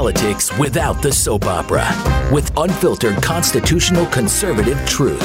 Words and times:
politics 0.00 0.50
without 0.56 1.02
the 1.02 1.12
soap 1.12 1.44
opera 1.44 1.86
with 2.32 2.50
unfiltered 2.56 3.22
constitutional 3.22 4.06
conservative 4.06 4.82
truth. 4.86 5.20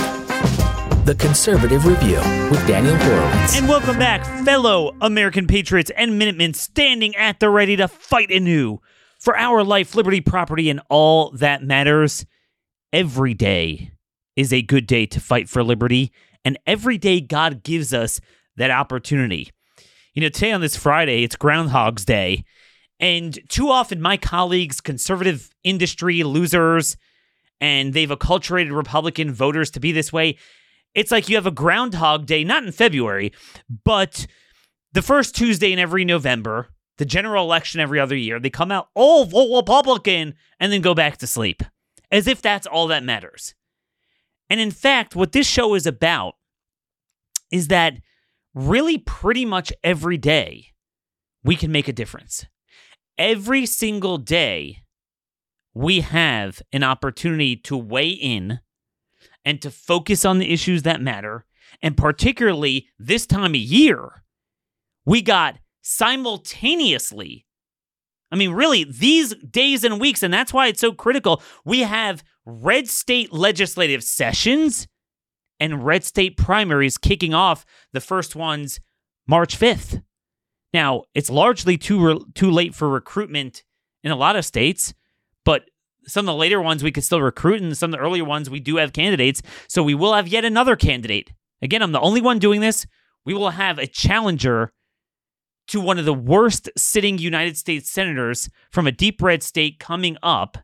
The 1.06 1.16
Conservative 1.18 1.86
Review 1.86 2.18
with 2.52 2.68
Daniel 2.68 2.94
Horowitz. 2.98 3.58
And 3.58 3.70
welcome 3.70 3.98
back, 3.98 4.26
fellow 4.44 4.94
American 5.00 5.48
patriots 5.48 5.92
and 5.96 6.20
Minutemen 6.20 6.54
standing 6.54 7.16
at 7.16 7.40
the 7.40 7.50
ready 7.50 7.78
to 7.78 7.88
fight 7.88 8.30
anew 8.30 8.80
for 9.18 9.38
our 9.38 9.64
life, 9.64 9.96
liberty, 9.96 10.20
property, 10.20 10.70
and 10.70 10.82
all 10.90 11.32
that 11.32 11.64
matters. 11.64 12.26
Every 12.92 13.34
day 13.34 13.92
is 14.36 14.52
a 14.52 14.62
good 14.62 14.88
day 14.88 15.06
to 15.06 15.22
fight 15.22 15.48
for 15.48 15.64
liberty, 15.64 16.12
and 16.44 16.60
every 16.68 16.98
day 16.98 17.22
God 17.22 17.64
gives 17.64 17.94
us 17.94 18.20
that 18.58 18.72
opportunity. 18.72 19.52
You 20.14 20.22
know, 20.22 20.28
today 20.28 20.52
on 20.52 20.60
this 20.60 20.76
Friday, 20.76 21.24
it's 21.24 21.38
Groundhog's 21.38 22.04
Day, 22.04 22.44
and 23.00 23.38
too 23.50 23.70
often 23.70 24.02
my 24.02 24.18
colleagues, 24.18 24.82
conservative 24.82 25.50
industry 25.64 26.24
losers, 26.24 26.98
and 27.60 27.94
they've 27.94 28.10
acculturated 28.10 28.76
Republican 28.76 29.32
voters 29.32 29.72
to 29.72 29.80
be 29.80 29.92
this 29.92 30.14
way. 30.14 30.38
It's 30.94 31.12
like 31.12 31.28
you 31.28 31.36
have 31.36 31.48
a 31.48 31.52
Groundhog 31.52 32.26
Day, 32.26 32.44
not 32.44 32.64
in 32.64 32.72
February, 32.72 33.34
but 33.84 34.28
the 34.94 35.02
first 35.02 35.36
Tuesday 35.36 35.74
in 35.74 35.80
every 35.80 36.06
November, 36.06 36.70
the 36.98 37.06
general 37.06 37.44
election 37.44 37.82
every 37.82 38.00
other 38.00 38.16
year, 38.16 38.40
they 38.40 38.50
come 38.50 38.72
out 38.72 38.88
oh, 38.96 39.26
vote 39.30 39.56
Republican 39.56 40.36
and 40.60 40.72
then 40.72 40.82
go 40.82 40.94
back 40.94 41.18
to 41.18 41.28
sleep 41.28 41.64
as 42.12 42.28
if 42.28 42.42
that's 42.42 42.68
all 42.68 42.88
that 42.88 43.04
matters. 43.04 43.56
And 44.50 44.60
in 44.60 44.72
fact, 44.72 45.16
what 45.16 45.32
this 45.32 45.48
show 45.48 45.74
is 45.76 45.86
about 45.86 46.36
is 47.52 47.68
that 47.68 47.96
really 48.54 48.98
pretty 48.98 49.46
much 49.46 49.74
every 49.84 50.18
day 50.18 50.68
we 51.44 51.56
can 51.56 51.72
make 51.72 51.88
a 51.88 51.94
difference. 51.94 52.46
Every 53.18 53.66
single 53.66 54.18
day 54.18 54.80
we 55.74 56.02
have 56.02 56.62
an 56.72 56.84
opportunity 56.84 57.56
to 57.58 57.78
weigh 57.78 58.10
in 58.10 58.60
and 59.44 59.62
to 59.62 59.72
focus 59.72 60.26
on 60.26 60.40
the 60.40 60.52
issues 60.52 60.84
that 60.84 61.02
matter. 61.02 61.46
And 61.82 61.98
particularly 61.98 62.90
this 62.98 63.26
time 63.26 63.52
of 63.52 63.62
year, 63.62 64.24
we 65.06 65.22
got 65.22 65.58
simultaneously 65.82 67.46
I 68.32 68.38
mean, 68.38 68.52
really, 68.52 68.84
these 68.84 69.34
days 69.36 69.84
and 69.84 70.00
weeks, 70.00 70.24
and 70.24 70.34
that's 70.34 70.52
why 70.52 70.68
it's 70.68 70.82
so 70.82 70.92
critical. 70.92 71.42
We 71.64 71.82
have 71.82 72.24
red 72.46 72.88
state 72.90 73.32
legislative 73.32 74.04
sessions 74.04 74.88
and 75.60 75.86
red 75.86 76.04
state 76.04 76.36
primaries 76.36 76.98
kicking 76.98 77.34
off 77.34 77.66
the 77.94 78.02
first 78.02 78.36
ones 78.36 78.80
March 79.28 79.58
5th. 79.58 80.04
Now, 80.76 81.04
it's 81.14 81.30
largely 81.30 81.78
too 81.78 82.06
re- 82.06 82.26
too 82.34 82.52
late 82.52 82.76
for 82.76 82.90
recruitment 82.90 83.64
in 84.04 84.12
a 84.12 84.16
lot 84.18 84.36
of 84.36 84.44
states, 84.44 84.94
but 85.46 85.70
some 86.06 86.28
of 86.28 86.34
the 86.34 86.38
later 86.38 86.62
ones 86.62 86.84
we 86.84 86.92
could 86.92 87.06
still 87.06 87.22
recruit, 87.22 87.62
and 87.62 87.78
some 87.78 87.94
of 87.94 87.98
the 87.98 88.06
earlier 88.06 88.26
ones 88.26 88.50
we 88.50 88.60
do 88.60 88.76
have 88.76 88.92
candidates. 88.92 89.42
So 89.70 89.82
we 89.82 89.94
will 89.96 90.14
have 90.14 90.28
yet 90.28 90.44
another 90.44 90.76
candidate. 90.76 91.32
Again, 91.62 91.82
I'm 91.82 91.94
the 91.94 92.02
only 92.02 92.20
one 92.20 92.40
doing 92.40 92.60
this. 92.60 92.86
We 93.24 93.34
will 93.34 93.52
have 93.52 93.80
a 93.80 93.88
challenger 93.88 94.74
to 95.70 95.80
one 95.80 95.98
of 95.98 96.04
the 96.04 96.14
worst 96.14 96.70
sitting 96.76 97.20
United 97.20 97.56
States 97.56 97.90
senators 97.90 98.50
from 98.70 98.86
a 98.86 98.92
deep 98.92 99.22
red 99.22 99.44
state 99.44 99.80
coming 99.80 100.18
up. 100.22 100.58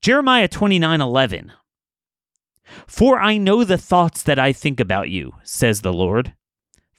Jeremiah 0.00 0.48
29 0.48 1.02
11. 1.02 1.52
For 2.86 3.20
I 3.20 3.36
know 3.36 3.62
the 3.62 3.76
thoughts 3.76 4.22
that 4.22 4.38
I 4.38 4.54
think 4.54 4.80
about 4.80 5.10
you, 5.10 5.32
says 5.42 5.82
the 5.82 5.92
Lord, 5.92 6.32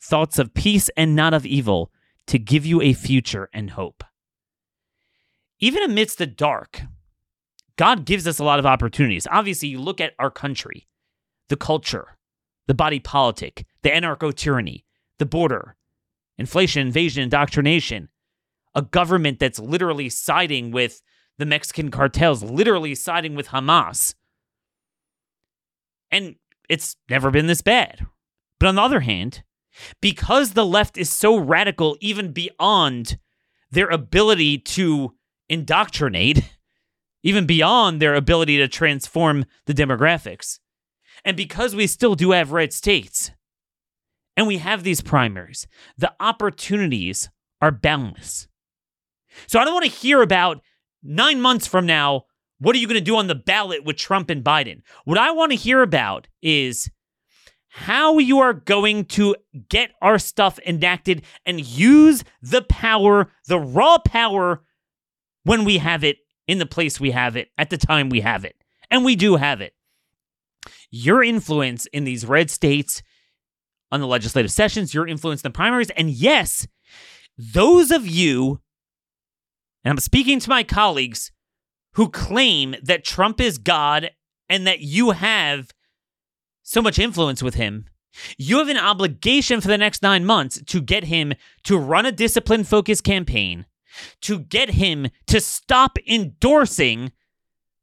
thoughts 0.04 0.38
of 0.38 0.54
peace 0.54 0.90
and 0.98 1.16
not 1.16 1.34
of 1.34 1.46
evil, 1.46 1.92
to 2.28 2.38
give 2.38 2.66
you 2.66 2.82
a 2.82 2.94
future 2.94 3.50
and 3.54 3.72
hope. 3.72 4.04
Even 5.60 5.84
amidst 5.84 6.18
the 6.18 6.28
dark, 6.28 6.82
God 7.78 8.06
gives 8.06 8.28
us 8.28 8.40
a 8.40 8.44
lot 8.44 8.60
of 8.60 8.66
opportunities. 8.66 9.28
Obviously, 9.32 9.70
you 9.70 9.80
look 9.80 10.02
at 10.02 10.14
our 10.20 10.30
country, 10.30 10.88
the 11.50 11.56
culture, 11.56 12.18
the 12.68 12.73
body 12.73 13.00
politic, 13.00 13.66
the 13.82 13.89
anarcho 13.89 14.33
tyranny, 14.33 14.86
the 15.20 15.26
border, 15.26 15.76
inflation, 16.38 16.86
invasion, 16.86 17.23
indoctrination, 17.23 18.10
a 18.76 18.82
government 18.82 19.39
that's 19.39 19.60
literally 19.60 20.10
siding 20.10 20.72
with 20.72 21.02
the 21.38 21.45
Mexican 21.45 21.89
cartels, 21.92 22.44
literally 22.44 22.94
siding 22.95 23.36
with 23.36 23.48
Hamas. 23.48 24.16
And 26.11 26.36
it's 26.70 26.95
never 27.10 27.32
been 27.32 27.48
this 27.48 27.61
bad. 27.61 28.06
But 28.60 28.67
on 28.67 28.76
the 28.76 28.82
other 28.82 29.00
hand, 29.02 29.44
because 30.02 30.54
the 30.54 30.66
left 30.66 30.98
is 30.98 31.10
so 31.10 31.38
radical, 31.38 31.98
even 32.00 32.32
beyond 32.32 33.17
their 33.72 33.88
ability 33.88 34.58
to 34.60 35.16
indoctrinate, 35.50 36.44
even 37.23 37.45
beyond 37.45 38.02
their 38.02 38.16
ability 38.16 38.58
to 38.58 38.67
transform 38.67 39.45
the 39.66 39.73
demographics, 39.73 40.60
and 41.26 41.38
because 41.38 41.76
we 41.76 41.88
still 41.88 42.16
do 42.16 42.32
have 42.32 42.52
red 42.52 42.73
states, 42.73 43.32
and 44.36 44.48
we 44.48 44.58
have 44.58 44.83
these 44.83 45.02
primaries, 45.02 45.67
the 45.98 46.14
opportunities 46.20 47.30
are 47.62 47.72
boundless. 47.72 48.48
So 49.48 49.60
I 49.60 49.64
don't 49.64 49.73
want 49.73 49.86
to 49.86 49.92
hear 49.92 50.22
about 50.22 50.62
nine 51.02 51.39
months 51.39 51.67
from 51.67 51.86
now, 51.86 52.26
what 52.60 52.76
are 52.76 52.80
you 52.80 52.88
going 52.88 53.00
to 53.00 53.02
do 53.02 53.17
on 53.17 53.28
the 53.28 53.36
ballot 53.36 53.83
with 53.83 53.95
Trump 53.95 54.30
and 54.30 54.44
Biden? 54.44 54.82
What 55.06 55.17
I 55.17 55.32
want 55.32 55.52
to 55.52 55.58
hear 55.58 55.82
about 55.82 56.28
is 56.42 56.89
how 57.76 58.20
you 58.20 58.38
are 58.38 58.54
going 58.54 59.04
to 59.04 59.36
get 59.67 59.89
our 60.00 60.20
stuff 60.20 60.60
enacted 60.60 61.23
and 61.44 61.60
use 61.60 62.23
the 62.39 62.61
power, 62.61 63.32
the 63.48 63.60
raw 63.60 63.98
power, 63.98 64.61
when 65.44 65.66
we 65.66 65.80
have 65.80 66.04
it 66.04 66.17
in 66.48 66.60
the 66.60 66.67
place 66.67 67.00
we 67.00 67.10
have 67.10 67.36
it, 67.36 67.50
at 67.58 67.72
the 67.72 67.78
time 67.78 68.10
we 68.10 68.22
have 68.22 68.45
it. 68.45 68.56
And 68.92 69.04
we 69.04 69.16
do 69.16 69.38
have 69.38 69.60
it. 69.60 69.73
Your 70.92 71.23
influence 71.23 71.88
in 71.88 72.04
these 72.04 72.28
red 72.28 72.52
states 72.52 73.02
on 73.92 74.02
the 74.02 74.08
legislative 74.08 74.52
sessions, 74.52 74.94
your 74.94 75.08
influence 75.08 75.42
in 75.42 75.50
the 75.50 75.56
primaries. 75.56 75.89
And 75.98 76.12
yes, 76.12 76.67
those 77.39 77.89
of 77.89 78.06
you, 78.06 78.62
and 79.83 79.94
I'm 79.94 79.98
speaking 79.98 80.39
to 80.42 80.50
my 80.50 80.62
colleagues 80.62 81.32
who 81.94 82.08
claim 82.08 82.76
that 82.83 83.04
Trump 83.04 83.42
is 83.42 83.58
God 83.58 84.12
and 84.48 84.67
that 84.67 84.82
you 84.82 85.10
have 85.10 85.72
so 86.64 86.82
much 86.82 86.98
influence 86.98 87.44
with 87.44 87.56
him, 87.56 87.86
you 88.38 88.58
have 88.60 88.70
an 88.70 88.78
obligation 88.78 89.62
for 89.62 89.68
the 89.68 89.78
next 89.78 90.02
nine 90.02 90.26
months 90.26 90.62
to 90.64 90.82
get 90.82 91.06
him 91.06 91.34
to 91.64 91.78
run 91.78 92.06
a 92.06 92.12
discipline 92.12 92.64
focused 92.64 93.04
campaign, 93.04 93.66
to 94.22 94.40
get 94.40 94.72
him 94.72 95.08
to 95.28 95.40
stop 95.40 95.98
endorsing 96.08 97.12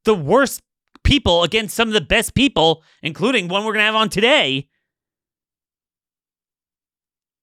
the 0.05 0.15
worst 0.15 0.63
people 1.05 1.43
against 1.43 1.75
some 1.75 1.89
of 1.89 1.95
the 1.95 2.01
best 2.01 2.35
people, 2.35 2.83
including 3.03 3.49
one 3.49 3.65
we're 3.65 3.73
going 3.73 3.83
to 3.83 3.87
have 3.87 3.95
on 3.95 4.09
today, 4.09 4.69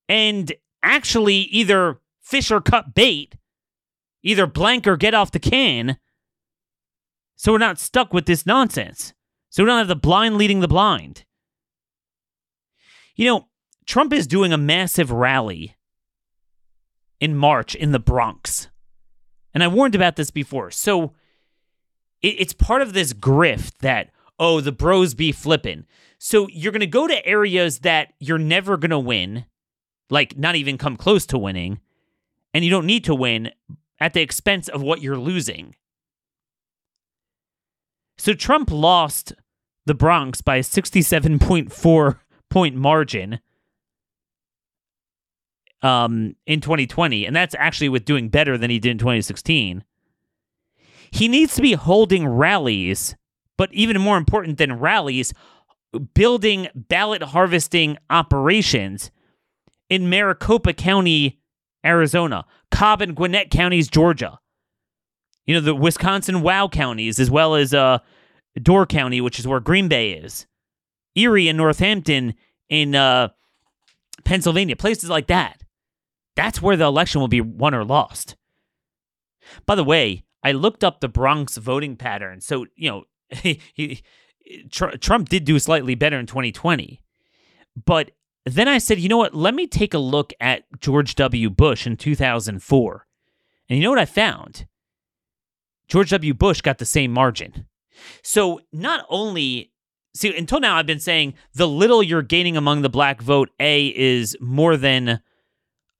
and 0.10 0.54
actually 0.82 1.36
either 1.36 2.00
fish 2.22 2.52
or 2.52 2.62
cut 2.62 2.96
bait, 2.96 3.36
either 4.24 4.48
blank 4.48 4.88
or 4.88 4.98
get 4.98 5.14
off 5.14 5.32
the 5.32 5.40
can, 5.40 5.98
so 7.36 7.52
we're 7.52 7.58
not 7.58 7.80
stuck 7.80 8.14
with 8.14 8.26
this 8.26 8.46
nonsense. 8.46 9.14
So 9.50 9.64
we 9.64 9.68
don't 9.68 9.78
have 9.78 9.88
the 9.88 9.96
blind 9.96 10.38
leading 10.38 10.60
the 10.60 10.68
blind. 10.68 11.24
You 13.18 13.26
know, 13.26 13.48
Trump 13.86 14.14
is 14.14 14.28
doing 14.28 14.54
a 14.54 14.58
massive 14.58 15.12
rally 15.12 15.76
in 17.20 17.36
March 17.36 17.76
in 17.76 17.92
the 17.92 18.00
Bronx. 18.00 18.70
And 19.54 19.64
I 19.64 19.68
warned 19.68 19.96
about 19.96 20.16
this 20.16 20.32
before. 20.32 20.72
So 20.72 21.14
it's 22.22 22.54
part 22.54 22.82
of 22.82 22.94
this 22.94 23.14
grift 23.14 23.80
that, 23.80 24.12
oh, 24.40 24.62
the 24.62 24.72
bros 24.72 25.14
be 25.14 25.32
flipping. 25.32 25.86
So 26.20 26.48
you're 26.48 26.72
going 26.72 26.80
to 26.80 26.88
go 26.88 27.08
to 27.08 27.26
areas 27.26 27.80
that 27.80 28.14
you're 28.20 28.38
never 28.38 28.78
going 28.78 28.92
to 28.92 29.00
win 29.00 29.46
like 30.10 30.38
not 30.38 30.56
even 30.56 30.78
come 30.78 30.96
close 30.96 31.26
to 31.28 31.38
winning, 31.38 31.80
and 32.54 32.64
you 32.64 32.72
don't 32.72 32.86
need 32.86 33.04
to 33.06 33.16
win 33.16 33.52
at 34.00 34.14
the 34.14 34.22
expense 34.22 34.68
of 34.70 34.82
what 34.82 35.02
you're 35.02 35.18
losing. 35.18 35.76
So 38.18 38.34
Trump 38.34 38.72
lost 38.72 39.34
the 39.86 39.94
Bronx 39.94 40.42
by 40.42 40.58
a 40.58 40.62
67.4 40.62 42.20
point 42.50 42.76
margin 42.76 43.40
um, 45.82 46.36
in 46.46 46.62
2020, 46.62 47.26
and 47.26 47.36
that's 47.36 47.56
actually 47.58 47.90
with 47.90 48.06
doing 48.06 48.30
better 48.30 48.58
than 48.58 48.70
he 48.70 48.80
did 48.80 48.92
in 48.92 48.98
2016. 48.98 49.84
He 51.12 51.28
needs 51.28 51.56
to 51.56 51.62
be 51.62 51.74
holding 51.74 52.28
rallies, 52.28 53.16
but 53.58 53.74
even 53.74 54.02
more 54.02 54.18
important 54.18 54.58
than 54.58 54.80
rallies, 54.80 55.34
building 56.14 56.68
ballot 56.76 57.24
harvesting 57.24 57.98
operations 58.10 59.12
in 59.90 60.10
Maricopa 60.10 60.74
County, 60.74 61.40
Arizona, 61.86 62.46
Cobb 62.72 63.02
and 63.02 63.16
Gwinnett 63.16 63.50
counties, 63.50 63.88
Georgia. 63.88 64.40
You 65.46 65.54
know, 65.56 65.62
the 65.62 65.76
Wisconsin 65.76 66.42
Wow 66.42 66.68
counties, 66.68 67.20
as 67.20 67.32
well 67.32 67.56
as 67.56 67.74
uh, 67.74 68.00
Door 68.62 68.88
County, 68.88 69.22
which 69.22 69.40
is 69.40 69.48
where 69.48 69.62
Green 69.62 69.88
Bay 69.88 70.12
is, 70.12 70.46
Erie 71.18 71.48
and 71.48 71.58
Northampton 71.58 72.36
in 72.70 72.96
uh, 72.96 73.30
Pennsylvania, 74.24 74.76
places 74.76 75.10
like 75.10 75.28
that. 75.28 75.64
That's 76.36 76.62
where 76.62 76.78
the 76.78 76.86
election 76.86 77.20
will 77.20 77.28
be 77.28 77.42
won 77.42 77.74
or 77.74 77.84
lost. 77.84 78.36
By 79.66 79.76
the 79.76 79.84
way, 79.84 80.24
I 80.44 80.52
looked 80.52 80.84
up 80.84 81.00
the 81.00 81.08
Bronx 81.08 81.58
voting 81.58 81.96
pattern. 81.96 82.42
So, 82.42 82.66
you 82.76 82.90
know, 82.90 83.04
he, 83.30 83.62
he, 83.74 84.04
Tr- 84.72 84.98
Trump 84.98 85.30
did 85.30 85.46
do 85.46 85.60
slightly 85.60 85.96
better 85.96 86.20
in 86.20 86.26
2020. 86.26 87.02
But 87.86 88.12
then 88.46 88.68
I 88.68 88.78
said, 88.78 89.00
you 89.00 89.10
know 89.10 89.18
what? 89.18 89.36
Let 89.36 89.54
me 89.54 89.68
take 89.68 89.94
a 89.94 90.00
look 90.00 90.34
at 90.40 90.64
George 90.80 91.16
W. 91.16 91.50
Bush 91.50 91.86
in 91.86 91.98
2004. 91.98 93.08
And 93.70 93.78
you 93.78 93.84
know 93.84 93.90
what 93.90 94.00
I 94.00 94.06
found? 94.06 94.68
George 95.88 96.10
W. 96.12 96.34
Bush 96.34 96.62
got 96.62 96.78
the 96.78 96.86
same 96.86 97.12
margin. 97.12 97.66
So 98.24 98.62
not 98.72 99.06
only 99.10 99.72
see 100.18 100.36
until 100.36 100.60
now 100.60 100.76
I've 100.76 100.86
been 100.86 101.00
saying 101.00 101.34
the 101.54 101.68
little 101.68 102.04
you're 102.04 102.22
gaining 102.22 102.58
among 102.58 102.82
the 102.82 102.90
black 102.90 103.22
vote 103.22 103.50
A 103.60 103.88
is 103.88 104.36
more 104.40 104.78
than 104.78 105.22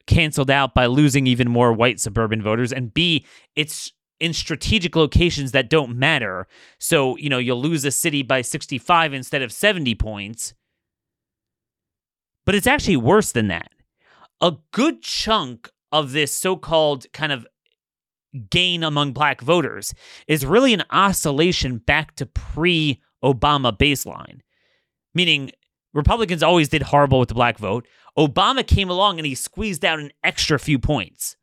canceled 0.06 0.50
out 0.50 0.74
by 0.74 0.86
losing 0.86 1.28
even 1.28 1.50
more 1.50 1.74
white 1.74 2.00
suburban 2.00 2.42
voters 2.42 2.72
and 2.72 2.94
B 2.94 3.26
it's 3.56 3.92
in 4.20 4.34
strategic 4.34 4.96
locations 4.96 5.52
that 5.52 5.70
don't 5.70 5.96
matter. 5.96 6.48
So, 6.80 7.18
you 7.18 7.30
know, 7.30 7.38
you'll 7.38 7.62
lose 7.62 7.86
a 7.86 7.92
city 7.92 8.24
by 8.24 8.42
65 8.42 9.14
instead 9.14 9.42
of 9.42 9.52
70 9.52 9.96
points. 9.96 10.54
But 12.46 12.56
it's 12.56 12.68
actually 12.68 12.98
worse 12.98 13.32
than 13.32 13.48
that. 13.50 13.70
A 14.42 14.54
good 14.72 15.02
chunk 15.02 15.70
of 15.92 16.12
this 16.12 16.34
so-called 16.34 17.06
kind 17.14 17.32
of 17.32 17.46
gain 18.50 18.84
among 18.84 19.14
black 19.14 19.42
voters 19.42 19.94
is 20.28 20.46
really 20.46 20.74
an 20.74 20.84
oscillation 20.92 21.78
back 21.78 22.16
to 22.16 22.26
pre 22.26 23.02
Obama 23.24 23.76
baseline, 23.78 24.40
meaning 25.14 25.52
Republicans 25.94 26.44
always 26.44 26.70
did 26.70 26.84
horrible 26.84 27.20
with 27.20 27.30
the 27.30 27.36
black 27.36 27.58
vote. 27.58 27.88
Obama 28.18 28.66
came 28.66 28.90
along 28.90 29.18
and 29.20 29.26
he 29.26 29.36
squeezed 29.36 29.84
out 29.84 30.00
an 30.00 30.12
extra 30.24 30.60
few 30.60 30.80
points. 30.80 31.36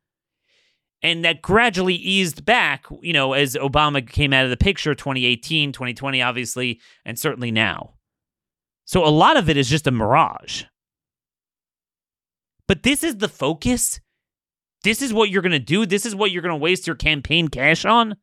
And 1.01 1.23
that 1.23 1.41
gradually 1.41 1.95
eased 1.95 2.45
back, 2.45 2.85
you 3.01 3.13
know, 3.13 3.33
as 3.33 3.55
Obama 3.55 4.07
came 4.07 4.33
out 4.33 4.45
of 4.45 4.49
the 4.49 4.57
picture 4.57 4.95
2018, 4.95 5.71
2020, 5.71 6.21
obviously, 6.21 6.79
and 7.03 7.19
certainly 7.19 7.51
now. 7.51 7.93
So 8.85 9.05
a 9.05 9.09
lot 9.09 9.37
of 9.37 9.49
it 9.49 9.57
is 9.57 9.69
just 9.69 9.87
a 9.87 9.91
mirage. 9.91 10.63
But 12.67 12.83
this 12.83 13.03
is 13.03 13.17
the 13.17 13.27
focus 13.27 13.99
this 14.85 15.01
is 15.01 15.11
what 15.11 15.31
you're 15.31 15.41
going 15.41 15.51
to 15.51 15.57
do? 15.57 15.87
This 15.87 16.05
is 16.05 16.15
what 16.15 16.29
you're 16.29 16.43
going 16.43 16.53
to 16.53 16.63
waste 16.63 16.85
your 16.85 16.95
campaign 16.95 17.47
cash 17.47 17.85
on? 17.85 18.17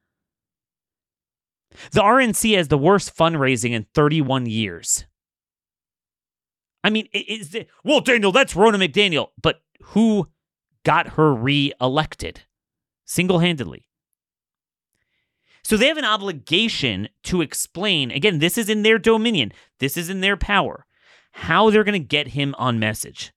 The 1.93 2.01
RNC 2.01 2.57
has 2.57 2.69
the 2.69 2.79
worst 2.79 3.17
fundraising 3.17 3.71
in 3.71 3.87
31 3.95 4.47
years. 4.47 5.07
I 6.85 6.91
mean, 6.91 7.09
is 7.13 7.55
it, 7.55 7.69
well, 7.85 8.01
Daniel, 8.01 8.33
that's 8.33 8.55
Ronna 8.55 8.77
McDaniel, 8.77 9.29
but 9.41 9.63
who 9.83 10.29
got 10.85 11.11
her 11.11 11.33
re-elected 11.33 12.43
single-handedly? 13.05 13.87
So 15.65 15.77
they 15.77 15.87
have 15.87 15.97
an 15.97 16.05
obligation 16.05 17.09
to 17.25 17.41
explain. 17.41 18.11
Again, 18.11 18.41
this 18.41 18.59
is 18.59 18.69
in 18.69 18.83
their 18.83 18.99
dominion. 18.99 19.53
This 19.79 19.97
is 19.97 20.11
in 20.11 20.21
their 20.21 20.37
power. 20.37 20.87
How 21.33 21.71
they're 21.71 21.85
going 21.85 22.01
to 22.01 22.07
get 22.07 22.29
him 22.29 22.55
on 22.59 22.81
message. 22.81 23.33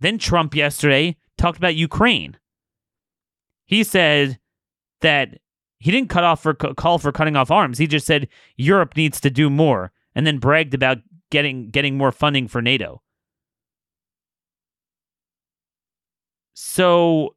Then 0.00 0.18
Trump 0.18 0.54
yesterday 0.54 1.16
talked 1.36 1.58
about 1.58 1.76
Ukraine. 1.76 2.38
He 3.66 3.84
said 3.84 4.38
that 5.00 5.38
he 5.78 5.90
didn't 5.90 6.10
cut 6.10 6.24
off 6.24 6.42
for 6.42 6.54
call 6.54 6.98
for 6.98 7.12
cutting 7.12 7.36
off 7.36 7.50
arms. 7.50 7.78
He 7.78 7.86
just 7.86 8.06
said 8.06 8.28
Europe 8.56 8.96
needs 8.96 9.20
to 9.20 9.30
do 9.30 9.50
more, 9.50 9.92
and 10.14 10.26
then 10.26 10.38
bragged 10.38 10.74
about 10.74 10.98
getting 11.30 11.70
getting 11.70 11.96
more 11.96 12.12
funding 12.12 12.48
for 12.48 12.62
NATO. 12.62 13.02
So, 16.54 17.36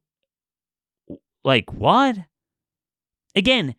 like 1.43 1.71
what? 1.73 2.17
Again, 3.35 3.75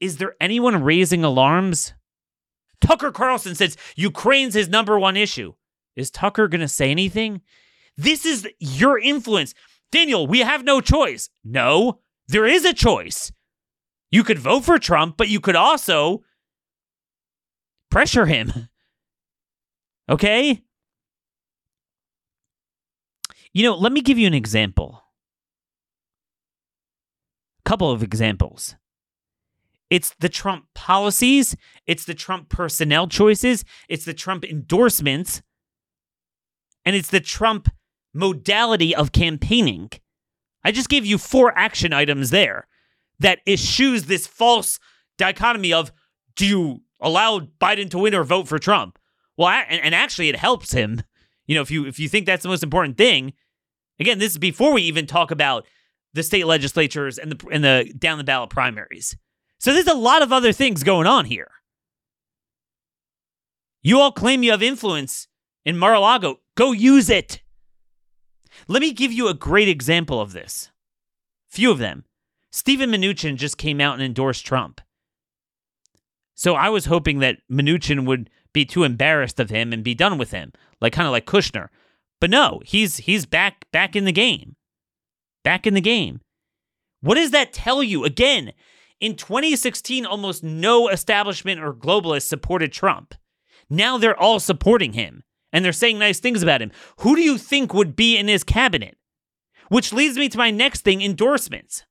is 0.00 0.16
there 0.16 0.36
anyone 0.40 0.82
raising 0.82 1.24
alarms? 1.24 1.94
Tucker 2.80 3.10
Carlson 3.10 3.54
says 3.54 3.76
Ukraine's 3.96 4.54
his 4.54 4.68
number 4.68 4.98
one 4.98 5.16
issue. 5.16 5.54
Is 5.96 6.10
Tucker 6.10 6.48
going 6.48 6.60
to 6.60 6.68
say 6.68 6.90
anything? 6.90 7.42
This 7.96 8.24
is 8.24 8.48
your 8.58 8.98
influence. 8.98 9.52
Daniel, 9.92 10.26
we 10.26 10.38
have 10.40 10.64
no 10.64 10.80
choice. 10.80 11.28
No, 11.44 12.00
there 12.28 12.46
is 12.46 12.64
a 12.64 12.72
choice. 12.72 13.32
You 14.10 14.24
could 14.24 14.38
vote 14.38 14.64
for 14.64 14.78
Trump, 14.78 15.16
but 15.16 15.28
you 15.28 15.40
could 15.40 15.56
also 15.56 16.22
pressure 17.90 18.26
him. 18.26 18.68
Okay? 20.08 20.64
You 23.52 23.62
know, 23.62 23.76
let 23.76 23.92
me 23.92 24.00
give 24.00 24.18
you 24.18 24.26
an 24.26 24.34
example. 24.34 25.04
A 27.64 27.68
couple 27.68 27.92
of 27.92 28.02
examples. 28.02 28.74
It's 29.88 30.14
the 30.18 30.28
Trump 30.28 30.66
policies, 30.74 31.56
it's 31.86 32.04
the 32.04 32.14
Trump 32.14 32.48
personnel 32.48 33.06
choices, 33.06 33.64
it's 33.88 34.04
the 34.04 34.14
Trump 34.14 34.44
endorsements 34.44 35.42
and 36.84 36.96
it's 36.96 37.10
the 37.10 37.20
Trump 37.20 37.68
modality 38.12 38.94
of 38.94 39.12
campaigning. 39.12 39.90
I 40.64 40.72
just 40.72 40.88
gave 40.88 41.06
you 41.06 41.18
four 41.18 41.56
action 41.56 41.92
items 41.92 42.30
there 42.30 42.66
that 43.20 43.40
eschews 43.46 44.04
this 44.04 44.26
false 44.26 44.78
dichotomy 45.16 45.72
of 45.72 45.92
do 46.36 46.46
you 46.46 46.80
allow 47.00 47.40
Biden 47.60 47.90
to 47.90 47.98
win 47.98 48.14
or 48.14 48.24
vote 48.24 48.48
for 48.48 48.58
Trump? 48.58 48.98
Well, 49.36 49.48
and, 49.48 49.80
and 49.80 49.94
actually, 49.94 50.28
it 50.28 50.36
helps 50.36 50.72
him. 50.72 51.02
You 51.46 51.54
know, 51.54 51.62
if 51.62 51.70
you 51.70 51.86
if 51.86 51.98
you 51.98 52.08
think 52.08 52.26
that's 52.26 52.42
the 52.42 52.48
most 52.48 52.62
important 52.62 52.96
thing, 52.96 53.32
again, 53.98 54.18
this 54.18 54.32
is 54.32 54.38
before 54.38 54.72
we 54.72 54.82
even 54.82 55.06
talk 55.06 55.30
about 55.30 55.66
the 56.12 56.22
state 56.22 56.46
legislatures 56.46 57.18
and 57.18 57.32
the 57.32 57.48
and 57.50 57.64
the 57.64 57.92
down 57.98 58.18
the 58.18 58.24
ballot 58.24 58.50
primaries. 58.50 59.16
So 59.58 59.72
there's 59.72 59.86
a 59.86 59.94
lot 59.94 60.22
of 60.22 60.32
other 60.32 60.52
things 60.52 60.82
going 60.82 61.06
on 61.06 61.26
here. 61.26 61.50
You 63.82 64.00
all 64.00 64.12
claim 64.12 64.42
you 64.42 64.50
have 64.50 64.62
influence 64.62 65.28
in 65.64 65.76
Mar-a-Lago. 65.76 66.40
Go 66.54 66.72
use 66.72 67.08
it. 67.08 67.42
Let 68.68 68.82
me 68.82 68.92
give 68.92 69.12
you 69.12 69.28
a 69.28 69.34
great 69.34 69.68
example 69.68 70.20
of 70.20 70.32
this. 70.32 70.70
Few 71.48 71.70
of 71.70 71.78
them. 71.78 72.04
Steven 72.50 72.90
Mnuchin 72.90 73.36
just 73.36 73.58
came 73.58 73.80
out 73.80 73.94
and 73.94 74.02
endorsed 74.02 74.44
Trump. 74.44 74.80
So 76.34 76.54
I 76.54 76.68
was 76.68 76.86
hoping 76.86 77.18
that 77.20 77.38
Mnuchin 77.50 78.06
would 78.06 78.30
be 78.52 78.64
too 78.64 78.82
embarrassed 78.82 79.38
of 79.38 79.50
him 79.50 79.72
and 79.72 79.84
be 79.84 79.94
done 79.94 80.18
with 80.18 80.30
him, 80.30 80.52
like 80.80 80.92
kind 80.92 81.06
of 81.06 81.12
like 81.12 81.26
Kushner. 81.26 81.68
But 82.20 82.30
no, 82.30 82.60
he's 82.64 82.98
he's 82.98 83.26
back 83.26 83.66
back 83.72 83.94
in 83.94 84.04
the 84.04 84.12
game. 84.12 84.56
Back 85.44 85.66
in 85.66 85.74
the 85.74 85.80
game. 85.80 86.20
What 87.00 87.14
does 87.14 87.30
that 87.30 87.52
tell 87.52 87.82
you? 87.82 88.04
Again, 88.04 88.52
in 89.00 89.16
2016 89.16 90.04
almost 90.04 90.42
no 90.44 90.88
establishment 90.88 91.60
or 91.60 91.72
globalists 91.72 92.26
supported 92.26 92.72
Trump. 92.72 93.14
Now 93.70 93.96
they're 93.96 94.18
all 94.18 94.40
supporting 94.40 94.92
him 94.92 95.22
and 95.52 95.64
they're 95.64 95.72
saying 95.72 95.98
nice 95.98 96.20
things 96.20 96.42
about 96.42 96.62
him. 96.62 96.72
Who 96.98 97.16
do 97.16 97.22
you 97.22 97.38
think 97.38 97.72
would 97.72 97.96
be 97.96 98.16
in 98.16 98.28
his 98.28 98.44
cabinet? 98.44 98.96
Which 99.68 99.92
leads 99.92 100.18
me 100.18 100.28
to 100.28 100.38
my 100.38 100.50
next 100.50 100.82
thing 100.82 101.00
endorsements. 101.00 101.84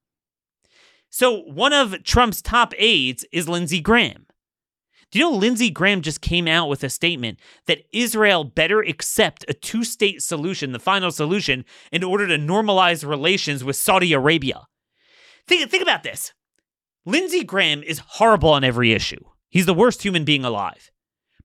So, 1.10 1.42
one 1.42 1.74
of 1.74 2.04
Trump's 2.04 2.42
top 2.42 2.74
aides 2.78 3.26
is 3.32 3.50
Lindsey 3.50 3.82
Graham. 3.82 4.28
Do 5.12 5.18
you 5.18 5.26
know 5.26 5.36
Lindsey 5.36 5.72
Graham 5.72 6.02
just 6.02 6.22
came 6.22 6.48
out 6.48 6.70
with 6.70 6.84
a 6.84 6.90
statement 6.90 7.40
that 7.66 7.84
Israel 7.92 8.44
better 8.44 8.82
accept 8.82 9.44
a 9.48 9.54
two 9.54 9.84
state 9.84 10.22
solution, 10.22 10.72
the 10.72 10.80
final 10.80 11.10
solution, 11.10 11.66
in 11.92 12.04
order 12.04 12.28
to 12.28 12.38
normalize 12.38 13.08
relations 13.08 13.64
with 13.64 13.76
Saudi 13.76 14.14
Arabia? 14.14 14.68
Think, 15.48 15.70
think 15.72 15.82
about 15.82 16.04
this. 16.04 16.34
Lindsey 17.08 17.44
Graham 17.44 17.82
is 17.82 18.04
horrible 18.06 18.52
on 18.52 18.64
every 18.64 18.94
issue. 18.94 19.24
He's 19.50 19.66
the 19.66 19.74
worst 19.74 20.04
human 20.04 20.26
being 20.26 20.46
alive. 20.46 20.92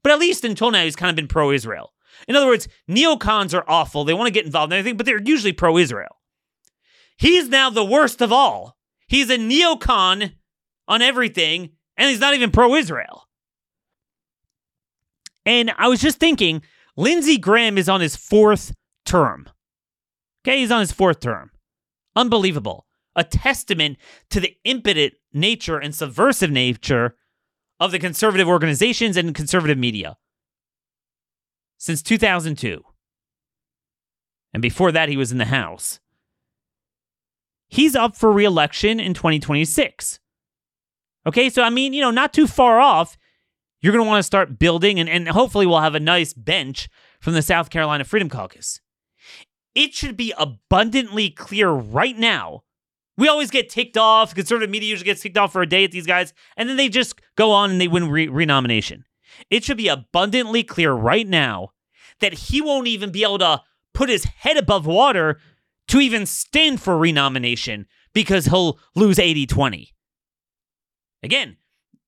But 0.02 0.12
at 0.12 0.18
least 0.18 0.44
until 0.44 0.70
now, 0.70 0.84
he's 0.84 0.96
kind 0.96 1.08
of 1.08 1.16
been 1.16 1.26
pro 1.26 1.50
Israel. 1.50 1.94
In 2.28 2.36
other 2.36 2.46
words, 2.46 2.68
neocons 2.88 3.54
are 3.54 3.64
awful. 3.66 4.04
They 4.04 4.12
want 4.12 4.26
to 4.26 4.32
get 4.32 4.44
involved 4.44 4.74
in 4.74 4.78
anything, 4.78 4.98
but 4.98 5.06
they're 5.06 5.22
usually 5.22 5.52
pro 5.52 5.78
Israel. 5.78 6.20
He's 7.16 7.48
now 7.48 7.70
the 7.70 7.84
worst 7.84 8.20
of 8.20 8.30
all. 8.30 8.76
He's 9.14 9.30
a 9.30 9.38
neocon 9.38 10.32
on 10.88 11.00
everything, 11.00 11.70
and 11.96 12.10
he's 12.10 12.18
not 12.18 12.34
even 12.34 12.50
pro 12.50 12.74
Israel. 12.74 13.28
And 15.46 15.72
I 15.78 15.86
was 15.86 16.00
just 16.00 16.18
thinking, 16.18 16.62
Lindsey 16.96 17.38
Graham 17.38 17.78
is 17.78 17.88
on 17.88 18.00
his 18.00 18.16
fourth 18.16 18.74
term. 19.06 19.48
Okay, 20.42 20.58
he's 20.58 20.72
on 20.72 20.80
his 20.80 20.90
fourth 20.90 21.20
term. 21.20 21.52
Unbelievable. 22.16 22.88
A 23.14 23.22
testament 23.22 23.98
to 24.30 24.40
the 24.40 24.56
impotent 24.64 25.14
nature 25.32 25.78
and 25.78 25.94
subversive 25.94 26.50
nature 26.50 27.14
of 27.78 27.92
the 27.92 28.00
conservative 28.00 28.48
organizations 28.48 29.16
and 29.16 29.32
conservative 29.32 29.78
media 29.78 30.16
since 31.78 32.02
2002. 32.02 32.82
And 34.52 34.60
before 34.60 34.90
that, 34.90 35.08
he 35.08 35.16
was 35.16 35.30
in 35.30 35.38
the 35.38 35.44
House. 35.44 36.00
He's 37.74 37.96
up 37.96 38.14
for 38.14 38.30
reelection 38.30 39.00
in 39.00 39.14
2026. 39.14 40.20
Okay, 41.26 41.50
so 41.50 41.60
I 41.60 41.70
mean, 41.70 41.92
you 41.92 42.00
know, 42.02 42.12
not 42.12 42.32
too 42.32 42.46
far 42.46 42.78
off. 42.78 43.16
You're 43.80 43.92
going 43.92 44.04
to 44.04 44.08
want 44.08 44.20
to 44.20 44.22
start 44.22 44.60
building, 44.60 45.00
and, 45.00 45.08
and 45.08 45.26
hopefully, 45.28 45.66
we'll 45.66 45.80
have 45.80 45.96
a 45.96 46.00
nice 46.00 46.32
bench 46.32 46.88
from 47.20 47.34
the 47.34 47.42
South 47.42 47.70
Carolina 47.70 48.04
Freedom 48.04 48.28
Caucus. 48.28 48.80
It 49.74 49.92
should 49.92 50.16
be 50.16 50.32
abundantly 50.38 51.30
clear 51.30 51.68
right 51.68 52.16
now 52.16 52.62
We 53.16 53.26
always 53.28 53.50
get 53.50 53.68
ticked 53.70 53.96
off. 53.96 54.36
Conservative 54.36 54.70
media 54.70 54.90
usually 54.90 55.06
gets 55.06 55.22
ticked 55.22 55.38
off 55.38 55.52
for 55.52 55.62
a 55.62 55.68
day 55.68 55.82
at 55.82 55.90
these 55.90 56.06
guys, 56.06 56.32
and 56.56 56.68
then 56.68 56.76
they 56.76 56.88
just 56.88 57.20
go 57.36 57.50
on 57.50 57.72
and 57.72 57.80
they 57.80 57.88
win 57.88 58.08
re- 58.08 58.28
renomination. 58.28 59.04
It 59.50 59.64
should 59.64 59.76
be 59.76 59.88
abundantly 59.88 60.62
clear 60.62 60.92
right 60.92 61.26
now 61.26 61.70
that 62.20 62.34
he 62.34 62.60
won't 62.60 62.86
even 62.86 63.10
be 63.10 63.24
able 63.24 63.38
to 63.38 63.62
put 63.92 64.08
his 64.08 64.24
head 64.24 64.56
above 64.56 64.86
water 64.86 65.40
to 65.88 66.00
even 66.00 66.26
stand 66.26 66.80
for 66.80 66.96
renomination 66.96 67.86
because 68.12 68.46
he'll 68.46 68.78
lose 68.94 69.18
80 69.18 69.46
20. 69.46 69.92
Again, 71.22 71.56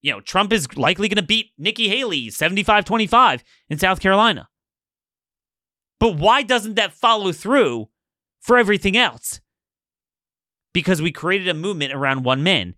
you 0.02 0.12
know, 0.12 0.20
Trump 0.20 0.52
is 0.52 0.76
likely 0.76 1.08
going 1.08 1.16
to 1.16 1.22
beat 1.22 1.52
Nikki 1.58 1.88
Haley 1.88 2.30
75 2.30 2.84
25 2.84 3.42
in 3.68 3.78
South 3.78 4.00
Carolina. 4.00 4.48
But 5.98 6.16
why 6.16 6.42
doesn't 6.42 6.74
that 6.74 6.92
follow 6.92 7.32
through 7.32 7.88
for 8.40 8.58
everything 8.58 8.96
else? 8.96 9.40
Because 10.72 11.00
we 11.00 11.10
created 11.10 11.48
a 11.48 11.54
movement 11.54 11.92
around 11.92 12.24
one 12.24 12.42
man. 12.42 12.74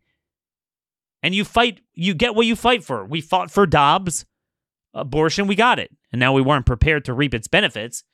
And 1.23 1.35
you 1.35 1.45
fight, 1.45 1.81
you 1.95 2.14
get 2.14 2.37
what 2.37 2.47
you 2.47 2.55
fight 2.55 2.85
for. 2.85 3.05
We 3.05 3.21
fought 3.21 3.50
for 3.50 3.67
Dobbs 3.67 4.25
abortion, 4.95 5.47
we 5.47 5.55
got 5.57 5.78
it. 5.78 5.90
And 6.12 6.21
now 6.21 6.33
we 6.33 6.43
weren't 6.43 6.67
prepared 6.67 7.05
to 7.07 7.12
reap 7.12 7.35
its 7.35 7.49
benefits. 7.49 8.05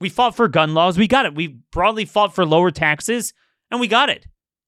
We 0.00 0.08
fought 0.08 0.36
for 0.36 0.48
gun 0.48 0.74
laws, 0.74 0.98
we 0.98 1.08
got 1.08 1.26
it. 1.26 1.34
We 1.34 1.58
broadly 1.72 2.04
fought 2.04 2.34
for 2.34 2.44
lower 2.44 2.70
taxes, 2.70 3.32
and 3.70 3.80
we 3.80 3.88
got 3.88 4.10
it. 4.10 4.26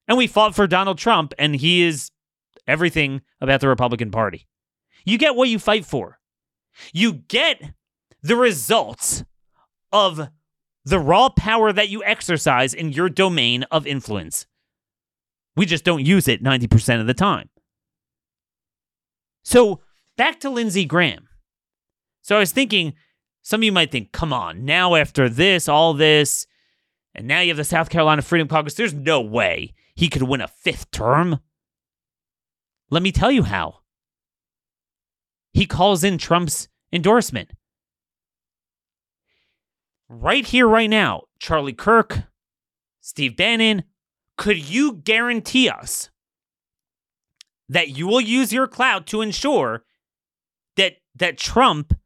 And 0.09 0.17
we 0.17 0.27
fought 0.27 0.55
for 0.55 0.67
Donald 0.67 0.99
Trump, 0.99 1.35
and 1.39 1.57
he 1.57 1.83
is 1.83 2.11
everything 2.67 3.23
about 3.41 3.61
the 3.61 3.69
Republican 3.69 4.11
Party. 4.11 4.47
You 5.05 5.19
get 5.19 5.35
what 5.35 5.49
you 5.49 5.59
fight 5.59 5.85
for. 5.85 6.19
You 6.93 7.15
get 7.15 7.63
the 8.23 8.37
results 8.37 9.25
of 9.93 10.29
the 10.85 10.99
raw 10.99 11.29
power 11.29 11.73
that 11.73 11.89
you 11.89 12.05
exercise 12.05 12.73
in 12.73 12.93
your 12.93 13.09
domain 13.09 13.65
of 13.65 13.87
influence. 13.87 14.47
We 15.57 15.67
just 15.67 15.85
don't 15.85 16.05
use 16.05 16.29
it 16.29 16.43
90% 16.43 17.01
of 17.01 17.07
the 17.07 17.15
time. 17.15 17.49
So, 19.43 19.81
back 20.17 20.41
to 20.41 20.51
Lindsey 20.51 20.85
Graham. 20.85 21.29
So, 22.23 22.37
I 22.37 22.41
was 22.41 22.53
thinking, 22.53 22.95
some 23.47 23.61
of 23.61 23.65
you 23.65 23.71
might 23.71 23.93
think, 23.93 24.11
come 24.11 24.33
on, 24.33 24.65
now 24.65 24.97
after 24.97 25.29
this, 25.29 25.69
all 25.69 25.95
this, 25.95 26.49
and 27.15 27.29
now 27.29 27.39
you 27.39 27.51
have 27.51 27.57
the 27.57 27.63
South 27.63 27.91
Carolina 27.91 28.21
Freedom 28.21 28.49
Caucus, 28.49 28.75
there's 28.75 28.93
no 28.93 29.21
way 29.21 29.73
he 29.95 30.09
could 30.09 30.25
win 30.25 30.41
a 30.41 30.49
fifth 30.49 30.91
term. 30.91 31.39
Let 32.91 33.05
me 33.05 33.13
tell 33.13 33.31
you 33.31 33.45
how. 33.45 33.83
He 35.53 35.65
calls 35.65 36.03
in 36.03 36.19
Trump's 36.19 36.67
endorsement. 36.93 37.53
Right 40.09 40.45
here, 40.45 40.67
right 40.67 40.91
now, 40.91 41.27
Charlie 41.39 41.73
Kirk, 41.73 42.25
Steve 43.01 43.37
Bannon, 43.37 43.85
could 44.37 44.59
you 44.69 44.95
guarantee 44.95 45.69
us 45.69 46.11
that 47.69 47.91
you 47.91 48.09
will 48.09 48.21
use 48.21 48.53
your 48.53 48.67
clout 48.67 49.07
to 49.07 49.21
ensure 49.21 49.85
that 50.75 50.97
that 51.15 51.39
Trump 51.39 51.97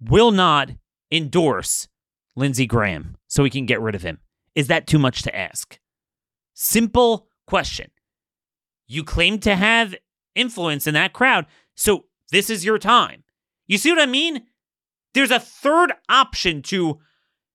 will 0.00 0.30
not 0.30 0.70
endorse 1.16 1.88
Lindsey 2.36 2.66
Graham 2.66 3.16
so 3.26 3.42
we 3.42 3.50
can 3.50 3.66
get 3.66 3.80
rid 3.80 3.94
of 3.94 4.02
him? 4.02 4.18
Is 4.54 4.68
that 4.68 4.86
too 4.86 4.98
much 4.98 5.22
to 5.22 5.36
ask? 5.36 5.78
Simple 6.54 7.28
question. 7.46 7.90
You 8.86 9.04
claim 9.04 9.38
to 9.40 9.54
have 9.54 9.94
influence 10.34 10.86
in 10.86 10.94
that 10.94 11.12
crowd. 11.12 11.46
So 11.74 12.04
this 12.30 12.50
is 12.50 12.64
your 12.64 12.78
time. 12.78 13.24
You 13.66 13.78
see 13.78 13.90
what 13.90 14.00
I 14.00 14.06
mean? 14.06 14.42
There's 15.14 15.30
a 15.30 15.40
third 15.40 15.92
option 16.08 16.62
to, 16.62 16.98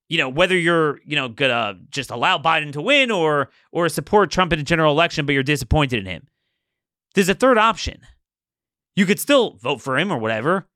you 0.10 0.18
know, 0.18 0.30
whether 0.30 0.58
you're, 0.58 1.00
you 1.06 1.16
know, 1.16 1.30
gonna 1.30 1.80
just 1.90 2.12
allow 2.12 2.38
Biden 2.38 2.74
to 2.74 2.82
win 2.82 3.12
or 3.12 3.50
or 3.72 3.88
support 3.90 4.32
Trump 4.32 4.52
in 4.52 4.60
a 4.60 4.64
general 4.64 4.94
election, 4.94 5.26
but 5.26 5.34
you're 5.34 5.44
disappointed 5.44 6.00
in 6.00 6.06
him. 6.06 6.28
There's 7.14 7.30
a 7.30 7.36
third 7.36 7.58
option. 7.58 8.02
You 8.96 9.06
could 9.06 9.20
still 9.20 9.58
vote 9.58 9.82
for 9.82 9.98
him 9.98 10.12
or 10.12 10.18
whatever, 10.18 10.68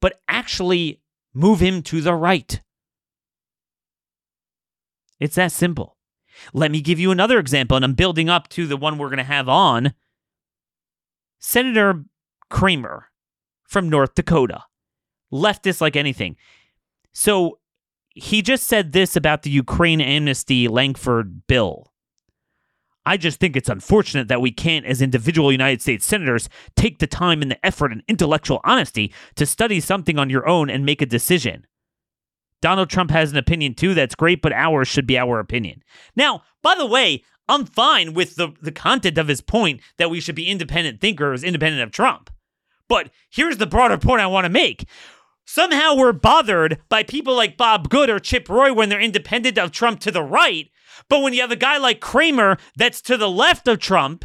but 0.00 0.20
actually 0.28 1.01
move 1.34 1.60
him 1.60 1.82
to 1.82 2.00
the 2.00 2.14
right. 2.14 2.60
It's 5.20 5.36
that 5.36 5.52
simple. 5.52 5.96
Let 6.52 6.70
me 6.70 6.80
give 6.80 6.98
you 6.98 7.10
another 7.10 7.38
example, 7.38 7.76
and 7.76 7.84
I'm 7.84 7.94
building 7.94 8.28
up 8.28 8.48
to 8.50 8.66
the 8.66 8.76
one 8.76 8.98
we're 8.98 9.08
going 9.08 9.18
to 9.18 9.24
have 9.24 9.48
on 9.48 9.94
Senator 11.38 12.04
Cramer 12.50 13.10
from 13.64 13.88
North 13.88 14.14
Dakota, 14.14 14.64
leftist 15.32 15.80
like 15.80 15.96
anything. 15.96 16.36
So 17.12 17.58
he 18.10 18.42
just 18.42 18.66
said 18.66 18.92
this 18.92 19.16
about 19.16 19.42
the 19.42 19.50
Ukraine 19.50 20.00
amnesty 20.00 20.68
Lankford 20.68 21.46
bill. 21.46 21.91
I 23.04 23.16
just 23.16 23.40
think 23.40 23.56
it's 23.56 23.68
unfortunate 23.68 24.28
that 24.28 24.40
we 24.40 24.52
can't, 24.52 24.86
as 24.86 25.02
individual 25.02 25.50
United 25.50 25.82
States 25.82 26.06
senators, 26.06 26.48
take 26.76 26.98
the 26.98 27.06
time 27.06 27.42
and 27.42 27.50
the 27.50 27.66
effort 27.66 27.92
and 27.92 28.02
intellectual 28.06 28.60
honesty 28.64 29.12
to 29.36 29.46
study 29.46 29.80
something 29.80 30.18
on 30.18 30.30
your 30.30 30.48
own 30.48 30.70
and 30.70 30.86
make 30.86 31.02
a 31.02 31.06
decision. 31.06 31.66
Donald 32.60 32.88
Trump 32.88 33.10
has 33.10 33.32
an 33.32 33.38
opinion 33.38 33.74
too, 33.74 33.92
that's 33.92 34.14
great, 34.14 34.40
but 34.40 34.52
ours 34.52 34.86
should 34.86 35.06
be 35.06 35.18
our 35.18 35.40
opinion. 35.40 35.82
Now, 36.14 36.42
by 36.62 36.76
the 36.76 36.86
way, 36.86 37.24
I'm 37.48 37.66
fine 37.66 38.14
with 38.14 38.36
the, 38.36 38.52
the 38.62 38.70
content 38.70 39.18
of 39.18 39.26
his 39.26 39.40
point 39.40 39.80
that 39.98 40.10
we 40.10 40.20
should 40.20 40.36
be 40.36 40.48
independent 40.48 41.00
thinkers, 41.00 41.42
independent 41.42 41.82
of 41.82 41.90
Trump. 41.90 42.30
But 42.88 43.10
here's 43.30 43.56
the 43.56 43.66
broader 43.66 43.98
point 43.98 44.20
I 44.20 44.26
want 44.26 44.44
to 44.44 44.50
make. 44.50 44.86
Somehow 45.44 45.96
we're 45.96 46.12
bothered 46.12 46.78
by 46.88 47.02
people 47.02 47.34
like 47.34 47.56
Bob 47.56 47.88
Good 47.88 48.08
or 48.08 48.20
Chip 48.20 48.48
Roy 48.48 48.72
when 48.72 48.88
they're 48.88 49.00
independent 49.00 49.58
of 49.58 49.72
Trump 49.72 49.98
to 50.00 50.12
the 50.12 50.22
right. 50.22 50.70
But 51.08 51.22
when 51.22 51.32
you 51.32 51.40
have 51.40 51.50
a 51.50 51.56
guy 51.56 51.78
like 51.78 52.00
Cramer 52.00 52.58
that's 52.76 53.00
to 53.02 53.16
the 53.16 53.30
left 53.30 53.68
of 53.68 53.78
Trump, 53.78 54.24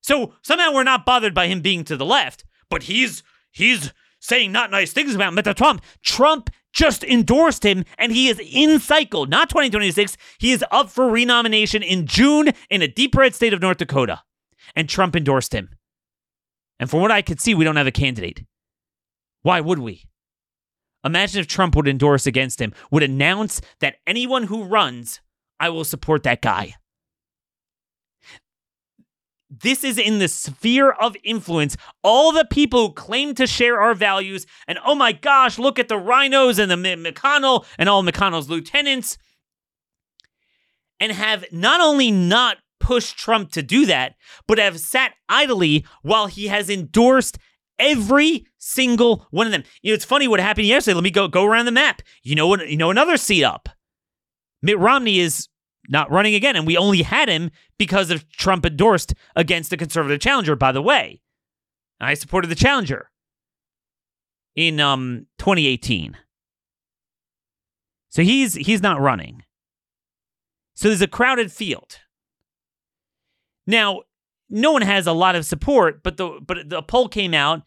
so 0.00 0.34
somehow 0.42 0.72
we're 0.72 0.84
not 0.84 1.06
bothered 1.06 1.34
by 1.34 1.46
him 1.46 1.60
being 1.60 1.84
to 1.84 1.96
the 1.96 2.04
left, 2.04 2.44
but 2.68 2.84
he's 2.84 3.22
he's 3.50 3.92
saying 4.20 4.52
not 4.52 4.70
nice 4.70 4.92
things 4.92 5.14
about 5.14 5.32
Mr. 5.32 5.54
Trump. 5.54 5.82
Trump 6.02 6.50
just 6.72 7.04
endorsed 7.04 7.64
him 7.64 7.84
and 7.98 8.12
he 8.12 8.28
is 8.28 8.40
in 8.40 8.80
cycle, 8.80 9.26
not 9.26 9.48
2026. 9.48 10.16
He 10.38 10.52
is 10.52 10.64
up 10.70 10.90
for 10.90 11.08
renomination 11.08 11.82
in 11.82 12.06
June 12.06 12.50
in 12.68 12.82
a 12.82 12.88
deep 12.88 13.14
red 13.14 13.34
state 13.34 13.52
of 13.52 13.62
North 13.62 13.78
Dakota. 13.78 14.22
And 14.74 14.88
Trump 14.88 15.14
endorsed 15.14 15.54
him. 15.54 15.70
And 16.80 16.90
from 16.90 17.00
what 17.00 17.12
I 17.12 17.22
could 17.22 17.40
see, 17.40 17.54
we 17.54 17.64
don't 17.64 17.76
have 17.76 17.86
a 17.86 17.92
candidate. 17.92 18.44
Why 19.42 19.60
would 19.60 19.78
we? 19.78 20.04
Imagine 21.04 21.40
if 21.40 21.46
Trump 21.46 21.76
would 21.76 21.88
endorse 21.88 22.26
against 22.26 22.60
him, 22.60 22.72
would 22.90 23.02
announce 23.02 23.60
that 23.80 23.96
anyone 24.06 24.44
who 24.44 24.64
runs, 24.64 25.20
I 25.60 25.68
will 25.68 25.84
support 25.84 26.22
that 26.22 26.40
guy. 26.42 26.74
This 29.50 29.84
is 29.84 29.98
in 29.98 30.18
the 30.18 30.28
sphere 30.28 30.90
of 30.90 31.16
influence. 31.22 31.76
All 32.02 32.32
the 32.32 32.46
people 32.50 32.88
who 32.88 32.92
claim 32.92 33.34
to 33.34 33.46
share 33.46 33.80
our 33.80 33.94
values, 33.94 34.46
and 34.66 34.78
oh 34.84 34.94
my 34.94 35.12
gosh, 35.12 35.58
look 35.58 35.78
at 35.78 35.88
the 35.88 35.98
rhinos 35.98 36.58
and 36.58 36.70
the 36.70 36.76
McConnell 36.76 37.64
and 37.78 37.88
all 37.88 38.02
McConnell's 38.02 38.50
lieutenants, 38.50 39.16
and 40.98 41.12
have 41.12 41.44
not 41.52 41.80
only 41.80 42.10
not 42.10 42.56
pushed 42.80 43.16
Trump 43.16 43.52
to 43.52 43.62
do 43.62 43.86
that, 43.86 44.14
but 44.48 44.58
have 44.58 44.80
sat 44.80 45.12
idly 45.28 45.84
while 46.02 46.26
he 46.26 46.48
has 46.48 46.68
endorsed 46.68 47.38
every 47.78 48.46
single 48.58 49.26
one 49.30 49.46
of 49.46 49.52
them. 49.52 49.64
You 49.82 49.90
know, 49.90 49.94
it's 49.94 50.04
funny 50.04 50.28
what 50.28 50.40
happened 50.40 50.66
yesterday. 50.66 50.94
Let 50.94 51.04
me 51.04 51.10
go 51.10 51.28
go 51.28 51.44
around 51.44 51.66
the 51.66 51.72
map. 51.72 52.02
You 52.22 52.34
know 52.34 52.46
what? 52.46 52.68
You 52.68 52.76
know 52.76 52.90
another 52.90 53.16
seat 53.16 53.44
up. 53.44 53.68
Mitt 54.62 54.78
Romney 54.78 55.20
is 55.20 55.48
not 55.88 56.10
running 56.10 56.34
again. 56.34 56.56
And 56.56 56.66
we 56.66 56.76
only 56.76 57.02
had 57.02 57.28
him 57.28 57.50
because 57.78 58.10
of 58.10 58.28
Trump 58.30 58.64
endorsed 58.64 59.14
against 59.36 59.70
the 59.70 59.76
conservative 59.76 60.20
challenger, 60.20 60.56
by 60.56 60.72
the 60.72 60.82
way. 60.82 61.20
I 62.00 62.14
supported 62.14 62.48
the 62.48 62.54
challenger 62.54 63.10
in 64.54 64.80
um 64.80 65.26
2018. 65.38 66.16
So 68.08 68.22
he's 68.22 68.54
he's 68.54 68.82
not 68.82 69.00
running. 69.00 69.42
So 70.74 70.88
there's 70.88 71.02
a 71.02 71.08
crowded 71.08 71.52
field. 71.52 72.00
Now, 73.66 74.02
no 74.54 74.70
one 74.70 74.82
has 74.82 75.08
a 75.08 75.12
lot 75.12 75.34
of 75.34 75.44
support, 75.44 76.02
but 76.04 76.16
the 76.16 76.38
but 76.46 76.68
the 76.68 76.80
poll 76.80 77.08
came 77.08 77.34
out 77.34 77.62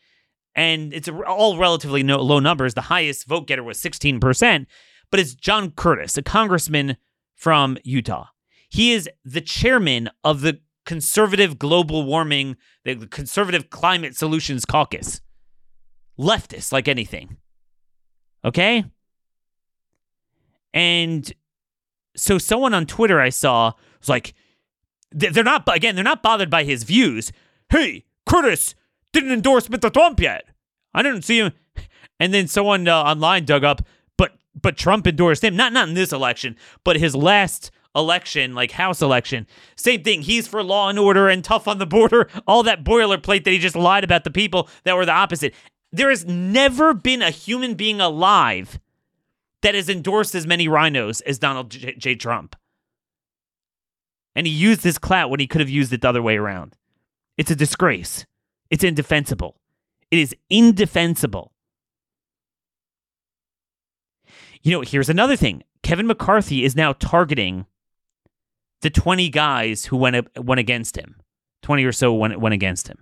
and 0.55 0.93
it's 0.93 1.09
all 1.27 1.57
relatively 1.57 2.01
no, 2.01 2.17
low 2.21 2.39
numbers. 2.39 2.73
The 2.73 2.81
highest 2.81 3.27
vote 3.27 3.45
getter 3.45 3.63
was 3.63 3.77
16%, 3.77 4.65
but 5.11 5.19
it's 5.19 5.35
John 5.35 5.71
Curtis, 5.71 6.17
a 6.17 6.21
congressman 6.23 6.95
from 7.35 7.77
Utah. 7.83 8.27
He 8.69 8.93
is 8.93 9.09
the 9.25 9.41
chairman 9.41 10.09
of 10.23 10.41
the 10.41 10.61
Conservative 10.85 11.59
Global 11.59 12.03
Warming, 12.03 12.55
the 12.85 12.95
Conservative 12.95 13.69
Climate 13.69 14.15
Solutions 14.15 14.63
Caucus. 14.63 15.19
Leftist, 16.17 16.71
like 16.71 16.87
anything. 16.87 17.37
Okay? 18.45 18.85
And 20.73 21.31
so 22.15 22.37
someone 22.37 22.73
on 22.73 22.85
Twitter 22.85 23.19
I 23.19 23.29
saw 23.29 23.73
was 23.99 24.09
like, 24.09 24.33
they're 25.11 25.43
not, 25.43 25.63
again, 25.73 25.95
they're 25.95 26.03
not 26.03 26.23
bothered 26.23 26.49
by 26.49 26.63
his 26.63 26.83
views. 26.83 27.31
Hey, 27.69 28.05
Curtis 28.25 28.75
didn't 29.13 29.31
endorse 29.31 29.67
Mr. 29.67 29.91
Trump 29.91 30.19
yet. 30.19 30.45
I 30.93 31.01
didn't 31.01 31.23
see 31.23 31.39
him. 31.39 31.53
And 32.19 32.33
then 32.33 32.47
someone 32.47 32.87
uh, 32.87 33.03
online 33.03 33.45
dug 33.45 33.63
up, 33.63 33.83
but 34.17 34.39
but 34.59 34.75
Trump 34.75 35.05
endorsed 35.05 35.43
him. 35.43 35.55
Not 35.55 35.71
not 35.71 35.87
in 35.87 35.93
this 35.93 36.11
election, 36.11 36.55
but 36.83 36.97
his 36.97 37.15
last 37.15 37.69
election, 37.95 38.55
like 38.55 38.71
House 38.71 39.03
election, 39.03 39.45
same 39.75 40.01
thing. 40.01 40.23
He's 40.23 40.47
for 40.47 40.63
law 40.63 40.89
and 40.89 40.97
order 40.97 41.29
and 41.29 41.43
tough 41.43 41.67
on 41.67 41.77
the 41.77 41.85
border, 41.85 42.27
all 42.47 42.63
that 42.63 42.83
boilerplate 42.83 43.43
that 43.43 43.51
he 43.51 43.59
just 43.59 43.75
lied 43.75 44.03
about 44.03 44.23
the 44.23 44.31
people 44.31 44.67
that 44.83 44.95
were 44.95 45.05
the 45.05 45.11
opposite. 45.11 45.53
There 45.91 46.09
has 46.09 46.25
never 46.25 46.95
been 46.95 47.21
a 47.21 47.29
human 47.29 47.75
being 47.75 48.01
alive 48.01 48.79
that 49.61 49.75
has 49.75 49.87
endorsed 49.87 50.33
as 50.33 50.47
many 50.47 50.67
rhinos 50.67 51.21
as 51.21 51.37
Donald 51.37 51.69
J. 51.69 51.93
J. 51.99 52.15
Trump. 52.15 52.55
And 54.37 54.45
he 54.45 54.53
used 54.53 54.83
his 54.83 54.99
clout 54.99 55.31
when 55.31 55.39
he 55.39 55.47
could 55.47 55.61
have 55.61 55.69
used 55.69 55.91
it 55.91 56.01
the 56.01 56.09
other 56.09 56.21
way 56.21 56.37
around. 56.37 56.75
It's 57.37 57.49
a 57.49 57.55
disgrace. 57.55 58.27
It's 58.69 58.83
indefensible. 58.83 59.57
It 60.11 60.19
is 60.19 60.35
indefensible. 60.47 61.53
You 64.61 64.73
know, 64.73 64.81
here's 64.81 65.09
another 65.09 65.35
thing 65.35 65.63
Kevin 65.81 66.05
McCarthy 66.05 66.63
is 66.63 66.75
now 66.75 66.93
targeting 66.93 67.65
the 68.81 68.91
20 68.91 69.27
guys 69.29 69.85
who 69.85 69.97
went, 69.97 70.37
went 70.37 70.59
against 70.59 70.95
him. 70.95 71.15
20 71.63 71.83
or 71.83 71.91
so 71.91 72.13
went, 72.13 72.39
went 72.39 72.53
against 72.53 72.87
him. 72.87 72.99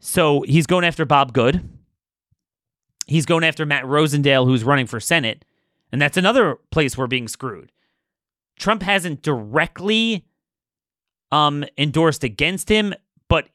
So 0.00 0.42
he's 0.48 0.66
going 0.66 0.84
after 0.84 1.04
Bob 1.04 1.32
Good. 1.32 1.68
He's 3.06 3.24
going 3.24 3.44
after 3.44 3.64
Matt 3.64 3.84
Rosendale, 3.84 4.46
who's 4.46 4.64
running 4.64 4.88
for 4.88 4.98
Senate. 4.98 5.44
And 5.92 6.02
that's 6.02 6.16
another 6.16 6.58
place 6.72 6.98
we're 6.98 7.06
being 7.06 7.28
screwed. 7.28 7.70
Trump 8.58 8.82
hasn't 8.82 9.22
directly 9.22 10.26
um, 11.30 11.64
endorsed 11.76 12.24
against 12.24 12.68
him, 12.68 12.94
but 13.28 13.48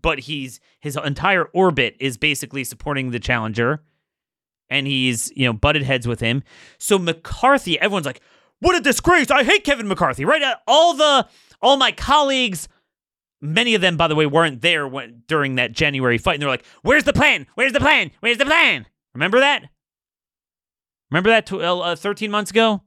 but 0.00 0.20
he's 0.20 0.60
his 0.80 0.96
entire 0.96 1.44
orbit 1.46 1.96
is 2.00 2.16
basically 2.16 2.64
supporting 2.64 3.10
the 3.10 3.20
challenger 3.20 3.82
and 4.70 4.86
he's, 4.86 5.32
you 5.34 5.46
know, 5.46 5.52
butted 5.52 5.82
heads 5.82 6.06
with 6.06 6.20
him. 6.20 6.42
So 6.78 6.98
McCarthy, 6.98 7.78
everyone's 7.80 8.06
like, 8.06 8.20
"What 8.60 8.76
a 8.76 8.80
disgrace. 8.80 9.30
I 9.30 9.44
hate 9.44 9.64
Kevin 9.64 9.88
McCarthy." 9.88 10.24
Right? 10.24 10.42
Uh, 10.42 10.56
all 10.66 10.94
the 10.94 11.26
all 11.62 11.76
my 11.76 11.92
colleagues 11.92 12.68
Many 13.40 13.74
of 13.74 13.80
them, 13.80 13.96
by 13.96 14.08
the 14.08 14.16
way, 14.16 14.26
weren't 14.26 14.62
there 14.62 14.88
when, 14.88 15.22
during 15.28 15.56
that 15.56 15.72
January 15.72 16.18
fight. 16.18 16.34
And 16.34 16.42
they're 16.42 16.48
like, 16.48 16.64
Where's 16.82 17.04
the 17.04 17.12
plan? 17.12 17.46
Where's 17.54 17.72
the 17.72 17.80
plan? 17.80 18.10
Where's 18.20 18.38
the 18.38 18.44
plan? 18.44 18.86
Remember 19.14 19.38
that? 19.38 19.70
Remember 21.10 21.30
that 21.30 21.50
uh, 21.52 21.78
uh 21.78 21.96
13 21.96 22.30
months 22.30 22.50
ago? 22.50 22.82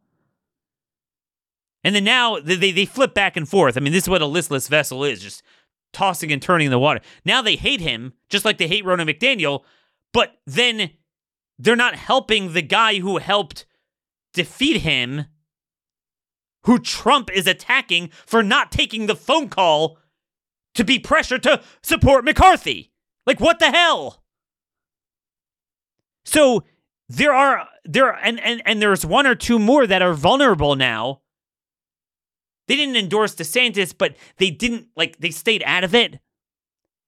And 1.83 1.95
then 1.95 2.03
now 2.03 2.39
they, 2.39 2.71
they 2.71 2.85
flip 2.85 3.13
back 3.13 3.35
and 3.35 3.47
forth. 3.47 3.75
I 3.75 3.79
mean, 3.79 3.93
this 3.93 4.03
is 4.03 4.09
what 4.09 4.21
a 4.21 4.27
listless 4.27 4.67
vessel 4.67 5.03
is 5.03 5.21
just 5.21 5.43
tossing 5.93 6.31
and 6.31 6.41
turning 6.41 6.65
in 6.65 6.71
the 6.71 6.79
water. 6.79 7.01
Now 7.25 7.41
they 7.41 7.55
hate 7.55 7.81
him, 7.81 8.13
just 8.29 8.45
like 8.45 8.57
they 8.57 8.67
hate 8.67 8.85
Ronna 8.85 9.09
McDaniel, 9.09 9.63
but 10.13 10.39
then 10.45 10.91
they're 11.57 11.75
not 11.75 11.95
helping 11.95 12.53
the 12.53 12.61
guy 12.61 12.99
who 12.99 13.17
helped 13.17 13.65
defeat 14.33 14.81
him, 14.81 15.25
who 16.65 16.79
Trump 16.79 17.29
is 17.31 17.47
attacking 17.47 18.09
for 18.25 18.43
not 18.43 18.71
taking 18.71 19.07
the 19.07 19.15
phone 19.15 19.49
call 19.49 19.97
to 20.75 20.83
be 20.83 20.99
pressured 20.99 21.43
to 21.43 21.61
support 21.81 22.23
McCarthy. 22.23 22.91
Like, 23.25 23.39
what 23.39 23.59
the 23.59 23.71
hell? 23.71 24.23
So 26.25 26.63
there 27.09 27.33
are 27.33 27.67
there 27.83 28.13
and 28.13 28.39
and 28.39 28.61
and 28.65 28.81
there's 28.81 29.05
one 29.05 29.27
or 29.27 29.35
two 29.35 29.59
more 29.59 29.85
that 29.85 30.01
are 30.01 30.13
vulnerable 30.13 30.75
now. 30.75 31.20
They 32.71 32.77
didn't 32.77 32.95
endorse 32.95 33.35
DeSantis, 33.35 33.93
but 33.97 34.15
they 34.37 34.49
didn't 34.49 34.87
like 34.95 35.17
they 35.17 35.31
stayed 35.31 35.61
out 35.65 35.83
of 35.83 35.93
it. 35.93 36.21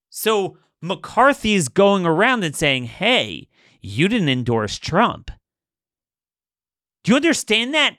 So 0.10 0.58
McCarthy 0.82 1.54
is 1.54 1.70
going 1.70 2.06
around 2.06 2.44
and 2.44 2.54
saying, 2.54 2.88
"Hey, 2.88 3.48
you 3.80 4.10
didn't 4.10 4.28
endorse 4.28 4.78
Trump." 4.78 5.32
Do 7.06 7.14
you 7.14 7.16
understand 7.16 7.74
that? 7.74 7.96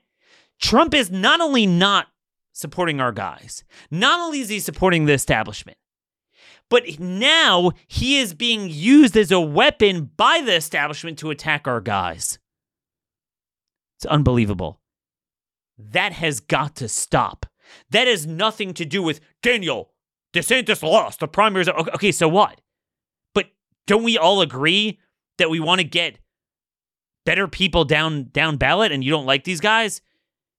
Trump 0.61 0.93
is 0.93 1.11
not 1.11 1.41
only 1.41 1.65
not 1.65 2.09
supporting 2.53 3.01
our 3.01 3.13
guys. 3.13 3.65
Not 3.91 4.21
only 4.21 4.41
is 4.41 4.51
he 4.51 4.61
supporting 4.61 5.07
the 5.07 5.15
establishment, 5.15 5.79
but 6.69 7.01
now 7.01 7.71
he 7.89 8.19
is 8.19 8.35
being 8.35 8.69
used 8.69 9.17
as 9.17 9.33
a 9.33 9.41
weapon 9.41 10.11
by 10.19 10.43
the 10.43 10.55
establishment 10.55 11.19
to 11.21 11.31
attack 11.31 11.67
our 11.67 11.81
guys. 11.81 12.39
It's 13.97 14.05
unbelievable. 14.05 14.83
That 15.79 16.13
has 16.13 16.41
got 16.41 16.77
to 16.77 16.89
stop. 16.89 17.47
That 17.91 18.07
has 18.07 18.27
nothing 18.27 18.75
to 18.75 18.85
do 18.85 19.03
with 19.03 19.21
Daniel. 19.43 19.91
DeSantis 20.33 20.83
lost 20.83 21.21
the 21.21 21.29
primaries. 21.29 21.69
Okay, 21.69 22.13
so 22.13 22.29
what? 22.29 22.61
But 23.35 23.47
don't 23.87 24.03
we 24.03 24.19
all 24.19 24.41
agree 24.41 24.99
that 25.39 25.51
we 25.51 25.61
want 25.61 25.81
to 25.81 25.87
get 25.87 26.19
better 27.25 27.49
people 27.49 27.85
down 27.85 28.31
down 28.33 28.57
ballot 28.57 28.93
and 28.93 29.03
you 29.03 29.11
don't 29.11 29.27
like 29.27 29.45
these 29.45 29.61
guys? 29.61 30.01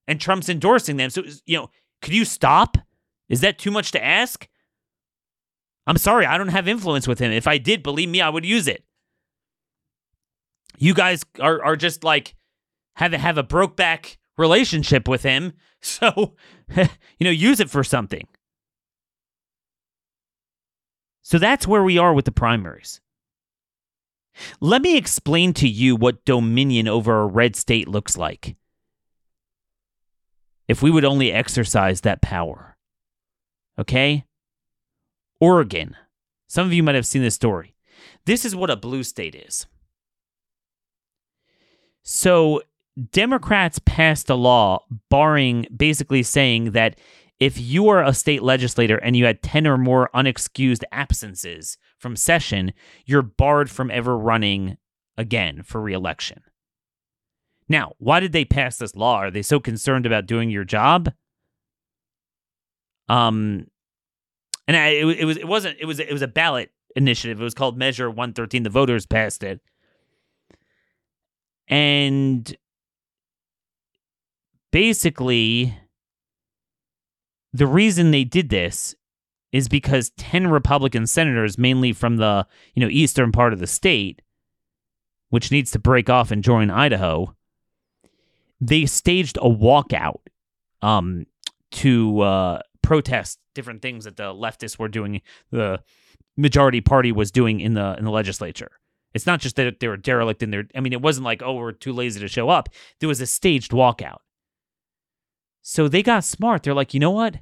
And 0.07 0.21
Trump's 0.21 0.49
endorsing 0.49 0.97
them. 0.97 1.09
So, 1.09 1.23
you 1.45 1.57
know, 1.57 1.69
could 2.01 2.13
you 2.13 2.25
stop? 2.25 2.77
Is 3.27 3.41
that 3.41 3.57
too 3.57 3.71
much 3.71 3.91
to 3.91 4.03
ask? 4.03 4.47
I'm 5.87 5.97
sorry, 5.97 6.25
I 6.25 6.37
don't 6.37 6.47
have 6.49 6.67
influence 6.67 7.07
with 7.07 7.19
him. 7.19 7.31
If 7.31 7.47
I 7.47 7.57
did, 7.57 7.83
believe 7.83 8.09
me, 8.09 8.21
I 8.21 8.29
would 8.29 8.45
use 8.45 8.67
it. 8.67 8.83
You 10.77 10.93
guys 10.93 11.23
are 11.39 11.63
are 11.63 11.75
just 11.75 12.03
like 12.03 12.35
have 12.95 13.13
a, 13.13 13.17
have 13.17 13.37
a 13.37 13.43
broke 13.43 13.75
back 13.75 14.17
relationship 14.37 15.07
with 15.07 15.23
him, 15.23 15.53
so 15.85 16.33
you 16.75 16.85
know 17.21 17.29
use 17.29 17.59
it 17.59 17.69
for 17.69 17.83
something. 17.83 18.27
So 21.21 21.39
that's 21.39 21.67
where 21.67 21.83
we 21.83 21.97
are 21.97 22.13
with 22.13 22.25
the 22.25 22.31
primaries. 22.31 23.01
Let 24.59 24.81
me 24.81 24.97
explain 24.97 25.53
to 25.53 25.67
you 25.67 25.95
what 25.95 26.25
dominion 26.25 26.87
over 26.87 27.21
a 27.21 27.25
red 27.25 27.55
state 27.55 27.87
looks 27.87 28.17
like 28.17 28.55
if 30.67 30.81
we 30.81 30.91
would 30.91 31.05
only 31.05 31.31
exercise 31.31 32.01
that 32.01 32.21
power. 32.21 32.75
Okay? 33.79 34.25
Oregon. 35.39 35.95
Some 36.47 36.67
of 36.67 36.73
you 36.73 36.83
might 36.83 36.95
have 36.95 37.05
seen 37.05 37.21
this 37.21 37.35
story. 37.35 37.75
This 38.25 38.45
is 38.45 38.55
what 38.55 38.69
a 38.69 38.75
blue 38.75 39.03
state 39.03 39.35
is. 39.35 39.67
So, 42.03 42.61
Democrats 43.11 43.79
passed 43.85 44.29
a 44.29 44.35
law 44.35 44.79
barring 45.09 45.67
basically 45.75 46.23
saying 46.23 46.71
that 46.71 46.97
if 47.39 47.59
you 47.59 47.89
are 47.89 48.03
a 48.03 48.13
state 48.13 48.41
legislator 48.41 48.97
and 48.97 49.17
you 49.17 49.25
had 49.25 49.41
10 49.41 49.67
or 49.67 49.77
more 49.77 50.09
unexcused 50.15 50.83
absences 50.91 51.77
from 51.97 52.15
session, 52.15 52.71
you're 53.05 53.21
barred 53.21 53.69
from 53.69 53.91
ever 53.91 54.17
running 54.17 54.77
again 55.17 55.61
for 55.63 55.81
reelection. 55.81 56.41
Now, 57.67 57.93
why 57.97 58.19
did 58.19 58.31
they 58.31 58.45
pass 58.45 58.77
this 58.77 58.95
law? 58.95 59.17
Are 59.17 59.31
they 59.31 59.41
so 59.41 59.59
concerned 59.59 60.05
about 60.05 60.27
doing 60.27 60.49
your 60.49 60.63
job? 60.63 61.11
Um, 63.09 63.67
and 64.67 64.77
I, 64.77 64.87
it, 64.89 65.05
it 65.19 65.25
was 65.25 65.37
it 65.37 65.47
wasn't 65.47 65.77
it 65.79 65.85
was 65.85 65.99
it 65.99 66.11
was 66.11 66.21
a 66.21 66.27
ballot 66.27 66.71
initiative. 66.95 67.39
It 67.39 67.43
was 67.43 67.53
called 67.53 67.77
Measure 67.77 68.09
113. 68.09 68.63
The 68.63 68.69
voters 68.69 69.05
passed 69.05 69.43
it, 69.43 69.61
and 71.67 72.55
basically, 74.71 75.77
the 77.53 77.67
reason 77.67 78.11
they 78.11 78.23
did 78.23 78.49
this 78.49 78.95
is 79.51 79.69
because 79.69 80.11
10 80.17 80.47
Republican 80.47 81.07
senators, 81.07 81.57
mainly 81.57 81.93
from 81.93 82.17
the 82.17 82.45
you 82.73 82.81
know 82.81 82.89
eastern 82.89 83.31
part 83.31 83.53
of 83.53 83.59
the 83.59 83.67
state, 83.67 84.21
which 85.29 85.51
needs 85.51 85.71
to 85.71 85.79
break 85.79 86.09
off 86.09 86.31
and 86.31 86.43
join 86.43 86.69
Idaho, 86.69 87.35
they 88.59 88.85
staged 88.85 89.37
a 89.37 89.49
walkout 89.49 90.19
um, 90.81 91.25
to 91.71 92.21
uh, 92.21 92.59
protest 92.81 93.39
different 93.53 93.81
things 93.81 94.03
that 94.05 94.17
the 94.17 94.33
leftists 94.33 94.77
were 94.77 94.87
doing, 94.87 95.21
the 95.51 95.79
majority 96.37 96.81
party 96.81 97.11
was 97.11 97.31
doing 97.31 97.59
in 97.59 97.73
the 97.73 97.95
in 97.97 98.03
the 98.03 98.11
legislature. 98.11 98.71
It's 99.13 99.25
not 99.25 99.39
just 99.39 99.55
that 99.55 99.79
they 99.79 99.87
were 99.87 99.97
derelict 99.97 100.43
in 100.43 100.51
their. 100.51 100.65
I 100.75 100.81
mean, 100.81 100.93
it 100.93 101.01
wasn't 101.01 101.25
like 101.25 101.41
oh 101.41 101.53
we're 101.53 101.71
too 101.71 101.93
lazy 101.93 102.19
to 102.19 102.27
show 102.27 102.49
up. 102.49 102.69
There 102.99 103.09
was 103.09 103.21
a 103.21 103.25
staged 103.25 103.71
walkout. 103.71 104.17
So 105.67 105.87
they 105.87 106.03
got 106.03 106.23
smart. 106.23 106.61
They're 106.61 106.75
like, 106.75 106.93
you 106.93 106.99
know 106.99 107.09
what? 107.09 107.37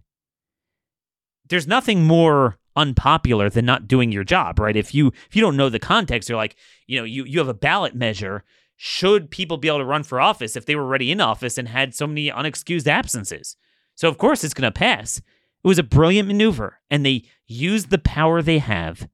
There's 1.49 1.67
nothing 1.67 2.05
more 2.05 2.57
unpopular 2.73 3.49
than 3.49 3.65
not 3.65 3.88
doing 3.88 4.13
your 4.13 4.23
job, 4.23 4.59
right? 4.59 4.77
If 4.77 4.95
you 4.95 5.07
if 5.07 5.36
you 5.36 5.41
don't 5.41 5.57
know 5.57 5.67
the 5.67 5.77
context, 5.77 6.29
you're 6.29 6.38
like, 6.38 6.55
you 6.88 6.97
know, 6.97 7.03
you 7.03 7.25
you 7.25 7.39
have 7.39 7.49
a 7.49 7.53
ballot 7.53 7.93
measure 7.93 8.43
should 8.86 9.31
people 9.31 9.57
be 9.57 9.67
able 9.67 9.77
to 9.79 9.86
run 9.86 10.03
for 10.03 10.19
office 10.19 10.55
if 10.55 10.65
they 10.65 10.75
were 10.75 10.83
already 10.83 11.12
in 11.12 11.21
office 11.21 11.57
and 11.57 11.67
had 11.67 11.93
so 11.93 12.07
many 12.07 12.29
unexcused 12.29 12.88
absences? 12.88 13.55
So, 13.95 14.09
of 14.09 14.17
course, 14.17 14.43
it's 14.43 14.53
going 14.53 14.71
to 14.71 14.77
pass. 14.77 15.19
It 15.19 15.67
was 15.67 15.79
a 15.79 15.83
brilliant 15.83 16.27
maneuver, 16.27 16.79
and 16.89 17.05
they 17.05 17.23
used 17.47 17.89
the 17.89 17.97
power 17.97 18.41
they 18.41 18.57
have. 18.57 19.07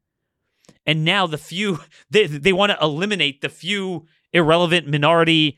And 0.86 1.06
now 1.06 1.28
the 1.28 1.38
few, 1.38 1.82
they, 2.10 2.26
they 2.26 2.54
want 2.54 2.72
to 2.72 2.78
eliminate 2.82 3.42
the 3.42 3.50
few 3.50 4.06
irrelevant 4.34 4.88
minority 4.88 5.58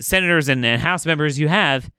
senators 0.00 0.48
and, 0.48 0.64
and 0.64 0.80
House 0.82 1.06
members 1.06 1.38
you 1.38 1.48
have. 1.48 1.90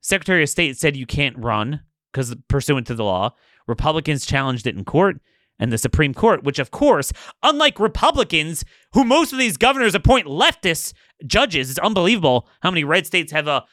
Secretary 0.00 0.42
of 0.42 0.48
State 0.48 0.76
said 0.76 0.96
you 0.96 1.06
can't 1.06 1.38
run 1.38 1.80
because 2.12 2.34
pursuant 2.48 2.86
to 2.88 2.94
the 2.94 3.04
law. 3.04 3.34
Republicans 3.66 4.26
challenged 4.26 4.66
it 4.66 4.76
in 4.76 4.84
court 4.84 5.20
and 5.58 5.72
the 5.72 5.78
Supreme 5.78 6.14
Court, 6.14 6.42
which, 6.42 6.58
of 6.58 6.70
course, 6.70 7.12
unlike 7.42 7.78
Republicans, 7.78 8.64
who 8.94 9.04
most 9.04 9.32
of 9.32 9.38
these 9.38 9.56
governors 9.56 9.94
appoint 9.94 10.26
leftist 10.26 10.94
judges, 11.26 11.70
it's 11.70 11.78
unbelievable 11.78 12.48
how 12.62 12.70
many 12.70 12.82
red 12.82 13.06
states 13.06 13.30
have 13.32 13.46
a 13.46 13.64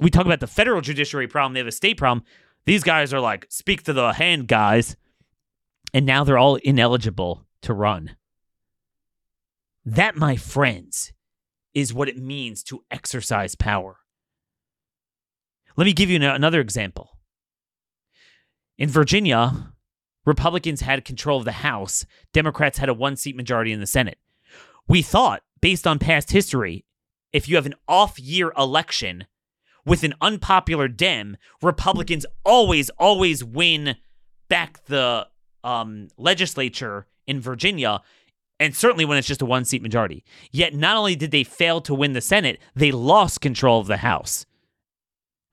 we 0.00 0.10
talk 0.10 0.26
about 0.26 0.40
the 0.40 0.46
federal 0.46 0.80
judiciary 0.80 1.28
problem, 1.28 1.54
they 1.54 1.60
have 1.60 1.66
a 1.66 1.72
state 1.72 1.96
problem. 1.96 2.24
These 2.66 2.82
guys 2.82 3.12
are 3.12 3.20
like, 3.20 3.46
speak 3.50 3.84
to 3.84 3.92
the 3.92 4.14
hand, 4.14 4.48
guys. 4.48 4.96
And 5.92 6.06
now 6.06 6.24
they're 6.24 6.38
all 6.38 6.56
ineligible 6.56 7.46
to 7.62 7.74
run. 7.74 8.16
That, 9.84 10.16
my 10.16 10.34
friends, 10.36 11.12
is 11.74 11.94
what 11.94 12.08
it 12.08 12.16
means 12.16 12.62
to 12.64 12.84
exercise 12.90 13.54
power. 13.54 13.98
Let 15.76 15.84
me 15.84 15.92
give 15.92 16.10
you 16.10 16.22
another 16.22 16.60
example. 16.60 17.18
In 18.78 18.88
Virginia, 18.88 19.72
Republicans 20.24 20.80
had 20.80 21.04
control 21.04 21.38
of 21.38 21.44
the 21.44 21.52
House, 21.52 22.06
Democrats 22.32 22.78
had 22.78 22.88
a 22.88 22.94
one 22.94 23.16
seat 23.16 23.36
majority 23.36 23.72
in 23.72 23.80
the 23.80 23.86
Senate. 23.86 24.18
We 24.88 25.02
thought, 25.02 25.42
based 25.60 25.86
on 25.86 25.98
past 25.98 26.30
history, 26.30 26.84
if 27.32 27.48
you 27.48 27.56
have 27.56 27.66
an 27.66 27.74
off 27.88 28.18
year 28.18 28.52
election 28.56 29.26
with 29.84 30.02
an 30.02 30.14
unpopular 30.20 30.88
Dem, 30.88 31.36
Republicans 31.62 32.24
always, 32.44 32.90
always 32.90 33.44
win 33.44 33.96
back 34.48 34.84
the 34.86 35.26
um, 35.62 36.08
legislature 36.16 37.06
in 37.26 37.40
Virginia, 37.40 38.00
and 38.60 38.74
certainly 38.74 39.04
when 39.04 39.18
it's 39.18 39.26
just 39.26 39.42
a 39.42 39.46
one 39.46 39.64
seat 39.64 39.82
majority. 39.82 40.24
Yet, 40.52 40.74
not 40.74 40.96
only 40.96 41.16
did 41.16 41.30
they 41.32 41.44
fail 41.44 41.80
to 41.82 41.94
win 41.94 42.12
the 42.12 42.20
Senate, 42.20 42.60
they 42.74 42.92
lost 42.92 43.40
control 43.40 43.80
of 43.80 43.86
the 43.86 43.98
House. 43.98 44.46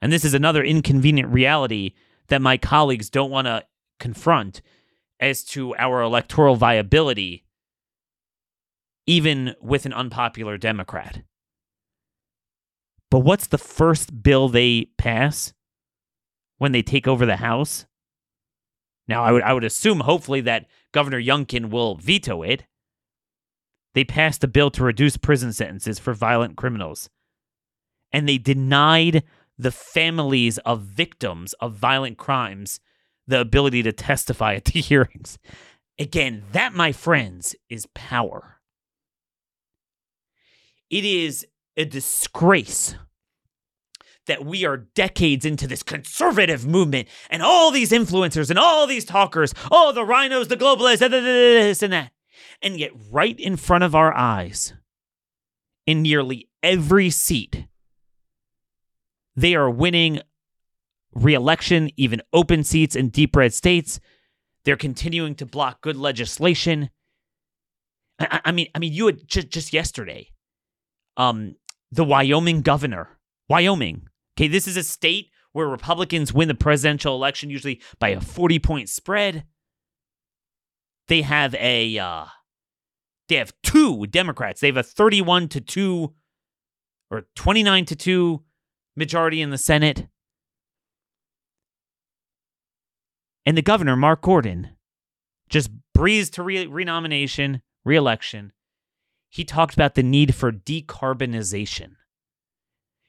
And 0.02 0.12
this 0.12 0.26
is 0.26 0.34
another 0.34 0.64
inconvenient 0.64 1.30
reality 1.30 1.94
that 2.28 2.42
my 2.42 2.58
colleagues 2.58 3.10
don't 3.10 3.30
want 3.30 3.48
to 3.48 3.66
confront 4.00 4.62
as 5.20 5.44
to 5.44 5.76
our 5.76 6.02
electoral 6.02 6.56
viability, 6.56 7.46
even 9.06 9.56
with 9.62 9.86
an 9.86 9.94
unpopular 9.94 10.58
Democrat. 10.58 11.22
But 13.12 13.20
what's 13.20 13.48
the 13.48 13.58
first 13.58 14.24
bill 14.24 14.48
they 14.48 14.88
pass 14.98 15.54
when 16.58 16.72
they 16.72 16.82
take 16.82 17.08
over 17.08 17.26
the 17.26 17.36
House? 17.38 17.86
Now, 19.08 19.24
I 19.24 19.32
would 19.32 19.44
I 19.44 19.54
would 19.54 19.66
assume 19.66 20.00
hopefully 20.00 20.42
that 20.42 20.68
Governor 20.94 21.22
Youngkin 21.22 21.70
will 21.70 21.96
veto 21.96 22.42
it. 22.44 22.64
They 23.94 24.06
passed 24.06 24.44
a 24.44 24.48
bill 24.48 24.72
to 24.72 24.84
reduce 24.84 25.18
prison 25.18 25.52
sentences 25.52 26.00
for 26.00 26.14
violent 26.14 26.56
criminals. 26.56 27.10
And 28.14 28.28
they 28.28 28.38
denied 28.38 29.24
the 29.62 29.72
families 29.72 30.58
of 30.60 30.82
victims 30.82 31.54
of 31.60 31.76
violent 31.76 32.18
crimes 32.18 32.80
the 33.28 33.40
ability 33.40 33.84
to 33.84 33.92
testify 33.92 34.56
at 34.56 34.66
the 34.66 34.82
hearings. 34.82 35.38
Again, 36.00 36.44
that, 36.52 36.74
my 36.74 36.92
friends, 36.92 37.56
is 37.70 37.88
power. 37.94 38.60
It 40.90 41.06
is 41.06 41.46
a 41.78 41.86
disgrace 41.86 42.96
that 44.28 44.46
we 44.46 44.66
are 44.66 44.78
decades 44.78 45.46
into 45.46 45.68
this 45.68 45.84
conservative 45.84 46.66
movement 46.66 47.08
and 47.30 47.42
all 47.42 47.72
these 47.72 47.92
influencers 47.92 48.50
and 48.50 48.58
all 48.58 48.88
these 48.88 49.06
talkers, 49.06 49.54
oh, 49.72 49.92
the 49.92 50.06
rhinos, 50.06 50.48
the 50.48 50.58
globalists, 50.58 51.00
this 51.00 51.84
and 51.84 51.94
that. 51.94 52.12
And 52.62 52.80
yet, 52.80 52.92
right 53.12 53.40
in 53.40 53.58
front 53.58 53.84
of 53.84 53.96
our 53.96 54.14
eyes, 54.14 54.74
in 55.86 56.02
nearly 56.02 56.50
every 56.64 57.10
seat, 57.10 57.66
they 59.42 59.56
are 59.56 59.70
winning 59.70 60.22
re-election, 61.14 61.90
even 61.98 62.22
open 62.32 62.64
seats 62.64 62.96
in 62.96 63.10
deep 63.10 63.36
red 63.36 63.54
states. 63.54 64.00
They're 64.64 64.78
continuing 64.78 65.36
to 65.36 65.46
block 65.46 65.82
good 65.82 65.98
legislation. 65.98 66.92
I, 68.20 68.42
I 68.46 68.52
mean, 68.52 68.68
I 68.76 68.80
mean, 68.80 68.94
you 68.94 69.08
had 69.08 69.28
just 69.28 69.50
just 69.50 69.74
yesterday, 69.74 70.30
um, 71.18 71.56
the 71.92 72.04
Wyoming 72.04 72.62
governor, 72.62 73.18
Wyoming. 73.50 74.08
Okay, 74.38 74.48
this 74.48 74.68
is 74.68 74.78
a 74.78 74.84
state 74.84 75.32
where 75.54 75.68
Republicans 75.68 76.32
win 76.32 76.48
the 76.48 76.56
presidential 76.56 77.16
election 77.16 77.50
usually 77.50 77.82
by 78.00 78.10
a 78.10 78.22
forty 78.22 78.60
point 78.60 78.90
spread. 78.90 79.46
They 81.08 81.24
have 81.24 81.56
a 81.56 81.98
uh, 81.98 82.26
they 83.28 83.36
have 83.36 83.54
two 83.64 84.06
Democrats. 84.06 84.62
They 84.62 84.68
have 84.68 84.78
a 84.78 84.84
thirty 84.84 85.22
one 85.22 85.48
to 85.50 85.60
two 85.60 86.14
or 87.10 87.28
twenty 87.36 87.64
nine 87.64 87.86
to 87.86 87.96
two 87.96 88.44
majority 89.02 89.42
in 89.42 89.50
the 89.50 89.58
Senate. 89.58 90.08
And 93.46 93.58
the 93.58 93.62
governor, 93.62 93.96
Mark 93.96 94.22
Gordon, 94.22 94.70
just 95.50 95.70
breezed 95.94 96.34
to 96.36 96.44
re- 96.44 96.68
renomination, 96.68 97.62
reelection 97.84 98.54
he 99.32 99.46
talked 99.46 99.74
about 99.74 99.96
the 99.96 100.04
need 100.04 100.36
for 100.36 100.52
decarbonization. 100.52 101.96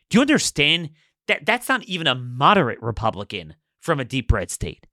Do 0.08 0.18
you 0.18 0.20
understand 0.22 0.90
that 1.26 1.44
that's 1.44 1.68
not 1.68 1.82
even 1.84 2.06
a 2.06 2.14
moderate 2.14 2.80
Republican 2.80 3.56
from 3.80 3.98
a 3.98 4.04
deep 4.04 4.30
red 4.32 4.50
state? 4.50 4.86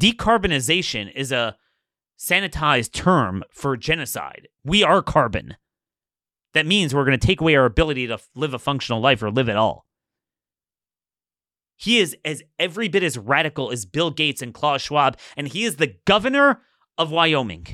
Decarbonization 0.00 1.12
is 1.14 1.30
a 1.30 1.56
sanitized 2.18 2.92
term 2.92 3.44
for 3.50 3.76
genocide. 3.76 4.48
We 4.64 4.82
are 4.82 5.02
carbon. 5.02 5.56
That 6.54 6.66
means 6.66 6.94
we're 6.94 7.04
going 7.04 7.18
to 7.18 7.26
take 7.26 7.42
away 7.42 7.54
our 7.54 7.66
ability 7.66 8.06
to 8.06 8.18
live 8.34 8.54
a 8.54 8.58
functional 8.58 9.02
life 9.02 9.22
or 9.22 9.30
live 9.30 9.50
at 9.50 9.56
all. 9.56 9.85
He 11.76 11.98
is 11.98 12.16
as 12.24 12.42
every 12.58 12.88
bit 12.88 13.02
as 13.02 13.18
radical 13.18 13.70
as 13.70 13.84
Bill 13.84 14.10
Gates 14.10 14.42
and 14.42 14.54
Klaus 14.54 14.82
Schwab, 14.82 15.18
and 15.36 15.48
he 15.48 15.64
is 15.64 15.76
the 15.76 15.94
governor 16.06 16.62
of 16.98 17.10
Wyoming. 17.10 17.66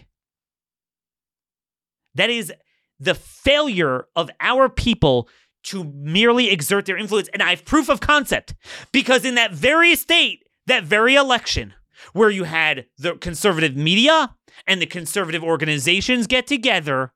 That 2.14 2.30
is 2.30 2.52
the 2.98 3.14
failure 3.14 4.06
of 4.14 4.30
our 4.40 4.68
people 4.68 5.28
to 5.64 5.84
merely 5.94 6.50
exert 6.50 6.86
their 6.86 6.96
influence. 6.96 7.28
And 7.32 7.42
I 7.42 7.50
have 7.50 7.64
proof 7.64 7.88
of 7.88 8.00
concept 8.00 8.54
because 8.90 9.24
in 9.24 9.36
that 9.36 9.52
very 9.52 9.94
state, 9.94 10.44
that 10.66 10.84
very 10.84 11.14
election, 11.14 11.74
where 12.12 12.30
you 12.30 12.44
had 12.44 12.86
the 12.98 13.14
conservative 13.14 13.76
media 13.76 14.34
and 14.66 14.80
the 14.80 14.86
conservative 14.86 15.42
organizations 15.42 16.26
get 16.26 16.46
together, 16.46 17.12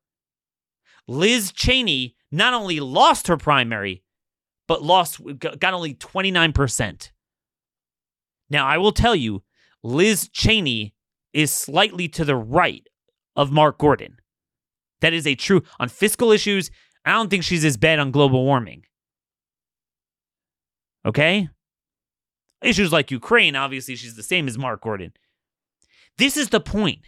Liz 1.09 1.53
Cheney 1.53 2.17
not 2.31 2.55
only 2.55 2.81
lost 2.81 3.29
her 3.29 3.37
primary, 3.37 4.03
but 4.69 4.83
lost, 4.83 5.21
got 5.39 5.75
only 5.75 5.95
29%. 5.95 7.11
Now, 8.51 8.67
I 8.67 8.79
will 8.79 8.93
tell 8.93 9.15
you, 9.15 9.43
Liz 9.83 10.29
Cheney 10.33 10.95
is 11.33 11.53
slightly 11.53 12.09
to 12.09 12.25
the 12.25 12.37
right 12.37 12.87
of 13.35 13.53
Mark 13.53 13.79
Gordon. 13.79 14.17
That 15.01 15.13
is 15.13 15.27
a 15.27 15.35
true 15.35 15.63
on 15.79 15.89
fiscal 15.89 16.33
issues. 16.33 16.71
I 17.05 17.13
don't 17.13 17.29
think 17.29 17.45
she's 17.45 17.65
as 17.65 17.77
bad 17.77 17.99
on 17.99 18.11
global 18.11 18.45
warming. 18.45 18.85
Okay? 21.05 21.49
Issues 22.63 22.93
like 22.93 23.11
Ukraine, 23.11 23.55
obviously, 23.55 23.95
she's 23.97 24.17
the 24.17 24.23
same 24.23 24.49
as 24.49 24.59
Mark 24.59 24.81
Gordon. 24.81 25.13
This 26.19 26.37
is 26.37 26.49
the 26.49 26.61
point. 26.61 27.07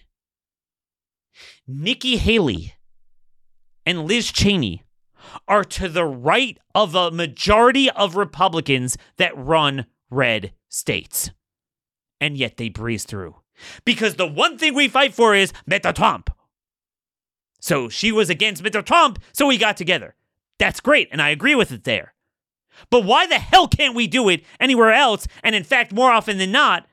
Nikki 1.66 2.16
Haley 2.16 2.74
and 3.86 4.04
Liz 4.04 4.30
Cheney 4.30 4.84
are 5.46 5.64
to 5.64 5.88
the 5.88 6.04
right 6.04 6.58
of 6.74 6.94
a 6.94 7.10
majority 7.10 7.90
of 7.90 8.16
Republicans 8.16 8.96
that 9.16 9.36
run 9.36 9.86
red 10.10 10.52
states. 10.68 11.30
And 12.20 12.36
yet 12.36 12.56
they 12.56 12.68
breeze 12.68 13.04
through. 13.04 13.36
Because 13.84 14.16
the 14.16 14.26
one 14.26 14.58
thing 14.58 14.74
we 14.74 14.88
fight 14.88 15.14
for 15.14 15.34
is 15.34 15.52
Mr. 15.68 15.94
Trump. 15.94 16.30
So 17.60 17.88
she 17.88 18.12
was 18.12 18.30
against 18.30 18.62
Mr. 18.62 18.84
Trump, 18.84 19.18
so 19.32 19.46
we 19.46 19.58
got 19.58 19.76
together. 19.76 20.14
That's 20.58 20.80
great, 20.80 21.08
and 21.10 21.20
I 21.20 21.30
agree 21.30 21.54
with 21.54 21.72
it 21.72 21.84
there. 21.84 22.14
But 22.90 23.04
why 23.04 23.26
the 23.26 23.38
hell 23.38 23.66
can't 23.66 23.94
we 23.94 24.06
do 24.06 24.28
it 24.28 24.44
anywhere 24.60 24.92
else? 24.92 25.26
And 25.42 25.54
in 25.54 25.64
fact, 25.64 25.92
more 25.92 26.10
often 26.10 26.38
than 26.38 26.52
not, 26.52 26.86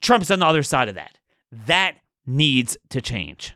Trump's 0.00 0.30
on 0.30 0.38
the 0.38 0.46
other 0.46 0.62
side 0.62 0.88
of 0.88 0.94
that. 0.94 1.18
That 1.66 1.96
needs 2.26 2.76
to 2.90 3.00
change. 3.00 3.54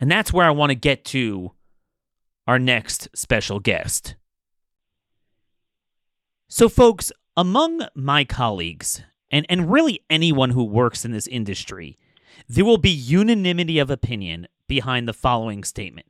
And 0.00 0.10
that's 0.10 0.32
where 0.32 0.46
I 0.46 0.50
want 0.50 0.70
to 0.70 0.74
get 0.74 1.04
to 1.06 1.52
our 2.46 2.58
next 2.58 3.08
special 3.14 3.60
guest. 3.60 4.16
So, 6.48 6.68
folks, 6.68 7.12
among 7.36 7.86
my 7.94 8.24
colleagues, 8.24 9.02
and, 9.30 9.46
and 9.48 9.72
really 9.72 10.04
anyone 10.10 10.50
who 10.50 10.64
works 10.64 11.04
in 11.04 11.12
this 11.12 11.26
industry, 11.26 11.98
there 12.48 12.64
will 12.64 12.78
be 12.78 12.90
unanimity 12.90 13.78
of 13.78 13.90
opinion 13.90 14.48
behind 14.68 15.08
the 15.08 15.14
following 15.14 15.64
statement 15.64 16.06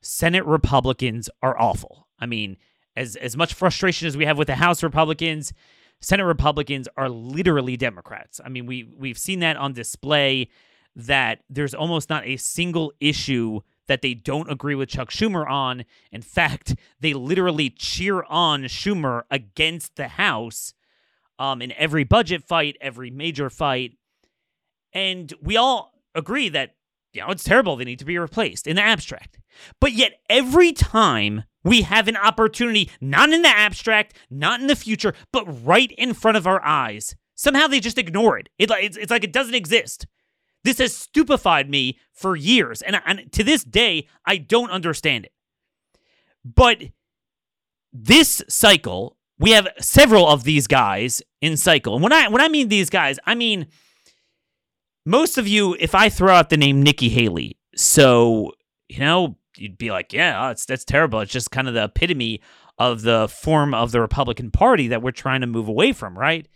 Senate 0.00 0.44
Republicans 0.46 1.28
are 1.42 1.60
awful. 1.60 2.08
I 2.18 2.26
mean, 2.26 2.56
as, 2.96 3.16
as 3.16 3.36
much 3.36 3.54
frustration 3.54 4.06
as 4.06 4.16
we 4.16 4.24
have 4.24 4.38
with 4.38 4.46
the 4.46 4.54
House 4.54 4.82
Republicans, 4.82 5.52
Senate 6.00 6.24
Republicans 6.24 6.88
are 6.96 7.08
literally 7.08 7.76
Democrats. 7.76 8.40
I 8.44 8.48
mean, 8.48 8.66
we 8.66 8.84
we've 8.96 9.18
seen 9.18 9.40
that 9.40 9.56
on 9.56 9.72
display 9.72 10.48
that 10.96 11.40
there's 11.48 11.74
almost 11.74 12.08
not 12.08 12.26
a 12.26 12.36
single 12.36 12.92
issue 13.00 13.60
that 13.86 14.02
they 14.02 14.14
don't 14.14 14.50
agree 14.50 14.74
with 14.74 14.88
Chuck 14.88 15.10
Schumer 15.10 15.48
on. 15.48 15.84
In 16.10 16.22
fact, 16.22 16.74
they 17.00 17.12
literally 17.12 17.70
cheer 17.70 18.22
on 18.24 18.62
Schumer 18.64 19.22
against 19.30 19.96
the 19.96 20.08
House 20.08 20.74
um, 21.38 21.60
in 21.60 21.72
every 21.72 22.04
budget 22.04 22.44
fight, 22.44 22.76
every 22.80 23.10
major 23.10 23.50
fight. 23.50 23.96
And 24.92 25.32
we 25.42 25.56
all 25.56 25.92
agree 26.14 26.48
that, 26.50 26.76
you 27.12 27.20
know, 27.20 27.30
it's 27.30 27.44
terrible. 27.44 27.76
They 27.76 27.84
need 27.84 27.98
to 27.98 28.04
be 28.04 28.18
replaced 28.18 28.66
in 28.66 28.76
the 28.76 28.82
abstract. 28.82 29.38
But 29.80 29.92
yet, 29.92 30.20
every 30.28 30.72
time 30.72 31.44
We 31.64 31.82
have 31.82 32.08
an 32.08 32.16
opportunity, 32.16 32.90
not 33.00 33.32
in 33.32 33.42
the 33.42 33.48
abstract, 33.48 34.14
not 34.30 34.60
in 34.60 34.66
the 34.66 34.76
future, 34.76 35.14
but 35.32 35.46
right 35.64 35.90
in 35.92 36.12
front 36.12 36.36
of 36.36 36.46
our 36.46 36.62
eyes. 36.62 37.16
Somehow 37.34 37.66
they 37.66 37.80
just 37.80 37.98
ignore 37.98 38.38
it. 38.38 38.48
it 38.58 38.70
it's, 38.70 38.96
it's 38.96 39.10
like 39.10 39.24
it 39.24 39.32
doesn't 39.32 39.54
exist. 39.54 40.06
This 40.64 40.78
has 40.78 40.96
stupefied 40.96 41.68
me 41.68 41.98
for 42.12 42.36
years, 42.36 42.82
and, 42.82 43.00
and 43.06 43.30
to 43.32 43.44
this 43.44 43.62
day, 43.64 44.08
I 44.26 44.38
don't 44.38 44.70
understand 44.70 45.26
it. 45.26 45.32
But 46.44 46.82
this 47.92 48.42
cycle, 48.48 49.16
we 49.38 49.52
have 49.52 49.68
several 49.78 50.28
of 50.28 50.44
these 50.44 50.66
guys 50.66 51.22
in 51.40 51.56
cycle. 51.56 51.94
And 51.94 52.02
when 52.02 52.12
I 52.12 52.28
when 52.28 52.40
I 52.40 52.48
mean 52.48 52.68
these 52.68 52.90
guys, 52.90 53.18
I 53.24 53.34
mean 53.34 53.66
most 55.06 55.38
of 55.38 55.46
you, 55.46 55.76
if 55.78 55.94
I 55.94 56.08
throw 56.08 56.34
out 56.34 56.50
the 56.50 56.56
name 56.56 56.82
Nikki 56.82 57.08
Haley, 57.08 57.58
so 57.76 58.52
you 58.88 59.00
know, 59.00 59.36
you'd 59.56 59.78
be 59.78 59.90
like, 59.90 60.12
yeah, 60.12 60.50
it's 60.50 60.66
that's 60.66 60.84
terrible. 60.84 61.20
It's 61.20 61.32
just 61.32 61.50
kind 61.50 61.68
of 61.68 61.74
the 61.74 61.84
epitome 61.84 62.40
of 62.78 63.02
the 63.02 63.28
form 63.28 63.72
of 63.72 63.92
the 63.92 64.00
Republican 64.00 64.50
Party 64.50 64.88
that 64.88 65.02
we're 65.02 65.12
trying 65.12 65.40
to 65.40 65.46
move 65.46 65.68
away 65.68 65.92
from, 65.92 66.18
right? 66.18 66.48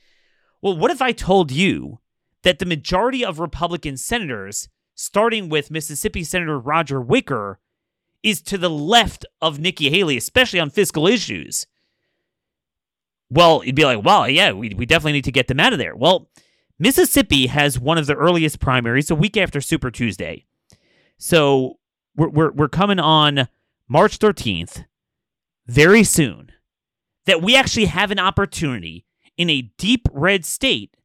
Well, 0.61 0.77
what 0.77 0.91
if 0.91 1.01
I 1.01 1.13
told 1.13 1.53
you 1.53 2.01
that 2.43 2.59
the 2.59 2.67
majority 2.67 3.25
of 3.25 3.39
Republican 3.39 3.97
senators, 3.97 4.69
starting 4.95 5.49
with 5.49 5.71
Mississippi 5.71 6.25
Senator 6.25 6.59
Roger 6.59 7.01
Wicker, 7.01 7.59
is 8.23 8.41
to 8.43 8.59
the 8.59 8.71
left 8.71 9.25
of 9.41 9.59
Nikki 9.59 9.91
Haley, 9.91 10.17
especially 10.17 10.61
on 10.61 10.71
fiscal 10.71 11.07
issues? 11.07 11.67
Well, 13.31 13.63
you'd 13.65 13.75
be 13.75 13.85
like, 13.85 14.05
well, 14.05 14.29
yeah, 14.29 14.53
we, 14.53 14.71
we 14.71 14.87
definitely 14.87 15.13
need 15.13 15.25
to 15.25 15.33
get 15.33 15.49
them 15.49 15.61
out 15.61 15.73
of 15.73 15.79
there. 15.79 15.95
Well, 15.95 16.31
Mississippi 16.79 17.49
has 17.49 17.79
one 17.79 17.99
of 17.99 18.07
the 18.07 18.15
earliest 18.15 18.61
primaries, 18.61 19.11
a 19.11 19.15
week 19.15 19.37
after 19.37 19.61
Super 19.61 19.91
Tuesday. 19.91 20.47
So 21.19 21.79
we're, 22.17 22.29
we're, 22.29 22.53
we're 22.53 22.69
coming 22.69 23.01
on 23.01 23.49
March 23.89 24.19
13th, 24.19 24.85
very 25.67 26.05
soon, 26.05 26.53
that 27.27 27.43
we 27.43 27.57
actually 27.57 27.87
have 27.87 28.11
an 28.11 28.19
opportunity 28.19 29.05
in 29.37 29.51
a 29.51 29.71
deep 29.77 30.09
red 30.13 30.45
state 30.45 30.97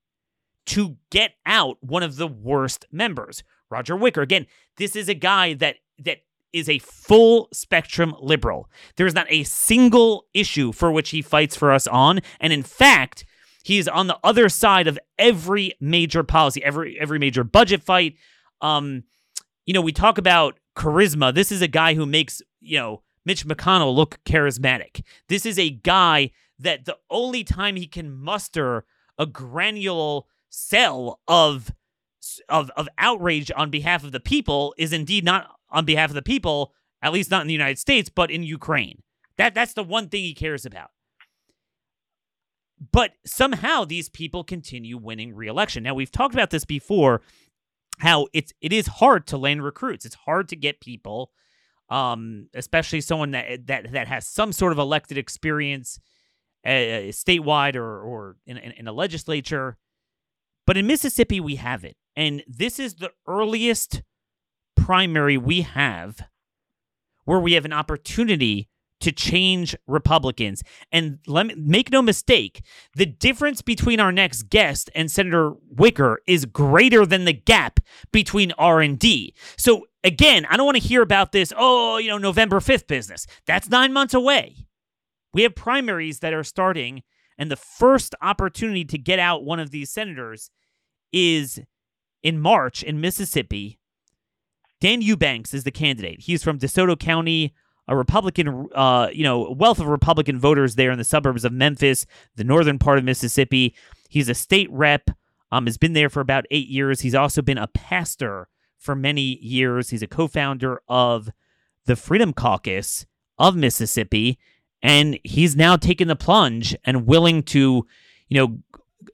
to 0.66 0.98
get 1.10 1.34
out 1.46 1.78
one 1.82 2.04
of 2.04 2.16
the 2.16 2.28
worst 2.28 2.86
members. 2.92 3.44
Roger 3.70 3.96
Wicker. 3.96 4.22
Again, 4.22 4.46
this 4.78 4.96
is 4.96 5.10
a 5.10 5.14
guy 5.14 5.54
that 5.56 5.78
that 6.00 6.20
is 6.52 6.70
a 6.70 6.80
full 6.80 7.50
spectrum 7.52 8.16
liberal. 8.22 8.70
There 8.96 9.08
is 9.08 9.16
not 9.16 9.26
a 9.30 9.44
single 9.44 10.26
issue 10.34 10.72
for 10.72 10.92
which 10.92 11.10
he 11.10 11.22
fights 11.22 11.56
for 11.56 11.72
us 11.72 11.88
on, 11.88 12.20
and 12.40 12.54
in 12.54 12.64
fact, 12.64 13.26
he 13.64 13.78
is 13.78 13.88
on 13.88 14.08
the 14.08 14.20
other 14.24 14.50
side 14.50 14.88
of 14.88 15.00
every 15.18 15.74
major 15.80 16.24
policy, 16.24 16.64
every 16.64 17.00
every 17.00 17.20
major 17.20 17.44
budget 17.44 17.82
fight. 17.82 18.16
Um, 18.62 19.04
you 19.66 19.74
know, 19.74 19.82
we 19.82 19.92
talk 19.92 20.18
about 20.18 20.60
charisma. 20.76 21.34
This 21.34 21.52
is 21.52 21.62
a 21.62 21.68
guy 21.68 21.94
who 21.94 22.06
makes, 22.06 22.42
you 22.60 22.78
know, 22.78 23.02
Mitch 23.26 23.46
McConnell 23.46 23.96
look 23.96 24.20
charismatic. 24.26 25.02
This 25.30 25.46
is 25.46 25.58
a 25.58 25.70
guy 25.70 26.32
that 26.60 26.86
the 26.86 26.98
only 27.10 27.44
time 27.44 27.76
he 27.76 27.88
can 27.88 28.14
muster 28.14 28.86
a 29.18 29.26
granular 29.26 30.22
cell 30.54 31.20
of 31.28 31.74
of 32.48 32.70
of 32.78 32.88
outrage 32.98 33.52
on 33.56 33.70
behalf 33.70 34.04
of 34.04 34.12
the 34.12 34.20
people 34.20 34.74
is 34.78 34.94
indeed 34.94 35.24
not 35.24 35.50
on 35.70 35.86
behalf 35.86 36.12
of 36.12 36.16
the 36.16 36.22
people, 36.22 36.74
at 37.02 37.12
least 37.12 37.32
not 37.32 37.42
in 37.42 37.48
the 37.48 37.54
United 37.54 37.80
States, 37.80 38.10
but 38.10 38.32
in 38.32 38.44
Ukraine. 38.44 39.02
That 39.38 39.56
that's 39.56 39.74
the 39.74 39.84
one 39.84 40.10
thing 40.10 40.24
he 40.24 40.34
cares 40.34 40.66
about. 40.66 40.92
But 42.92 43.14
somehow 43.26 43.86
these 43.86 44.10
people 44.10 44.44
continue 44.44 44.98
winning 44.98 45.34
re-election. 45.34 45.84
Now 45.84 45.94
we've 45.94 46.12
talked 46.12 46.36
about 46.36 46.50
this 46.50 46.66
before 46.66 47.22
how 48.00 48.28
it's 48.34 48.54
it 48.62 48.72
is 48.74 48.88
hard 48.88 49.28
to 49.28 49.38
land 49.38 49.64
recruits. 49.64 50.06
It's 50.06 50.16
hard 50.16 50.50
to 50.50 50.56
get 50.56 50.80
people 50.80 51.32
um 51.90 52.48
especially 52.54 53.02
someone 53.02 53.32
that 53.32 53.68
that 53.68 53.92
that 53.92 54.08
has 54.08 54.28
some 54.28 54.54
sort 54.54 54.72
of 54.72 54.80
elected 54.80 55.18
experience 55.18 56.00
uh, 56.66 57.12
statewide 57.12 57.76
or 57.76 58.02
or 58.02 58.38
in, 58.46 58.58
in, 58.58 58.72
in 58.72 58.88
a 58.88 58.94
legislature 58.94 59.78
but 60.66 60.78
in 60.78 60.88
Mississippi, 60.88 61.40
we 61.40 61.56
have 61.56 61.84
it. 61.84 61.96
And 62.16 62.44
this 62.48 62.80
is 62.80 62.96
the 62.96 63.12
earliest 63.28 64.02
primary 64.76 65.38
we 65.38 65.62
have 65.62 66.22
where 67.26 67.40
we 67.40 67.54
have 67.54 67.66
an 67.66 67.74
opportunity 67.74 68.70
to 69.00 69.12
change 69.12 69.76
Republicans. 69.86 70.64
And 70.92 71.20
let 71.28 71.48
me 71.48 71.56
make 71.58 71.92
no 71.92 72.02
mistake, 72.02 72.64
the 72.96 73.06
difference 73.06 73.62
between 73.62 74.00
our 74.00 74.14
next 74.14 74.44
guest 74.44 74.90
and 74.96 75.12
Senator 75.12 75.54
Wicker 75.70 76.22
is 76.26 76.46
greater 76.46 77.06
than 77.06 77.26
the 77.26 77.34
gap 77.34 77.82
between 78.14 78.54
R 78.54 78.80
and 78.80 78.98
D. 78.98 79.34
So 79.58 79.88
again, 80.06 80.46
I 80.50 80.56
don't 80.56 80.66
want 80.66 80.78
to 80.78 80.88
hear 80.88 81.02
about 81.02 81.34
this, 81.34 81.52
oh, 81.58 81.98
you 81.98 82.10
know, 82.10 82.18
November 82.18 82.62
5th 82.62 82.88
business. 82.88 83.26
That's 83.46 83.68
9 83.68 83.92
months 83.92 84.14
away. 84.14 84.68
We 85.34 85.44
have 85.44 85.56
primaries 85.56 86.20
that 86.20 86.34
are 86.34 86.44
starting 86.44 87.04
and 87.38 87.52
the 87.52 87.56
first 87.56 88.16
opportunity 88.22 88.86
to 88.86 88.98
get 88.98 89.20
out 89.20 89.44
one 89.44 89.60
of 89.60 89.72
these 89.72 89.92
senators 89.92 90.50
is 91.12 91.62
in 92.22 92.40
March 92.40 92.84
in 92.84 93.02
Mississippi. 93.02 93.80
Dan 94.80 95.02
Eubanks 95.02 95.54
is 95.54 95.64
the 95.64 95.72
candidate. 95.72 96.22
He's 96.22 96.44
from 96.44 96.60
DeSoto 96.60 97.00
County, 97.00 97.54
a 97.88 97.96
Republican, 97.96 98.68
uh, 98.76 99.10
you 99.14 99.24
know, 99.24 99.56
wealth 99.58 99.80
of 99.80 99.88
Republican 99.88 100.40
voters 100.40 100.76
there 100.76 100.92
in 100.92 100.98
the 100.98 101.04
suburbs 101.04 101.46
of 101.46 101.54
Memphis, 101.54 102.06
the 102.36 102.44
northern 102.44 102.80
part 102.80 102.98
of 102.98 103.04
Mississippi. 103.04 103.76
He's 104.10 104.30
a 104.30 104.34
state 104.34 104.70
rep. 104.72 105.10
Um, 105.52 105.68
has 105.68 105.78
been 105.78 105.94
there 105.94 106.10
for 106.10 106.20
about 106.20 106.46
eight 106.50 106.68
years. 106.68 107.02
He's 107.02 107.14
also 107.14 107.44
been 107.44 107.60
a 107.60 107.68
pastor 107.68 108.48
for 108.80 108.96
many 108.96 109.38
years. 109.38 109.90
He's 109.90 110.02
a 110.02 110.08
co-founder 110.08 110.82
of 110.90 111.30
the 111.86 111.96
Freedom 111.96 112.34
Caucus 112.34 113.06
of 113.38 113.56
Mississippi, 113.56 114.40
and 114.84 115.18
he's 115.24 115.56
now 115.56 115.78
taken 115.78 116.10
the 116.10 116.16
plunge 116.16 116.76
and 116.84 117.08
willing 117.08 117.42
to, 117.44 117.88
you 118.28 118.38
know, 118.38 118.60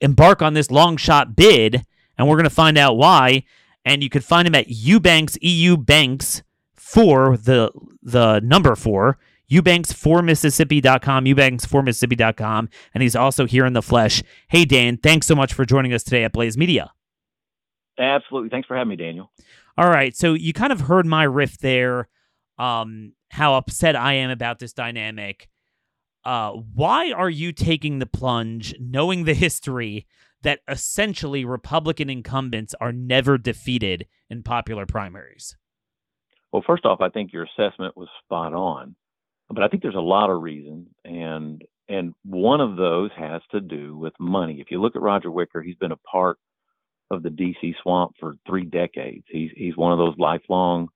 embark 0.02 0.42
on 0.42 0.52
this 0.52 0.70
long 0.70 0.96
shot 0.96 1.36
bid. 1.36 1.86
And 2.18 2.28
we're 2.28 2.36
going 2.36 2.44
to 2.44 2.50
find 2.50 2.76
out 2.76 2.98
why. 2.98 3.44
And 3.84 4.02
you 4.02 4.10
can 4.10 4.20
find 4.20 4.46
him 4.46 4.54
at 4.54 4.68
Eubanks 4.68 5.38
EU 5.40 5.78
Banks 5.78 6.42
for 6.74 7.36
the 7.36 7.70
the 8.02 8.40
number 8.40 8.74
four. 8.74 9.16
Eubanks 9.46 9.92
for 9.92 10.22
Mississippi.com, 10.22 11.26
Eubanks 11.26 11.64
for 11.64 11.82
Mississippi.com, 11.82 12.68
and 12.94 13.02
he's 13.02 13.16
also 13.16 13.46
here 13.46 13.66
in 13.66 13.72
the 13.72 13.82
flesh. 13.82 14.22
Hey 14.48 14.64
Dan, 14.64 14.96
thanks 14.96 15.26
so 15.26 15.34
much 15.34 15.52
for 15.52 15.64
joining 15.64 15.92
us 15.92 16.04
today 16.04 16.22
at 16.24 16.32
Blaze 16.32 16.56
Media. 16.56 16.92
Absolutely. 17.98 18.48
Thanks 18.48 18.68
for 18.68 18.76
having 18.76 18.90
me, 18.90 18.96
Daniel. 18.96 19.30
All 19.76 19.88
right. 19.88 20.16
So 20.16 20.34
you 20.34 20.52
kind 20.52 20.72
of 20.72 20.82
heard 20.82 21.04
my 21.04 21.24
riff 21.24 21.58
there, 21.58 22.08
um, 22.58 23.12
how 23.30 23.54
upset 23.54 23.96
I 23.96 24.14
am 24.14 24.30
about 24.30 24.58
this 24.58 24.72
dynamic. 24.72 25.49
Uh, 26.24 26.52
why 26.74 27.12
are 27.12 27.30
you 27.30 27.52
taking 27.52 27.98
the 27.98 28.06
plunge, 28.06 28.74
knowing 28.78 29.24
the 29.24 29.34
history 29.34 30.06
that 30.42 30.60
essentially 30.68 31.44
Republican 31.44 32.10
incumbents 32.10 32.74
are 32.80 32.92
never 32.92 33.38
defeated 33.38 34.06
in 34.28 34.42
popular 34.42 34.86
primaries? 34.86 35.56
Well, 36.52 36.64
first 36.66 36.84
off, 36.84 37.00
I 37.00 37.08
think 37.08 37.32
your 37.32 37.44
assessment 37.44 37.96
was 37.96 38.08
spot 38.24 38.54
on, 38.54 38.96
but 39.48 39.62
I 39.62 39.68
think 39.68 39.82
there's 39.82 39.94
a 39.94 40.00
lot 40.00 40.30
of 40.30 40.42
reasons, 40.42 40.88
and 41.04 41.62
and 41.88 42.14
one 42.24 42.60
of 42.60 42.76
those 42.76 43.10
has 43.16 43.42
to 43.50 43.60
do 43.60 43.96
with 43.96 44.12
money. 44.20 44.60
If 44.60 44.70
you 44.70 44.80
look 44.80 44.94
at 44.94 45.02
Roger 45.02 45.30
Wicker, 45.30 45.60
he's 45.60 45.76
been 45.76 45.92
a 45.92 45.96
part 45.96 46.38
of 47.10 47.22
the 47.22 47.28
DC 47.28 47.74
swamp 47.82 48.12
for 48.20 48.36
three 48.46 48.64
decades. 48.64 49.24
He's 49.28 49.50
he's 49.56 49.76
one 49.76 49.92
of 49.92 49.98
those 49.98 50.14
lifelong 50.18 50.88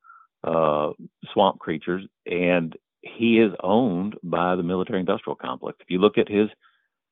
uh, 0.43 0.91
swamp 1.33 1.59
creatures, 1.59 2.05
and 2.27 2.75
he 3.05 3.39
is 3.39 3.53
owned 3.63 4.17
by 4.23 4.57
the 4.57 4.63
military 4.63 5.01
industrial 5.01 5.37
complex. 5.37 5.79
If 5.81 5.91
you 5.91 5.99
look 5.99 6.19
at 6.19 6.29
his 6.29 6.49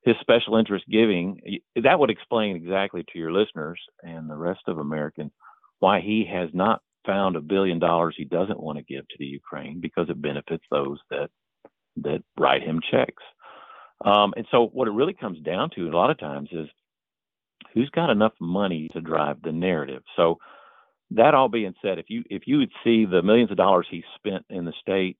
his 0.04 0.16
special 0.20 0.56
interest 0.56 0.84
giving, 0.90 1.60
that 1.80 1.98
would 1.98 2.10
explain 2.10 2.56
exactly 2.56 3.04
to 3.04 3.18
your 3.18 3.30
listeners 3.30 3.78
and 4.02 4.28
the 4.28 4.36
rest 4.36 4.62
of 4.66 4.78
Americans 4.78 5.30
why 5.78 6.00
he 6.00 6.28
has 6.28 6.48
not 6.52 6.82
found 7.06 7.36
a 7.36 7.40
billion 7.40 7.78
dollars 7.78 8.14
he 8.16 8.24
doesn't 8.24 8.60
want 8.60 8.78
to 8.78 8.84
give 8.84 9.06
to 9.08 9.16
the 9.18 9.26
Ukraine 9.26 9.80
because 9.80 10.08
it 10.08 10.20
benefits 10.20 10.64
those 10.70 10.98
that 11.10 11.28
that 11.96 12.22
write 12.38 12.62
him 12.62 12.80
checks. 12.90 13.22
Um, 14.04 14.34
and 14.36 14.46
so, 14.50 14.66
what 14.72 14.88
it 14.88 14.92
really 14.92 15.12
comes 15.12 15.40
down 15.40 15.70
to 15.76 15.88
a 15.88 15.96
lot 15.96 16.10
of 16.10 16.18
times 16.18 16.48
is 16.52 16.66
who's 17.74 17.90
got 17.90 18.10
enough 18.10 18.32
money 18.40 18.88
to 18.92 19.00
drive 19.00 19.42
the 19.42 19.52
narrative. 19.52 20.02
So, 20.16 20.38
that 21.12 21.34
all 21.34 21.48
being 21.48 21.74
said, 21.82 21.98
if 21.98 22.06
you 22.08 22.24
if 22.28 22.42
you 22.46 22.58
would 22.58 22.72
see 22.82 23.04
the 23.04 23.22
millions 23.22 23.50
of 23.50 23.56
dollars 23.56 23.86
he 23.90 24.02
spent 24.16 24.44
in 24.50 24.64
the 24.64 24.72
state 24.80 25.16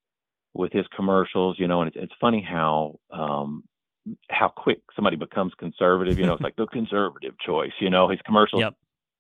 with 0.55 0.73
his 0.73 0.87
commercials, 0.95 1.57
you 1.59 1.67
know, 1.67 1.81
and 1.81 1.89
it's, 1.89 1.97
it's 2.01 2.13
funny 2.21 2.47
how 2.47 2.99
um, 3.11 3.65
how 4.31 4.49
quick 4.49 4.81
somebody 4.95 5.17
becomes 5.17 5.53
conservative. 5.59 6.19
You 6.19 6.27
know, 6.27 6.35
it's 6.35 6.43
like 6.43 6.57
the 6.57 6.67
conservative 6.67 7.35
choice. 7.45 7.73
You 7.81 7.91
know, 7.91 8.09
his 8.09 8.21
commercials 8.25 8.61
yep. 8.61 8.75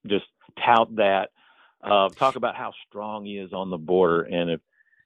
just 0.07 0.27
tout 0.65 0.95
that. 0.97 1.31
Uh, 1.83 2.09
talk 2.11 2.37
about 2.37 2.55
how 2.55 2.73
strong 2.87 3.25
he 3.25 3.39
is 3.39 3.53
on 3.53 3.69
the 3.69 3.77
border, 3.77 4.23
and 4.23 4.51
if 4.51 4.61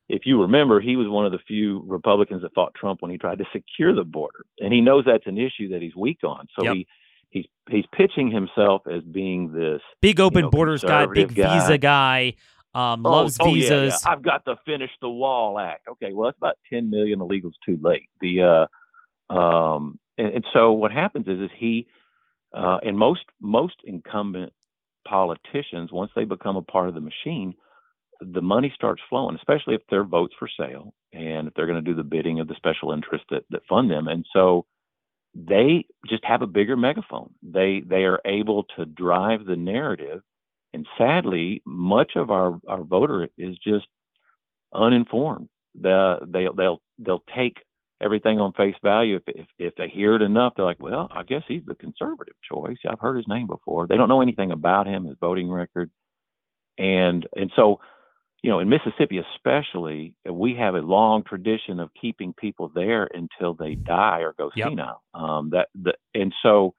if 0.08 0.22
you 0.24 0.42
remember, 0.42 0.80
he 0.80 0.94
was 0.96 1.08
one 1.08 1.26
of 1.26 1.32
the 1.32 1.38
few 1.48 1.82
Republicans 1.86 2.42
that 2.42 2.54
fought 2.54 2.74
Trump 2.74 3.02
when 3.02 3.10
he 3.10 3.18
tried 3.18 3.38
to 3.38 3.44
secure 3.52 3.94
the 3.94 4.04
border, 4.04 4.44
and 4.60 4.72
he 4.72 4.80
knows 4.80 5.04
that's 5.04 5.26
an 5.26 5.38
issue 5.38 5.70
that 5.70 5.82
he's 5.82 5.96
weak 5.96 6.18
on. 6.22 6.46
So 6.56 6.64
yep. 6.64 6.74
he 6.74 6.86
he's 7.30 7.44
he's 7.68 7.84
pitching 7.92 8.30
himself 8.30 8.82
as 8.86 9.02
being 9.02 9.52
this 9.52 9.80
big 10.00 10.20
open 10.20 10.38
you 10.38 10.42
know, 10.44 10.50
borders 10.50 10.82
guy, 10.82 11.06
big 11.06 11.34
guy. 11.34 11.58
visa 11.58 11.78
guy, 11.78 12.34
um, 12.76 13.02
loves 13.02 13.36
oh, 13.40 13.52
visas. 13.52 13.70
Oh, 13.70 13.74
yeah, 13.76 13.84
yeah. 13.84 13.96
I've 14.06 14.22
got 14.22 14.44
the 14.44 14.56
finish 14.64 14.90
the 15.00 15.08
wall 15.08 15.58
act. 15.58 15.88
Okay, 15.88 16.12
well, 16.12 16.28
it's 16.28 16.38
about 16.38 16.58
10 16.72 16.90
million 16.90 17.20
illegals 17.20 17.54
too 17.64 17.78
late. 17.82 18.08
The 18.20 18.68
uh, 19.30 19.34
um, 19.34 19.98
and, 20.18 20.28
and 20.28 20.44
so 20.52 20.72
what 20.72 20.92
happens 20.92 21.26
is 21.26 21.40
is 21.40 21.50
he 21.56 21.86
uh, 22.52 22.78
and 22.82 22.98
most 22.98 23.24
most 23.40 23.76
incumbent 23.84 24.52
politicians 25.06 25.92
once 25.92 26.10
they 26.16 26.24
become 26.24 26.56
a 26.56 26.62
part 26.62 26.88
of 26.88 26.94
the 26.94 27.00
machine, 27.00 27.54
the 28.20 28.42
money 28.42 28.72
starts 28.74 29.02
flowing, 29.08 29.36
especially 29.36 29.74
if 29.74 29.82
they're 29.88 30.04
votes 30.04 30.34
for 30.38 30.48
sale 30.48 30.94
and 31.12 31.48
if 31.48 31.54
they're 31.54 31.66
going 31.66 31.82
to 31.82 31.90
do 31.90 31.94
the 31.94 32.02
bidding 32.02 32.40
of 32.40 32.48
the 32.48 32.54
special 32.56 32.92
interests 32.92 33.26
that, 33.30 33.44
that 33.50 33.66
fund 33.68 33.90
them. 33.90 34.08
And 34.08 34.24
so 34.32 34.66
they 35.34 35.84
just 36.08 36.24
have 36.24 36.42
a 36.42 36.46
bigger 36.46 36.76
megaphone. 36.76 37.34
They 37.42 37.82
they 37.86 38.04
are 38.04 38.20
able 38.24 38.64
to 38.76 38.84
drive 38.84 39.44
the 39.44 39.56
narrative. 39.56 40.22
And 40.76 40.86
sadly, 40.98 41.62
much 41.64 42.12
of 42.16 42.30
our, 42.30 42.60
our 42.68 42.84
voter 42.84 43.28
is 43.38 43.56
just 43.64 43.86
uninformed. 44.74 45.48
The, 45.74 46.18
they 46.26 46.48
they'll 46.54 46.82
they'll 46.98 47.24
take 47.34 47.56
everything 48.02 48.40
on 48.40 48.52
face 48.52 48.74
value. 48.82 49.16
If, 49.16 49.22
if 49.26 49.46
if 49.58 49.74
they 49.76 49.88
hear 49.88 50.16
it 50.16 50.20
enough, 50.20 50.52
they're 50.54 50.66
like, 50.66 50.82
well, 50.82 51.08
I 51.10 51.22
guess 51.22 51.44
he's 51.48 51.64
the 51.64 51.76
conservative 51.76 52.34
choice. 52.46 52.76
I've 52.86 53.00
heard 53.00 53.16
his 53.16 53.26
name 53.26 53.46
before. 53.46 53.86
They 53.86 53.96
don't 53.96 54.10
know 54.10 54.20
anything 54.20 54.52
about 54.52 54.86
him, 54.86 55.06
his 55.06 55.16
voting 55.18 55.50
record, 55.50 55.90
and 56.76 57.26
and 57.34 57.50
so 57.56 57.80
you 58.42 58.50
know, 58.50 58.58
in 58.58 58.68
Mississippi 58.68 59.18
especially, 59.34 60.14
we 60.30 60.56
have 60.56 60.74
a 60.74 60.80
long 60.80 61.24
tradition 61.24 61.80
of 61.80 61.88
keeping 61.98 62.34
people 62.34 62.70
there 62.74 63.08
until 63.14 63.54
they 63.54 63.76
die 63.76 64.20
or 64.20 64.34
go 64.34 64.50
yep. 64.54 64.68
senile. 64.68 65.02
Um, 65.14 65.50
that 65.50 65.68
the, 65.74 65.94
and 66.14 66.34
so, 66.42 66.74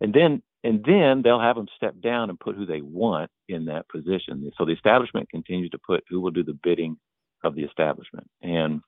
and 0.00 0.14
then 0.14 0.40
and 0.64 0.82
then 0.84 1.20
they'll 1.22 1.40
have 1.40 1.56
them 1.56 1.68
step 1.76 1.94
down 2.02 2.30
and 2.30 2.40
put 2.40 2.56
who 2.56 2.64
they 2.66 2.80
want 2.80 3.30
in 3.48 3.66
that 3.66 3.88
position. 3.88 4.50
So 4.56 4.64
the 4.64 4.72
establishment 4.72 5.28
continues 5.28 5.70
to 5.70 5.78
put 5.78 6.02
who 6.08 6.20
will 6.20 6.30
do 6.30 6.42
the 6.42 6.58
bidding 6.60 6.96
of 7.44 7.54
the 7.54 7.62
establishment, 7.62 8.28
and 8.42 8.80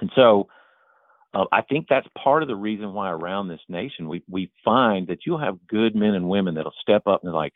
and 0.00 0.10
so. 0.16 0.48
Uh, 1.36 1.46
I 1.50 1.62
think 1.62 1.86
that's 1.90 2.06
part 2.16 2.44
of 2.44 2.48
the 2.48 2.54
reason 2.54 2.92
why 2.92 3.10
around 3.10 3.48
this 3.48 3.58
nation 3.68 4.08
we 4.08 4.22
we 4.30 4.52
find 4.64 5.08
that 5.08 5.26
you'll 5.26 5.40
have 5.40 5.66
good 5.66 5.96
men 5.96 6.14
and 6.14 6.28
women 6.28 6.54
that'll 6.54 6.72
step 6.80 7.08
up 7.08 7.24
and 7.24 7.28
they're 7.28 7.34
like, 7.34 7.54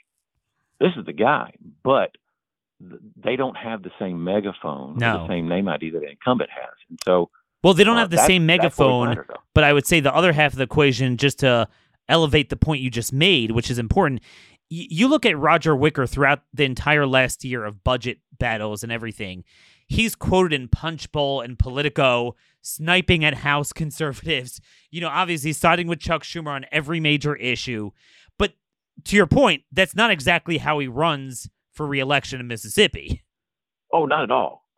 "This 0.80 0.90
is 0.98 1.06
the 1.06 1.12
guy," 1.12 1.52
but 1.84 2.10
they 2.80 3.36
don't 3.36 3.56
have 3.56 3.84
the 3.84 3.92
same 3.98 4.24
megaphone, 4.24 4.96
no. 4.98 5.26
the 5.26 5.28
same 5.28 5.48
name 5.48 5.68
ID 5.68 5.90
that 5.90 6.02
an 6.02 6.08
incumbent 6.08 6.50
has, 6.50 6.74
and 6.90 6.98
so. 7.04 7.30
Well, 7.62 7.74
they 7.74 7.84
don't 7.84 7.96
uh, 7.96 8.00
have 8.00 8.10
the 8.10 8.18
same 8.18 8.46
megaphone, 8.46 9.24
but 9.54 9.62
I 9.62 9.72
would 9.72 9.86
say 9.86 10.00
the 10.00 10.14
other 10.14 10.32
half 10.32 10.52
of 10.52 10.58
the 10.58 10.64
equation, 10.64 11.16
just 11.16 11.38
to 11.40 11.68
elevate 12.08 12.50
the 12.50 12.56
point 12.56 12.82
you 12.82 12.90
just 12.90 13.12
made, 13.12 13.52
which 13.52 13.70
is 13.70 13.78
important. 13.78 14.20
You 14.70 15.08
look 15.08 15.24
at 15.24 15.38
Roger 15.38 15.74
Wicker 15.74 16.06
throughout 16.06 16.42
the 16.52 16.64
entire 16.64 17.06
last 17.06 17.42
year 17.42 17.64
of 17.64 17.82
budget 17.82 18.18
battles 18.38 18.82
and 18.82 18.92
everything. 18.92 19.44
He's 19.86 20.14
quoted 20.14 20.52
in 20.52 20.68
Punchbowl 20.68 21.40
and 21.40 21.58
Politico, 21.58 22.36
sniping 22.60 23.24
at 23.24 23.34
House 23.34 23.72
conservatives. 23.74 24.60
You 24.90 25.00
know, 25.00 25.08
obviously 25.08 25.52
siding 25.52 25.86
with 25.88 26.00
Chuck 26.00 26.22
Schumer 26.22 26.48
on 26.48 26.66
every 26.70 27.00
major 27.00 27.34
issue. 27.36 27.90
But 28.38 28.52
to 29.04 29.16
your 29.16 29.26
point, 29.26 29.62
that's 29.72 29.96
not 29.96 30.10
exactly 30.10 30.58
how 30.58 30.78
he 30.78 30.88
runs 30.88 31.48
for 31.72 31.86
reelection 31.86 32.40
in 32.40 32.46
Mississippi. 32.46 33.22
Oh, 33.92 34.04
not 34.04 34.24
at 34.24 34.30
all. 34.30 34.68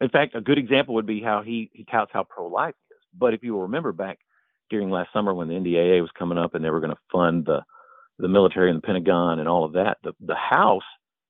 In 0.00 0.08
fact, 0.08 0.34
a 0.34 0.40
good 0.40 0.58
example 0.58 0.94
would 0.94 1.06
be 1.06 1.20
how 1.20 1.42
he, 1.42 1.70
he 1.74 1.84
touts 1.84 2.12
how 2.14 2.24
pro 2.24 2.46
life 2.46 2.74
he 2.88 2.94
is. 2.94 3.00
But 3.12 3.34
if 3.34 3.42
you 3.42 3.52
will 3.52 3.62
remember 3.62 3.92
back 3.92 4.20
during 4.70 4.90
last 4.90 5.12
summer 5.12 5.34
when 5.34 5.48
the 5.48 5.54
NDAA 5.54 6.00
was 6.00 6.10
coming 6.18 6.38
up 6.38 6.54
and 6.54 6.64
they 6.64 6.70
were 6.70 6.80
going 6.80 6.94
to 6.94 7.00
fund 7.12 7.44
the 7.46 7.62
the 8.20 8.28
military 8.28 8.68
and 8.68 8.78
the 8.78 8.86
Pentagon 8.86 9.38
and 9.38 9.48
all 9.48 9.64
of 9.64 9.72
that, 9.72 9.98
the 10.02 10.12
the 10.20 10.34
House 10.34 10.82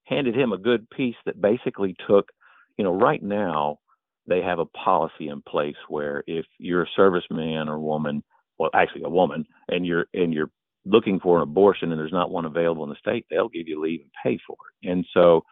handed 0.04 0.34
him 0.34 0.52
a 0.52 0.58
good 0.58 0.88
piece 0.90 1.16
that 1.26 1.40
basically 1.40 1.94
took, 2.08 2.30
you 2.76 2.84
know, 2.84 2.94
right 2.94 3.22
now 3.22 3.78
they 4.26 4.40
have 4.40 4.58
a 4.58 4.66
policy 4.66 5.28
in 5.28 5.42
place 5.42 5.76
where 5.88 6.22
if 6.26 6.46
you're 6.58 6.82
a 6.82 7.00
serviceman 7.00 7.68
or 7.68 7.78
woman, 7.78 8.22
well, 8.58 8.70
actually 8.74 9.02
a 9.04 9.08
woman, 9.08 9.44
and 9.68 9.86
you're 9.86 10.06
and 10.14 10.32
you're 10.32 10.50
looking 10.84 11.20
for 11.20 11.36
an 11.36 11.42
abortion 11.42 11.90
and 11.90 12.00
there's 12.00 12.12
not 12.12 12.30
one 12.30 12.44
available 12.44 12.84
in 12.84 12.90
the 12.90 12.96
state, 12.96 13.26
they'll 13.30 13.48
give 13.48 13.68
you 13.68 13.80
leave 13.80 14.00
and 14.00 14.10
pay 14.22 14.38
for 14.46 14.56
it. 14.72 14.90
And 14.90 15.04
so, 15.12 15.44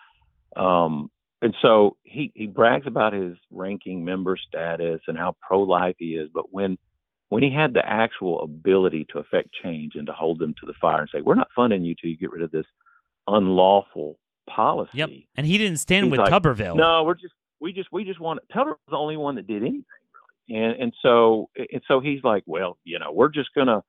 um, 0.57 1.11
and 1.43 1.55
so 1.61 1.97
he 2.05 2.33
he 2.35 2.47
brags 2.47 2.87
about 2.87 3.13
his 3.13 3.37
ranking 3.51 4.05
member 4.05 4.37
status 4.37 5.01
and 5.07 5.19
how 5.19 5.37
pro-life 5.47 5.97
he 5.99 6.15
is, 6.15 6.31
but 6.33 6.53
when 6.53 6.79
when 7.29 7.43
he 7.43 7.53
had 7.53 7.75
the 7.75 7.85
actual 7.85 8.41
ability 8.43 9.07
to 9.13 9.19
affect 9.19 9.49
change 9.63 9.95
and 9.95 10.07
to 10.07 10.13
hold 10.13 10.39
them 10.39 10.55
to 10.61 10.67
the 10.67 10.75
fire 10.81 11.01
and 11.01 11.11
say, 11.13 11.21
"We're 11.21 11.35
not 11.35 11.49
funding 11.55 11.85
you 11.85 11.95
till 11.95 12.11
you 12.11 12.17
get 12.17 12.31
rid 12.31 12.43
of 12.43 12.51
this 12.51 12.67
unlawful 13.27 14.19
policy," 14.49 14.91
yep, 14.95 15.11
and 15.37 15.47
he 15.47 15.59
didn't 15.59 15.79
stand 15.79 16.11
with 16.11 16.21
like, 16.21 16.33
Tuberville. 16.33 16.77
No, 16.77 17.05
we're 17.05 17.15
just 17.15 17.35
we 17.61 17.73
just 17.73 17.89
we 17.93 18.05
just 18.05 18.21
want 18.21 18.41
Tuberville 18.55 18.67
was 18.67 18.91
the 18.91 18.97
only 18.97 19.17
one 19.17 19.37
that 19.37 19.47
did 19.47 19.63
anything 19.63 19.85
really, 20.49 20.63
and 20.63 20.83
and 20.83 20.93
so 21.03 21.51
and 21.57 21.83
so 21.89 22.01
he's 22.01 22.23
like, 22.23 22.45
well, 22.47 22.79
you 22.85 22.99
know, 22.99 23.13
we're 23.13 23.31
just 23.31 23.51
gonna 23.55 23.83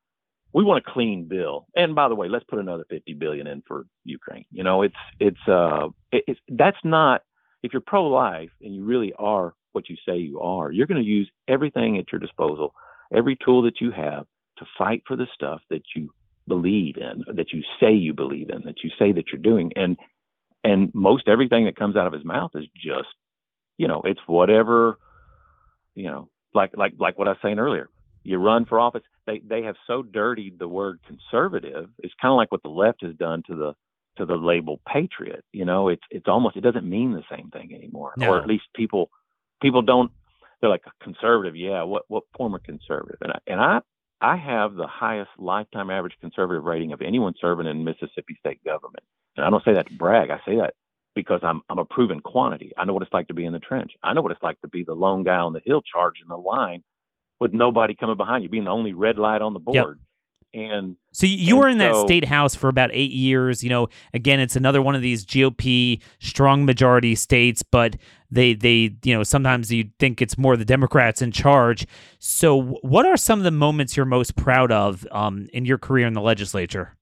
we 0.53 0.63
want 0.63 0.83
a 0.85 0.91
clean 0.91 1.27
bill. 1.27 1.67
And 1.75 1.93
by 1.93 2.07
the 2.09 2.15
way, 2.15 2.29
let's 2.29 2.45
put 2.45 2.59
another 2.59 2.85
50 2.89 3.13
billion 3.15 3.47
in 3.47 3.61
for 3.67 3.85
Ukraine. 4.05 4.45
You 4.51 4.63
know, 4.63 4.81
it's 4.81 4.95
it's 5.19 5.47
uh 5.47 5.89
it, 6.11 6.23
it's 6.27 6.39
that's 6.49 6.77
not 6.83 7.21
if 7.63 7.73
you're 7.73 7.81
pro-life 7.85 8.49
and 8.61 8.73
you 8.73 8.83
really 8.83 9.13
are 9.17 9.53
what 9.73 9.89
you 9.89 9.95
say 10.07 10.17
you 10.17 10.39
are, 10.39 10.71
you're 10.71 10.87
going 10.87 11.03
to 11.03 11.07
use 11.07 11.29
everything 11.47 11.97
at 11.97 12.11
your 12.11 12.19
disposal, 12.19 12.73
every 13.13 13.37
tool 13.43 13.63
that 13.63 13.81
you 13.81 13.91
have 13.91 14.25
to 14.57 14.65
fight 14.77 15.03
for 15.07 15.15
the 15.15 15.27
stuff 15.33 15.61
that 15.69 15.83
you 15.95 16.11
believe 16.47 16.97
in, 16.97 17.23
that 17.35 17.51
you 17.51 17.61
say 17.79 17.91
you 17.93 18.13
believe 18.13 18.49
in, 18.49 18.63
that 18.65 18.83
you 18.83 18.89
say 18.97 19.11
that 19.11 19.25
you're 19.31 19.41
doing. 19.41 19.71
And 19.75 19.97
and 20.63 20.93
most 20.93 21.27
everything 21.27 21.65
that 21.65 21.75
comes 21.75 21.95
out 21.95 22.07
of 22.07 22.13
his 22.13 22.25
mouth 22.25 22.51
is 22.55 22.65
just, 22.75 23.09
you 23.77 23.87
know, 23.87 24.01
it's 24.03 24.19
whatever, 24.25 24.97
you 25.95 26.05
know, 26.05 26.29
like 26.53 26.71
like 26.75 26.93
like 26.97 27.17
what 27.17 27.27
I 27.27 27.31
was 27.31 27.39
saying 27.41 27.59
earlier 27.59 27.89
you 28.27 28.37
run 28.37 28.65
for 28.65 28.79
office. 28.79 29.03
They 29.25 29.39
they 29.39 29.63
have 29.63 29.75
so 29.87 30.03
dirtied 30.03 30.59
the 30.59 30.67
word 30.67 30.99
conservative. 31.07 31.89
It's 31.99 32.13
kind 32.21 32.31
of 32.31 32.35
like 32.35 32.51
what 32.51 32.61
the 32.61 32.69
left 32.69 33.01
has 33.03 33.15
done 33.15 33.41
to 33.47 33.55
the 33.55 33.73
to 34.17 34.25
the 34.25 34.35
label 34.35 34.81
patriot. 34.85 35.45
You 35.53 35.63
know, 35.63 35.87
it's 35.87 36.03
it's 36.11 36.27
almost 36.27 36.57
it 36.57 36.61
doesn't 36.61 36.87
mean 36.87 37.13
the 37.13 37.23
same 37.31 37.49
thing 37.51 37.73
anymore, 37.73 38.13
no. 38.17 38.29
or 38.29 38.41
at 38.41 38.47
least 38.47 38.65
people 38.75 39.09
people 39.61 39.81
don't. 39.81 40.11
They're 40.61 40.69
like 40.69 40.83
a 40.87 41.03
conservative. 41.03 41.55
Yeah, 41.55 41.83
what 41.83 42.03
what 42.07 42.23
former 42.35 42.59
conservative? 42.59 43.17
And 43.21 43.31
I, 43.31 43.39
and 43.47 43.61
I 43.61 43.79
I 44.21 44.35
have 44.37 44.75
the 44.75 44.87
highest 44.87 45.29
lifetime 45.37 45.89
average 45.89 46.15
conservative 46.19 46.63
rating 46.63 46.91
of 46.93 47.01
anyone 47.01 47.33
serving 47.39 47.67
in 47.67 47.83
Mississippi 47.83 48.35
state 48.39 48.63
government. 48.63 49.03
And 49.35 49.45
I 49.45 49.49
don't 49.49 49.63
say 49.63 49.73
that 49.73 49.87
to 49.87 49.93
brag. 49.93 50.31
I 50.31 50.39
say 50.45 50.57
that 50.57 50.73
because 51.15 51.41
I'm 51.43 51.61
I'm 51.69 51.79
a 51.79 51.85
proven 51.85 52.21
quantity. 52.21 52.71
I 52.77 52.85
know 52.85 52.93
what 52.93 53.03
it's 53.03 53.13
like 53.13 53.27
to 53.27 53.33
be 53.33 53.45
in 53.45 53.53
the 53.53 53.59
trench. 53.59 53.91
I 54.03 54.13
know 54.13 54.21
what 54.21 54.31
it's 54.31 54.43
like 54.43 54.59
to 54.61 54.67
be 54.67 54.83
the 54.83 54.95
lone 54.95 55.23
guy 55.23 55.37
on 55.37 55.53
the 55.53 55.61
hill 55.63 55.81
charging 55.81 56.27
the 56.27 56.37
line 56.37 56.83
with 57.39 57.53
nobody 57.53 57.95
coming 57.95 58.17
behind 58.17 58.43
you, 58.43 58.49
being 58.49 58.63
the 58.63 58.71
only 58.71 58.93
red 58.93 59.17
light 59.17 59.41
on 59.41 59.53
the 59.53 59.59
board. 59.59 59.75
Yep. 59.75 60.07
And 60.57 60.95
so 61.11 61.27
you 61.27 61.55
and 61.55 61.59
were 61.59 61.67
in 61.67 61.79
so, 61.79 61.85
that 61.85 62.07
state 62.07 62.25
house 62.25 62.55
for 62.55 62.67
about 62.67 62.89
eight 62.91 63.11
years. 63.11 63.63
You 63.63 63.69
know, 63.69 63.89
again, 64.13 64.39
it's 64.39 64.55
another 64.55 64.81
one 64.81 64.95
of 64.95 65.01
these 65.03 65.23
GOP 65.25 66.01
strong 66.19 66.65
majority 66.65 67.13
states, 67.13 67.61
but 67.61 67.95
they 68.31 68.53
they 68.53 68.95
you 69.03 69.15
know 69.15 69.23
sometimes 69.23 69.71
you 69.71 69.89
think 69.99 70.21
it's 70.21 70.37
more 70.37 70.57
the 70.57 70.65
Democrats 70.65 71.21
in 71.21 71.31
charge. 71.31 71.85
So, 72.17 72.79
what 72.81 73.05
are 73.05 73.17
some 73.17 73.39
of 73.39 73.43
the 73.43 73.51
moments 73.51 73.95
you're 73.95 74.05
most 74.05 74.35
proud 74.35 74.71
of 74.71 75.05
um, 75.11 75.47
in 75.53 75.65
your 75.65 75.77
career 75.77 76.07
in 76.07 76.13
the 76.13 76.21
legislature? 76.21 76.95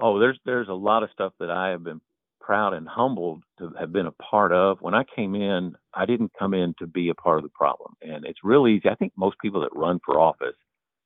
Oh, 0.00 0.18
there's 0.18 0.38
there's 0.46 0.68
a 0.68 0.74
lot 0.74 1.02
of 1.02 1.10
stuff 1.12 1.34
that 1.40 1.50
I 1.50 1.70
have 1.70 1.84
been 1.84 2.00
proud 2.40 2.74
and 2.74 2.88
humbled 2.88 3.42
to 3.58 3.70
have 3.78 3.92
been 3.92 4.06
a 4.06 4.12
part 4.12 4.52
of. 4.52 4.78
When 4.80 4.94
I 4.94 5.04
came 5.04 5.34
in, 5.34 5.74
I 5.92 6.06
didn't 6.06 6.32
come 6.38 6.54
in 6.54 6.74
to 6.78 6.86
be 6.86 7.10
a 7.10 7.14
part 7.14 7.38
of 7.38 7.42
the 7.42 7.50
problem. 7.50 7.94
And 8.02 8.24
it's 8.24 8.40
real 8.42 8.66
easy. 8.66 8.88
I 8.88 8.94
think 8.94 9.12
most 9.16 9.38
people 9.40 9.60
that 9.60 9.74
run 9.74 10.00
for 10.04 10.18
office, 10.18 10.56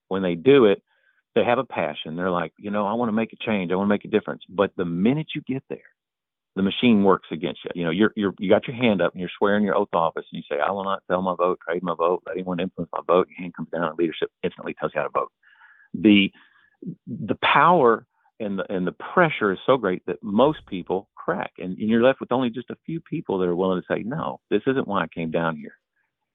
when 0.08 0.22
they 0.22 0.34
do 0.34 0.64
it, 0.64 0.82
they 1.38 1.44
have 1.44 1.58
a 1.58 1.64
passion. 1.64 2.16
They're 2.16 2.30
like, 2.30 2.52
you 2.58 2.70
know, 2.70 2.86
I 2.86 2.94
want 2.94 3.08
to 3.08 3.12
make 3.12 3.32
a 3.32 3.36
change. 3.36 3.70
I 3.70 3.76
want 3.76 3.88
to 3.88 3.94
make 3.94 4.04
a 4.04 4.08
difference. 4.08 4.42
But 4.48 4.72
the 4.76 4.84
minute 4.84 5.28
you 5.34 5.42
get 5.42 5.62
there, 5.68 5.78
the 6.56 6.62
machine 6.62 7.04
works 7.04 7.28
against 7.30 7.60
you. 7.64 7.70
You 7.74 7.84
know, 7.84 7.90
you're 7.90 8.12
you're 8.16 8.34
you 8.38 8.50
got 8.50 8.66
your 8.66 8.76
hand 8.76 9.00
up 9.00 9.12
and 9.12 9.20
you're 9.20 9.30
swearing 9.38 9.64
your 9.64 9.76
oath 9.76 9.92
office 9.92 10.24
and 10.32 10.42
you 10.42 10.56
say, 10.56 10.60
I 10.60 10.72
will 10.72 10.84
not 10.84 11.02
sell 11.06 11.22
my 11.22 11.34
vote, 11.36 11.60
trade 11.66 11.82
my 11.82 11.94
vote, 11.96 12.22
let 12.26 12.34
anyone 12.34 12.58
influence 12.58 12.90
my 12.92 13.02
vote. 13.06 13.28
Your 13.28 13.38
hand 13.38 13.54
comes 13.54 13.68
down 13.70 13.84
and 13.84 13.98
leadership 13.98 14.30
instantly 14.42 14.74
tells 14.74 14.92
you 14.94 15.00
how 15.00 15.06
to 15.06 15.12
vote. 15.12 15.30
The 15.94 16.32
the 17.06 17.38
power 17.42 18.06
and 18.40 18.58
the 18.58 18.72
and 18.72 18.86
the 18.86 18.92
pressure 18.92 19.52
is 19.52 19.58
so 19.64 19.76
great 19.76 20.04
that 20.06 20.22
most 20.22 20.66
people 20.66 21.08
crack, 21.14 21.52
and, 21.58 21.78
and 21.78 21.88
you're 21.88 22.02
left 22.02 22.20
with 22.20 22.32
only 22.32 22.50
just 22.50 22.70
a 22.70 22.76
few 22.86 23.00
people 23.00 23.38
that 23.38 23.48
are 23.48 23.56
willing 23.56 23.80
to 23.80 23.94
say, 23.94 24.02
"No, 24.02 24.40
this 24.50 24.62
isn't 24.66 24.88
why 24.88 25.02
I 25.02 25.06
came 25.08 25.30
down 25.30 25.56
here," 25.56 25.76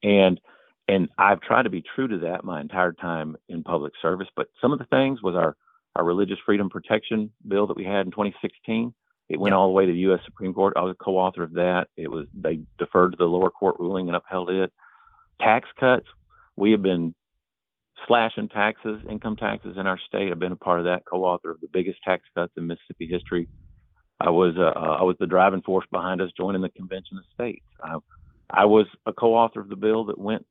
and 0.04 0.40
and 0.88 1.10
I've 1.18 1.42
tried 1.42 1.64
to 1.64 1.70
be 1.70 1.84
true 1.96 2.08
to 2.08 2.18
that 2.20 2.44
my 2.44 2.60
entire 2.60 2.92
time 2.92 3.36
in 3.48 3.64
public 3.64 3.94
service. 4.02 4.28
But 4.36 4.48
some 4.62 4.74
of 4.74 4.80
the 4.80 4.86
things 4.86 5.22
was 5.22 5.36
our 5.36 5.56
our 5.96 6.04
religious 6.04 6.40
freedom 6.46 6.70
protection 6.70 7.32
bill 7.48 7.68
that 7.68 7.78
we 7.78 7.84
had 7.84 8.06
in 8.06 8.12
2016. 8.12 8.94
It 9.30 9.40
went 9.40 9.54
all 9.54 9.68
the 9.68 9.74
way 9.74 9.86
to 9.86 9.92
the 9.92 10.00
U.S. 10.00 10.20
Supreme 10.26 10.54
Court. 10.54 10.74
I 10.76 10.82
was 10.82 10.96
a 11.00 11.04
co-author 11.04 11.44
of 11.44 11.54
that. 11.54 11.88
It 11.96 12.10
was 12.10 12.28
they 12.34 12.60
deferred 12.78 13.12
to 13.12 13.18
the 13.18 13.26
lower 13.26 13.50
court 13.50 13.76
ruling 13.80 14.08
and 14.08 14.16
upheld 14.16 14.50
it. 14.50 14.72
Tax 15.40 15.68
cuts. 15.80 16.06
We 16.56 16.72
have 16.72 16.82
been 16.82 17.16
slashing 18.08 18.50
taxes, 18.50 19.02
income 19.10 19.36
taxes 19.36 19.78
in 19.78 19.88
our 19.88 20.00
state. 20.08 20.32
I've 20.32 20.40
been 20.40 20.52
a 20.52 20.58
part 20.58 20.80
of 20.80 20.86
that, 20.86 21.04
co-author 21.06 21.52
of 21.52 21.62
the 21.62 21.70
biggest 21.72 22.00
tax 22.04 22.24
cuts 22.36 22.54
in 22.58 22.68
Mississippi 22.68 23.08
history. 23.08 23.48
I 24.20 24.30
was 24.30 24.56
uh, 24.58 24.78
uh, 24.78 24.98
I 25.00 25.04
was 25.04 25.16
the 25.20 25.28
driving 25.28 25.62
force 25.62 25.86
behind 25.92 26.22
us 26.22 26.32
joining 26.36 26.62
the 26.62 26.70
Convention 26.70 27.18
of 27.18 27.24
States. 27.34 27.66
I, 27.82 27.98
I 28.50 28.66
was 28.66 28.88
a 29.06 29.14
co-author 29.14 29.62
of 29.62 29.70
the 29.70 29.76
bill 29.76 30.06
that 30.06 30.18
went 30.18 30.46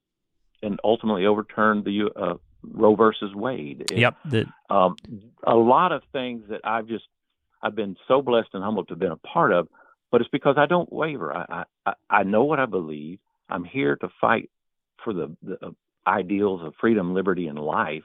and 0.62 0.78
ultimately 0.84 1.26
overturned 1.26 1.84
the 1.84 2.10
uh, 2.14 2.34
Roe 2.62 2.94
versus 2.94 3.34
Wade. 3.34 3.88
It, 3.90 3.98
yep. 3.98 4.16
The... 4.24 4.46
Um, 4.70 4.96
a 5.44 5.54
lot 5.54 5.92
of 5.92 6.02
things 6.12 6.44
that 6.48 6.60
I've 6.64 6.86
just 6.86 7.04
I've 7.62 7.74
been 7.74 7.96
so 8.08 8.22
blessed 8.22 8.50
and 8.54 8.62
humbled 8.62 8.88
to 8.88 8.94
have 8.94 9.00
been 9.00 9.12
a 9.12 9.16
part 9.16 9.52
of, 9.52 9.68
but 10.10 10.20
it's 10.20 10.30
because 10.30 10.56
I 10.58 10.66
don't 10.66 10.92
waver. 10.92 11.34
I 11.34 11.64
I, 11.86 11.92
I 12.08 12.22
know 12.22 12.44
what 12.44 12.60
I 12.60 12.66
believe. 12.66 13.18
I'm 13.48 13.64
here 13.64 13.96
to 13.96 14.08
fight 14.20 14.50
for 15.04 15.12
the, 15.12 15.36
the 15.42 15.66
uh, 15.66 15.70
ideals 16.06 16.62
of 16.64 16.74
freedom, 16.80 17.14
liberty, 17.14 17.46
and 17.46 17.58
life. 17.58 18.04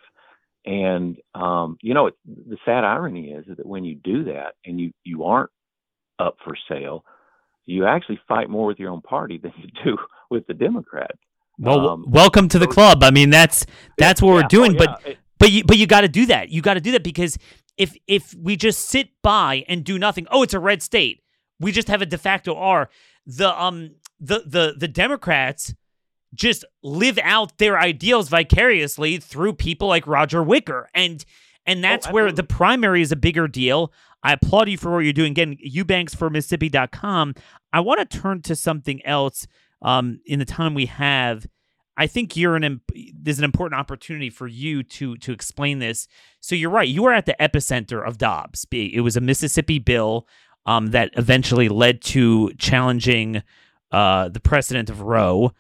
And 0.66 1.18
um, 1.34 1.78
you 1.82 1.94
know, 1.94 2.08
it, 2.08 2.16
the 2.26 2.58
sad 2.66 2.84
irony 2.84 3.32
is 3.32 3.46
that 3.48 3.66
when 3.66 3.86
you 3.86 3.96
do 3.96 4.26
that 4.26 4.56
and 4.66 4.80
you 4.80 4.92
you 5.04 5.24
aren't 5.24 5.52
up 6.20 6.38
for 6.44 6.58
sale, 6.68 7.06
you 7.66 7.86
actually 7.86 8.20
fight 8.28 8.50
more 8.50 8.66
with 8.66 8.80
your 8.80 8.92
own 8.92 9.02
party 9.02 9.38
than 9.38 9.54
you 9.58 9.70
do 9.84 9.98
with 10.30 10.48
the 10.48 10.54
Democrats. 10.54 11.20
Well, 11.60 11.90
um, 11.90 12.06
welcome 12.08 12.48
to 12.50 12.60
the 12.60 12.68
club. 12.68 13.04
I 13.04 13.12
mean, 13.12 13.30
that's 13.30 13.66
that's 13.98 14.22
what 14.22 14.30
yeah, 14.30 14.36
we're 14.36 14.48
doing. 14.48 14.72
Oh, 14.80 14.84
yeah. 14.84 14.96
But 15.04 15.18
but 15.40 15.52
you 15.52 15.64
but 15.64 15.78
you 15.78 15.88
got 15.88 16.02
to 16.02 16.08
do 16.08 16.26
that. 16.28 16.50
You 16.50 16.62
got 16.62 16.76
to 16.76 16.82
do 16.82 16.92
that 16.92 17.04
because 17.04 17.38
if 17.78 17.96
if 18.08 18.34
we 18.36 18.56
just 18.56 18.90
sit 18.90 19.10
by 19.24 19.66
and 19.68 19.84
do 19.84 19.98
nothing, 19.98 20.28
oh, 20.32 20.44
it's 20.44 20.54
a 20.54 20.60
red 20.60 20.82
state. 20.82 21.24
We 21.60 21.72
just 21.72 21.88
have 21.88 22.02
a 22.02 22.06
de 22.06 22.18
facto 22.18 22.56
R. 22.56 22.90
The 23.26 23.60
um 23.60 23.96
the 24.20 24.44
the 24.46 24.76
the 24.78 24.88
Democrats 24.88 25.74
just 26.34 26.66
live 26.84 27.18
out 27.24 27.58
their 27.58 27.80
ideals 27.80 28.30
vicariously 28.30 29.18
through 29.18 29.54
people 29.54 29.88
like 29.88 30.06
Roger 30.06 30.44
Wicker, 30.44 30.90
and 30.94 31.24
and 31.66 31.80
oh, 31.80 31.82
that's 31.82 32.08
oh, 32.08 32.12
where 32.12 32.32
the 32.32 32.44
primary 32.44 33.02
is 33.02 33.12
a 33.12 33.16
bigger 33.16 33.48
deal. 33.48 33.92
I 34.24 34.34
applaud 34.34 34.70
you 34.70 34.78
for 34.78 34.92
what 34.92 35.00
you're 35.00 35.14
doing. 35.14 35.32
Again, 35.32 35.58
Eubanks 35.60 36.14
for 36.14 36.30
Mississippi.com. 36.30 37.36
I 37.72 37.80
want 37.80 38.00
to 38.00 38.18
turn 38.18 38.42
to 38.44 38.56
something 38.56 39.06
else 39.06 39.48
um, 39.82 40.20
in 40.26 40.40
the 40.40 40.46
time 40.46 40.74
we 40.74 40.86
have. 40.88 41.48
I 42.00 42.06
think 42.06 42.38
you're 42.38 42.56
an 42.56 42.82
there's 43.14 43.40
an 43.40 43.44
important 43.46 43.80
opportunity 43.80 44.30
for 44.30 44.48
you 44.48 44.84
to 44.84 45.18
to 45.18 45.32
explain 45.32 45.80
this. 45.80 46.08
So 46.42 46.54
you're 46.54 46.70
right. 46.70 46.88
You 46.88 47.06
are 47.06 47.14
at 47.14 47.26
the 47.26 47.36
epicenter 47.40 48.06
of 48.06 48.20
Dobbs. 48.20 48.68
It 48.72 49.02
was 49.02 49.18
a 49.18 49.22
Mississippi 49.22 49.80
bill 49.80 50.28
um, 50.68 50.88
that 50.88 51.12
eventually 51.18 51.70
led 51.70 52.02
to 52.04 52.54
challenging 52.60 53.42
uh, 53.92 54.30
the 54.30 54.40
precedent 54.40 54.90
of 54.90 55.02
Roe, 55.02 55.54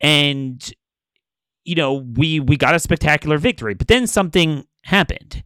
and 0.00 0.72
you 1.64 1.74
know 1.74 1.94
we 1.94 2.38
we 2.38 2.56
got 2.56 2.74
a 2.74 2.78
spectacular 2.78 3.38
victory. 3.38 3.74
But 3.74 3.88
then 3.88 4.06
something 4.06 4.66
happened. 4.82 5.42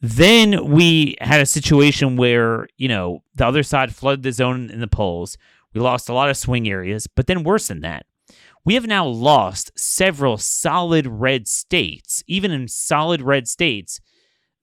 Then 0.00 0.70
we 0.70 1.16
had 1.20 1.40
a 1.40 1.46
situation 1.46 2.16
where 2.16 2.68
you 2.76 2.88
know 2.88 3.22
the 3.34 3.46
other 3.46 3.62
side 3.62 3.94
flooded 3.94 4.22
the 4.22 4.32
zone 4.32 4.70
in 4.70 4.80
the 4.80 4.86
polls. 4.86 5.38
We 5.76 5.82
lost 5.82 6.08
a 6.08 6.14
lot 6.14 6.30
of 6.30 6.38
swing 6.38 6.66
areas, 6.66 7.06
but 7.06 7.26
then 7.26 7.44
worse 7.44 7.68
than 7.68 7.80
that, 7.80 8.06
we 8.64 8.72
have 8.76 8.86
now 8.86 9.06
lost 9.06 9.78
several 9.78 10.38
solid 10.38 11.06
red 11.06 11.46
states. 11.46 12.24
Even 12.26 12.50
in 12.50 12.66
solid 12.66 13.20
red 13.20 13.46
states, 13.46 14.00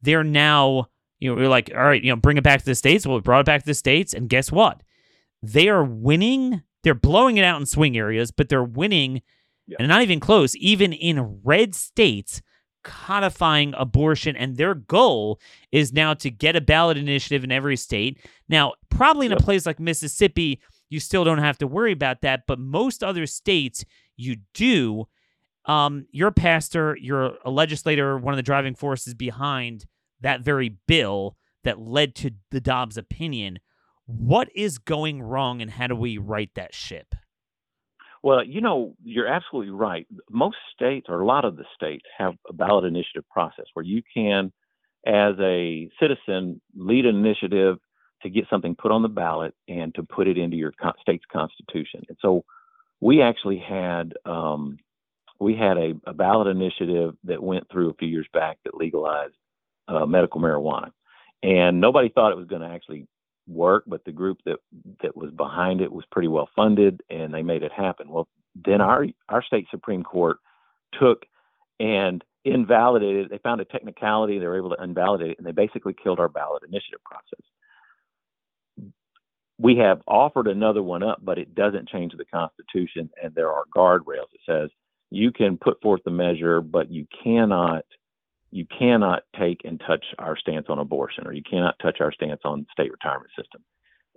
they're 0.01 0.23
now, 0.23 0.87
you 1.19 1.29
know, 1.29 1.39
we're 1.39 1.49
like, 1.49 1.69
all 1.71 1.83
right, 1.83 2.01
you 2.01 2.09
know, 2.09 2.15
bring 2.15 2.37
it 2.37 2.43
back 2.43 2.61
to 2.61 2.65
the 2.65 2.73
states. 2.73 3.05
Well, 3.05 3.17
we 3.17 3.21
brought 3.21 3.41
it 3.41 3.45
back 3.45 3.61
to 3.61 3.67
the 3.67 3.75
states, 3.75 4.15
and 4.15 4.27
guess 4.27 4.51
what? 4.51 4.81
They 5.43 5.69
are 5.69 5.83
winning. 5.83 6.63
They're 6.81 6.95
blowing 6.95 7.37
it 7.37 7.45
out 7.45 7.59
in 7.59 7.67
swing 7.67 7.95
areas, 7.95 8.31
but 8.31 8.49
they're 8.49 8.63
winning, 8.63 9.21
yeah. 9.67 9.77
and 9.77 9.89
not 9.89 10.01
even 10.01 10.19
close, 10.19 10.55
even 10.55 10.93
in 10.93 11.41
red 11.43 11.75
states 11.75 12.41
codifying 12.83 13.73
abortion 13.77 14.35
and 14.35 14.57
their 14.57 14.75
goal 14.75 15.39
is 15.71 15.93
now 15.93 16.13
to 16.13 16.29
get 16.29 16.55
a 16.55 16.61
ballot 16.61 16.97
initiative 16.97 17.43
in 17.43 17.51
every 17.51 17.77
state. 17.77 18.19
Now, 18.49 18.73
probably 18.89 19.25
in 19.25 19.31
a 19.31 19.37
place 19.37 19.65
like 19.65 19.79
Mississippi, 19.79 20.61
you 20.93 20.99
still 20.99 21.23
don't 21.23 21.39
have 21.39 21.57
to 21.57 21.67
worry 21.67 21.91
about 21.91 22.21
that. 22.21 22.43
But 22.47 22.59
most 22.59 23.03
other 23.03 23.25
states, 23.25 23.83
you 24.15 24.37
do. 24.53 25.07
Um, 25.65 26.05
you're 26.11 26.27
a 26.27 26.33
pastor, 26.33 26.95
you're 27.01 27.37
a 27.43 27.49
legislator, 27.49 28.17
one 28.17 28.33
of 28.33 28.37
the 28.37 28.43
driving 28.43 28.75
forces 28.75 29.15
behind 29.15 29.85
that 30.21 30.41
very 30.41 30.77
bill 30.87 31.35
that 31.63 31.79
led 31.79 32.13
to 32.15 32.31
the 32.51 32.61
Dobbs 32.61 32.97
opinion. 32.97 33.59
What 34.05 34.49
is 34.53 34.77
going 34.77 35.21
wrong, 35.21 35.61
and 35.61 35.71
how 35.71 35.87
do 35.87 35.95
we 35.95 36.17
right 36.17 36.51
that 36.55 36.75
ship? 36.75 37.15
Well, 38.21 38.43
you 38.43 38.61
know, 38.61 38.95
you're 39.03 39.27
absolutely 39.27 39.71
right. 39.71 40.05
Most 40.29 40.57
states, 40.75 41.07
or 41.09 41.21
a 41.21 41.25
lot 41.25 41.45
of 41.45 41.55
the 41.55 41.65
states, 41.73 42.05
have 42.17 42.35
a 42.47 42.53
ballot 42.53 42.85
initiative 42.85 43.23
process 43.31 43.65
where 43.73 43.85
you 43.85 44.01
can, 44.13 44.51
as 45.07 45.35
a 45.39 45.89
citizen, 45.99 46.61
lead 46.75 47.05
an 47.05 47.15
initiative 47.15 47.77
to 48.23 48.29
get 48.29 48.45
something 48.49 48.75
put 48.75 48.91
on 48.91 49.01
the 49.01 49.09
ballot 49.09 49.53
and 49.67 49.93
to 49.95 50.03
put 50.03 50.27
it 50.27 50.37
into 50.37 50.57
your 50.57 50.73
state's 51.01 51.25
constitution. 51.31 52.03
And 52.09 52.17
so 52.21 52.43
we 52.99 53.21
actually 53.21 53.59
had 53.59 54.13
um, 54.25 54.77
we 55.39 55.55
had 55.55 55.77
a, 55.77 55.93
a, 56.05 56.13
ballot 56.13 56.47
initiative 56.47 57.15
that 57.25 57.43
went 57.43 57.69
through 57.69 57.89
a 57.89 57.93
few 57.95 58.07
years 58.07 58.27
back 58.33 58.57
that 58.63 58.75
legalized 58.75 59.35
uh, 59.89 60.05
medical 60.05 60.39
marijuana, 60.39 60.91
and 61.41 61.81
nobody 61.81 62.09
thought 62.09 62.31
it 62.31 62.37
was 62.37 62.47
going 62.47 62.61
to 62.61 62.67
actually 62.67 63.07
work, 63.45 63.83
but 63.85 64.05
the 64.05 64.11
group 64.11 64.39
that 64.45 64.57
that 65.01 65.17
was 65.17 65.31
behind 65.31 65.81
it 65.81 65.91
was 65.91 66.05
pretty 66.11 66.29
well 66.29 66.49
funded, 66.55 67.01
and 67.09 67.33
they 67.33 67.43
made 67.43 67.63
it 67.63 67.73
happen. 67.73 68.09
Well, 68.09 68.29
then 68.55 68.79
our 68.79 69.05
our 69.27 69.43
state 69.43 69.67
supreme 69.69 70.03
court 70.03 70.37
took 70.97 71.25
and 71.79 72.23
invalidated. 72.45 73.29
They 73.29 73.39
found 73.39 73.59
a 73.59 73.65
technicality. 73.65 74.39
They 74.39 74.47
were 74.47 74.57
able 74.57 74.75
to 74.75 74.81
invalidate 74.81 75.31
it, 75.31 75.37
and 75.39 75.45
they 75.45 75.51
basically 75.51 75.93
killed 75.93 76.19
our 76.19 76.29
ballot 76.29 76.63
initiative 76.63 77.03
process 77.03 77.45
we 79.59 79.77
have 79.77 80.01
offered 80.07 80.47
another 80.47 80.81
one 80.81 81.03
up, 81.03 81.19
but 81.21 81.37
it 81.37 81.53
doesn't 81.55 81.89
change 81.89 82.13
the 82.17 82.25
Constitution, 82.25 83.09
and 83.21 83.33
there 83.35 83.51
are 83.51 83.65
guardrails. 83.75 84.31
It 84.33 84.41
says 84.47 84.69
you 85.09 85.31
can 85.31 85.57
put 85.57 85.81
forth 85.81 86.01
the 86.03 86.11
measure, 86.11 86.61
but 86.61 86.91
you 86.91 87.07
cannot 87.23 87.85
you 88.51 88.65
cannot 88.77 89.23
take 89.39 89.61
and 89.63 89.79
touch 89.79 90.05
our 90.19 90.37
stance 90.37 90.67
on 90.69 90.77
abortion, 90.77 91.25
or 91.25 91.33
you 91.33 91.41
cannot 91.41 91.75
touch 91.81 91.97
our 92.01 92.11
stance 92.11 92.41
on 92.45 92.67
state 92.71 92.91
retirement 92.91 93.31
system, 93.37 93.63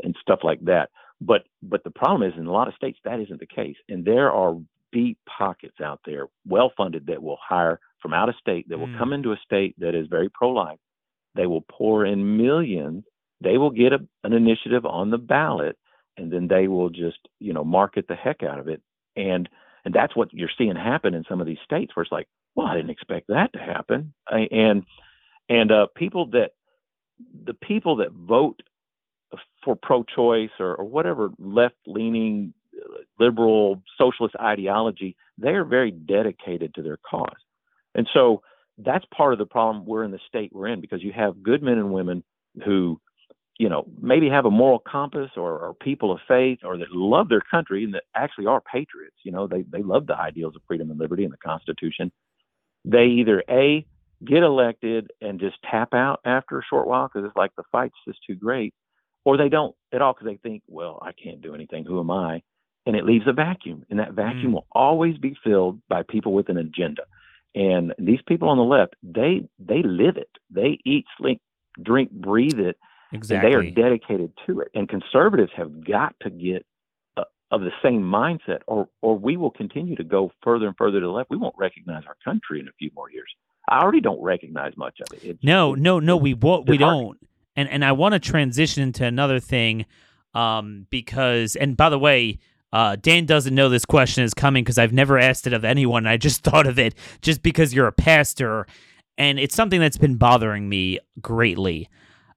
and 0.02 0.14
stuff 0.20 0.40
like 0.42 0.62
that. 0.64 0.90
But 1.20 1.44
but 1.62 1.84
the 1.84 1.90
problem 1.90 2.28
is 2.30 2.38
in 2.38 2.46
a 2.46 2.52
lot 2.52 2.68
of 2.68 2.74
states 2.74 2.98
that 3.04 3.20
isn't 3.20 3.40
the 3.40 3.46
case, 3.46 3.76
and 3.88 4.04
there 4.04 4.30
are 4.30 4.56
deep 4.92 5.18
pockets 5.26 5.80
out 5.82 6.00
there, 6.06 6.26
well 6.46 6.72
funded, 6.76 7.06
that 7.06 7.22
will 7.22 7.38
hire 7.46 7.80
from 8.00 8.14
out 8.14 8.28
of 8.28 8.34
state, 8.40 8.68
that 8.68 8.78
will 8.78 8.86
mm. 8.86 8.98
come 8.98 9.12
into 9.12 9.32
a 9.32 9.40
state 9.44 9.74
that 9.78 9.94
is 9.94 10.06
very 10.08 10.30
pro 10.30 10.50
life. 10.50 10.78
They 11.34 11.46
will 11.46 11.64
pour 11.70 12.06
in 12.06 12.36
millions 12.38 13.04
they 13.40 13.58
will 13.58 13.70
get 13.70 13.92
a, 13.92 13.98
an 14.24 14.32
initiative 14.32 14.86
on 14.86 15.10
the 15.10 15.18
ballot 15.18 15.76
and 16.16 16.32
then 16.32 16.48
they 16.48 16.68
will 16.68 16.88
just 16.88 17.18
you 17.38 17.52
know 17.52 17.64
market 17.64 18.06
the 18.08 18.14
heck 18.14 18.42
out 18.42 18.58
of 18.58 18.68
it. 18.68 18.82
And 19.16 19.48
and 19.84 19.94
that's 19.94 20.16
what 20.16 20.32
you're 20.32 20.50
seeing 20.56 20.76
happen 20.76 21.14
in 21.14 21.24
some 21.28 21.40
of 21.40 21.46
these 21.46 21.58
states 21.64 21.94
where 21.94 22.02
it's 22.02 22.12
like 22.12 22.28
well 22.54 22.66
i 22.66 22.74
didn't 22.74 22.90
expect 22.90 23.28
that 23.28 23.52
to 23.52 23.58
happen. 23.58 24.12
And 24.30 24.84
and 25.48 25.72
uh, 25.72 25.86
people 25.94 26.26
that 26.30 26.52
the 27.44 27.54
people 27.54 27.96
that 27.96 28.12
vote 28.12 28.60
for 29.64 29.74
pro-choice 29.74 30.50
or, 30.60 30.76
or 30.76 30.84
whatever 30.84 31.30
left-leaning 31.38 32.54
liberal 33.18 33.82
socialist 33.98 34.36
ideology 34.40 35.16
they 35.38 35.50
are 35.50 35.64
very 35.64 35.90
dedicated 35.90 36.74
to 36.74 36.82
their 36.82 36.98
cause. 36.98 37.36
And 37.94 38.08
so 38.12 38.42
that's 38.78 39.04
part 39.16 39.32
of 39.32 39.38
the 39.38 39.46
problem 39.46 39.86
we're 39.86 40.04
in 40.04 40.10
the 40.10 40.20
state 40.28 40.50
we're 40.52 40.68
in 40.68 40.80
because 40.80 41.02
you 41.02 41.12
have 41.12 41.42
good 41.42 41.62
men 41.62 41.78
and 41.78 41.92
women 41.92 42.22
who 42.64 43.00
you 43.58 43.68
know, 43.68 43.86
maybe 44.00 44.28
have 44.28 44.44
a 44.44 44.50
moral 44.50 44.78
compass 44.78 45.30
or, 45.36 45.58
or 45.58 45.74
people 45.74 46.12
of 46.12 46.18
faith 46.28 46.58
or 46.62 46.76
that 46.76 46.92
love 46.92 47.28
their 47.28 47.40
country 47.40 47.84
and 47.84 47.94
that 47.94 48.04
actually 48.14 48.46
are 48.46 48.60
patriots. 48.60 49.16
You 49.22 49.32
know, 49.32 49.46
they, 49.46 49.62
they 49.62 49.82
love 49.82 50.06
the 50.06 50.16
ideals 50.16 50.54
of 50.56 50.62
freedom 50.66 50.90
and 50.90 51.00
liberty 51.00 51.24
and 51.24 51.32
the 51.32 51.38
Constitution. 51.38 52.12
They 52.84 53.04
either 53.04 53.42
A, 53.48 53.86
get 54.24 54.42
elected 54.42 55.10
and 55.20 55.40
just 55.40 55.56
tap 55.70 55.94
out 55.94 56.20
after 56.24 56.58
a 56.58 56.64
short 56.68 56.86
while 56.86 57.08
because 57.08 57.26
it's 57.26 57.36
like 57.36 57.52
the 57.56 57.64
fight's 57.72 57.94
just 58.06 58.18
too 58.26 58.34
great, 58.34 58.74
or 59.24 59.36
they 59.36 59.48
don't 59.48 59.74
at 59.92 60.02
all 60.02 60.12
because 60.12 60.26
they 60.26 60.48
think, 60.48 60.62
well, 60.68 60.98
I 61.02 61.12
can't 61.12 61.42
do 61.42 61.54
anything. 61.54 61.84
Who 61.84 62.00
am 62.00 62.10
I? 62.10 62.42
And 62.84 62.94
it 62.94 63.04
leaves 63.04 63.26
a 63.26 63.32
vacuum. 63.32 63.84
And 63.90 63.98
that 63.98 64.12
vacuum 64.12 64.52
mm. 64.52 64.54
will 64.54 64.66
always 64.72 65.18
be 65.18 65.36
filled 65.42 65.80
by 65.88 66.02
people 66.02 66.32
with 66.32 66.48
an 66.48 66.56
agenda. 66.56 67.02
And 67.54 67.94
these 67.98 68.20
people 68.28 68.48
on 68.48 68.58
the 68.58 68.64
left, 68.64 68.94
they 69.02 69.48
they 69.58 69.82
live 69.82 70.18
it. 70.18 70.30
They 70.50 70.78
eat, 70.84 71.06
sleep, 71.18 71.40
drink, 71.82 72.10
breathe 72.10 72.60
it 72.60 72.76
Exactly. 73.12 73.50
they 73.50 73.56
are 73.56 73.70
dedicated 73.70 74.32
to 74.46 74.60
it. 74.60 74.68
And 74.74 74.88
conservatives 74.88 75.52
have 75.56 75.84
got 75.84 76.14
to 76.22 76.30
get 76.30 76.66
uh, 77.16 77.24
of 77.50 77.60
the 77.60 77.70
same 77.82 78.02
mindset, 78.02 78.60
or 78.66 78.88
or 79.02 79.18
we 79.18 79.36
will 79.36 79.50
continue 79.50 79.96
to 79.96 80.04
go 80.04 80.32
further 80.42 80.66
and 80.66 80.76
further 80.76 81.00
to 81.00 81.06
the 81.06 81.12
left. 81.12 81.30
We 81.30 81.36
won't 81.36 81.54
recognize 81.56 82.02
our 82.06 82.16
country 82.24 82.60
in 82.60 82.68
a 82.68 82.72
few 82.78 82.90
more 82.94 83.10
years. 83.10 83.32
I 83.68 83.80
already 83.80 84.00
don't 84.00 84.22
recognize 84.22 84.76
much 84.76 85.00
of 85.00 85.16
it. 85.16 85.24
It's, 85.24 85.44
no, 85.44 85.74
no, 85.74 85.98
no, 85.98 86.16
we 86.16 86.34
won't. 86.34 86.68
We 86.68 86.78
don't. 86.78 87.18
And 87.54 87.68
and 87.68 87.84
I 87.84 87.92
want 87.92 88.14
to 88.14 88.18
transition 88.18 88.82
into 88.82 89.04
another 89.04 89.40
thing, 89.40 89.86
um, 90.34 90.86
because 90.90 91.56
and 91.56 91.76
by 91.76 91.88
the 91.88 91.98
way. 91.98 92.38
Uh, 92.72 92.96
Dan 92.96 93.24
doesn't 93.24 93.54
know 93.54 93.68
this 93.68 93.86
question 93.86 94.24
is 94.24 94.34
coming 94.34 94.62
because 94.62 94.76
I've 94.76 94.92
never 94.92 95.18
asked 95.18 95.46
it 95.46 95.54
of 95.54 95.64
anyone. 95.64 96.06
I 96.06 96.16
just 96.18 96.42
thought 96.44 96.66
of 96.66 96.80
it 96.80 96.94
just 97.22 97.40
because 97.40 97.72
you're 97.72 97.86
a 97.86 97.92
pastor, 97.92 98.66
and 99.16 99.38
it's 99.38 99.54
something 99.54 99.80
that's 99.80 99.96
been 99.96 100.16
bothering 100.16 100.68
me 100.68 100.98
greatly 101.22 101.88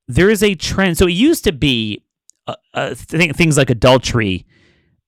there 0.10 0.30
is 0.30 0.44
a 0.44 0.56
trend. 0.56 0.98
So 0.98 1.08
it 1.08 1.14
used 1.14 1.44
to 1.46 1.54
be 1.54 2.04
uh, 2.48 2.56
uh, 2.74 2.96
th- 2.96 3.36
things 3.36 3.58
like 3.58 3.70
adultery 3.70 4.46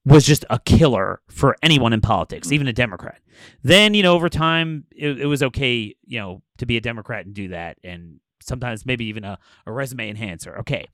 was 0.06 0.26
just 0.26 0.46
a 0.50 0.60
killer 0.60 1.22
for 1.28 1.58
anyone 1.64 1.92
in 1.92 2.02
politics, 2.02 2.52
even 2.52 2.68
a 2.68 2.74
Democrat. 2.74 3.20
Then, 3.64 3.96
you 3.96 4.04
know, 4.04 4.14
over 4.14 4.30
time, 4.30 4.86
it, 4.96 5.22
it, 5.22 5.26
was 5.26 5.42
okay, 5.42 5.96
you 6.06 6.20
know, 6.20 6.44
to 6.60 6.68
be 6.68 6.78
a 6.78 6.82
Democrat 6.82 7.26
and 7.26 7.34
do 7.34 7.48
that. 7.50 7.78
And 7.84 8.20
sometimes 8.42 8.86
maybe 8.86 9.06
even 9.06 9.24
a, 9.24 9.40
a 9.66 9.72
resume 9.72 10.10
enhancer. 10.10 10.58
Okay. 10.60 10.86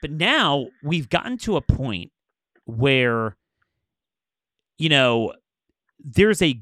But 0.00 0.12
now 0.12 0.68
we've 0.82 1.08
gotten 1.08 1.36
to 1.38 1.56
a 1.56 1.60
point 1.60 2.12
where, 2.66 3.36
you 4.78 4.88
know, 4.88 5.32
there's 5.98 6.40
a 6.40 6.60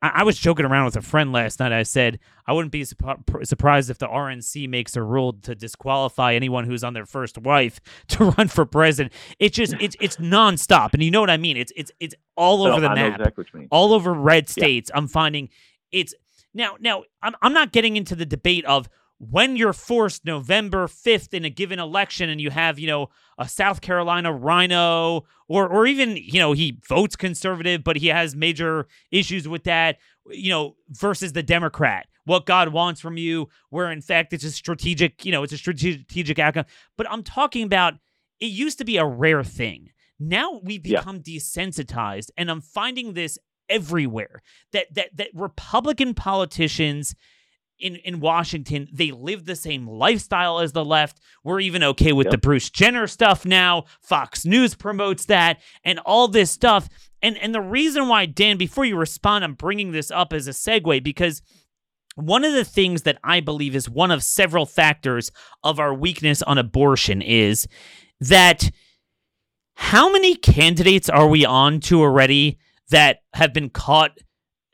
I, 0.00 0.08
I, 0.16 0.22
was 0.22 0.38
joking 0.38 0.64
around 0.64 0.84
with 0.86 0.96
a 0.96 1.02
friend 1.02 1.32
last 1.32 1.60
night. 1.60 1.72
I 1.72 1.82
said 1.82 2.18
I 2.46 2.52
wouldn't 2.52 2.72
be 2.72 2.84
surprised 2.84 3.90
if 3.90 3.98
the 3.98 4.06
RNC 4.06 4.68
makes 4.68 4.96
a 4.96 5.02
rule 5.02 5.32
to 5.42 5.54
disqualify 5.54 6.34
anyone 6.34 6.64
who's 6.64 6.84
on 6.84 6.94
their 6.94 7.06
first 7.06 7.38
wife 7.38 7.80
to 8.08 8.26
run 8.30 8.48
for 8.48 8.64
president. 8.64 9.12
It's 9.38 9.56
just 9.56 9.74
it's 9.80 9.96
it's 10.00 10.16
nonstop, 10.16 10.94
and 10.94 11.02
you 11.02 11.10
know 11.10 11.20
what 11.20 11.30
I 11.30 11.36
mean. 11.36 11.56
It's 11.56 11.72
it's 11.76 11.90
it's 12.00 12.14
all 12.36 12.62
over 12.62 12.80
the 12.80 12.88
I 12.88 12.94
map, 12.94 13.20
exactly 13.20 13.68
all 13.70 13.92
over 13.92 14.12
red 14.12 14.48
states. 14.48 14.90
Yeah. 14.92 14.98
I'm 14.98 15.08
finding 15.08 15.48
it's 15.92 16.14
now 16.54 16.76
now 16.80 17.04
I'm 17.22 17.34
I'm 17.42 17.52
not 17.52 17.72
getting 17.72 17.96
into 17.96 18.14
the 18.14 18.26
debate 18.26 18.64
of 18.64 18.88
when 19.18 19.56
you're 19.56 19.72
forced 19.72 20.24
November 20.24 20.86
5th 20.86 21.34
in 21.34 21.44
a 21.44 21.50
given 21.50 21.78
election 21.78 22.30
and 22.30 22.40
you 22.40 22.50
have, 22.50 22.78
you 22.78 22.86
know, 22.86 23.08
a 23.36 23.48
South 23.48 23.80
Carolina 23.80 24.32
RINO 24.32 25.24
or 25.48 25.68
or 25.68 25.86
even, 25.86 26.16
you 26.16 26.38
know, 26.38 26.52
he 26.52 26.78
votes 26.88 27.16
conservative 27.16 27.82
but 27.82 27.96
he 27.96 28.08
has 28.08 28.36
major 28.36 28.86
issues 29.10 29.48
with 29.48 29.64
that, 29.64 29.98
you 30.30 30.50
know, 30.50 30.76
versus 30.90 31.32
the 31.32 31.42
Democrat. 31.42 32.06
What 32.24 32.46
God 32.46 32.68
wants 32.68 33.00
from 33.00 33.16
you, 33.16 33.48
where 33.70 33.90
in 33.90 34.02
fact 34.02 34.32
it's 34.32 34.44
a 34.44 34.52
strategic, 34.52 35.24
you 35.24 35.32
know, 35.32 35.42
it's 35.42 35.52
a 35.52 35.58
strategic 35.58 36.38
outcome. 36.38 36.66
But 36.96 37.10
I'm 37.10 37.22
talking 37.22 37.64
about 37.64 37.94
it 38.38 38.46
used 38.46 38.78
to 38.78 38.84
be 38.84 38.98
a 38.98 39.06
rare 39.06 39.42
thing. 39.42 39.90
Now 40.20 40.60
we've 40.62 40.82
become 40.82 41.22
yeah. 41.24 41.38
desensitized 41.38 42.30
and 42.36 42.50
I'm 42.50 42.60
finding 42.60 43.14
this 43.14 43.36
everywhere 43.68 44.42
that 44.72 44.94
that 44.94 45.16
that 45.16 45.28
Republican 45.34 46.14
politicians 46.14 47.14
in, 47.78 47.96
in 47.96 48.20
Washington, 48.20 48.88
they 48.92 49.10
live 49.10 49.44
the 49.44 49.56
same 49.56 49.86
lifestyle 49.86 50.60
as 50.60 50.72
the 50.72 50.84
left. 50.84 51.20
We're 51.44 51.60
even 51.60 51.82
okay 51.82 52.12
with 52.12 52.26
yep. 52.26 52.32
the 52.32 52.38
Bruce 52.38 52.70
Jenner 52.70 53.06
stuff 53.06 53.44
now. 53.44 53.84
Fox 54.00 54.44
News 54.44 54.74
promotes 54.74 55.26
that 55.26 55.60
and 55.84 55.98
all 56.00 56.28
this 56.28 56.50
stuff. 56.50 56.88
And 57.22 57.36
and 57.38 57.54
the 57.54 57.60
reason 57.60 58.08
why, 58.08 58.26
Dan, 58.26 58.56
before 58.56 58.84
you 58.84 58.96
respond, 58.96 59.44
I'm 59.44 59.54
bringing 59.54 59.92
this 59.92 60.10
up 60.10 60.32
as 60.32 60.46
a 60.46 60.52
segue 60.52 61.02
because 61.02 61.42
one 62.14 62.44
of 62.44 62.52
the 62.52 62.64
things 62.64 63.02
that 63.02 63.18
I 63.22 63.40
believe 63.40 63.76
is 63.76 63.88
one 63.88 64.10
of 64.10 64.22
several 64.22 64.66
factors 64.66 65.30
of 65.62 65.78
our 65.78 65.94
weakness 65.94 66.42
on 66.42 66.58
abortion 66.58 67.22
is 67.22 67.68
that 68.20 68.70
how 69.74 70.10
many 70.10 70.34
candidates 70.34 71.08
are 71.08 71.28
we 71.28 71.44
on 71.44 71.78
to 71.80 72.00
already 72.00 72.58
that 72.90 73.18
have 73.34 73.52
been 73.52 73.70
caught 73.70 74.18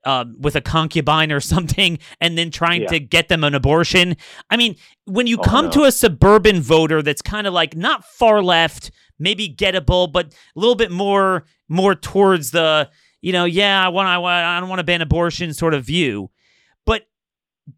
um, 0.05 0.37
with 0.39 0.57
a 0.57 0.61
concubine 0.61 1.33
or 1.33 1.41
something 1.55 1.99
and 2.21 2.37
then 2.39 2.51
trying 2.51 2.83
yeah. 2.83 2.89
to 2.89 3.01
get 3.01 3.29
them 3.29 3.45
an 3.45 3.55
abortion. 3.55 4.17
I 4.51 4.57
mean, 4.57 4.77
when 5.05 5.27
you 5.27 5.39
oh, 5.39 5.43
come 5.43 5.67
no. 5.67 5.71
to 5.73 5.83
a 5.85 5.93
suburban 5.93 6.61
voter 6.61 7.03
that's 7.03 7.23
kind 7.23 7.47
of 7.47 7.55
like 7.55 7.77
not 7.77 8.05
far 8.05 8.43
left, 8.43 8.91
maybe 9.19 9.49
gettable, 9.49 10.11
but 10.11 10.27
a 10.27 10.61
little 10.61 10.77
bit 10.77 10.91
more 10.91 11.45
more 11.69 11.95
towards 11.95 12.51
the 12.51 12.91
you 13.21 13.33
know, 13.33 13.47
yeah, 13.47 13.83
I 13.83 13.89
want 13.89 14.07
I, 14.09 14.19
want, 14.19 14.35
I 14.35 14.61
don't 14.61 14.69
want 14.69 14.81
to 14.81 14.85
ban 14.85 15.01
abortion 15.01 15.55
sort 15.55 15.73
of 15.73 15.85
view 15.85 16.31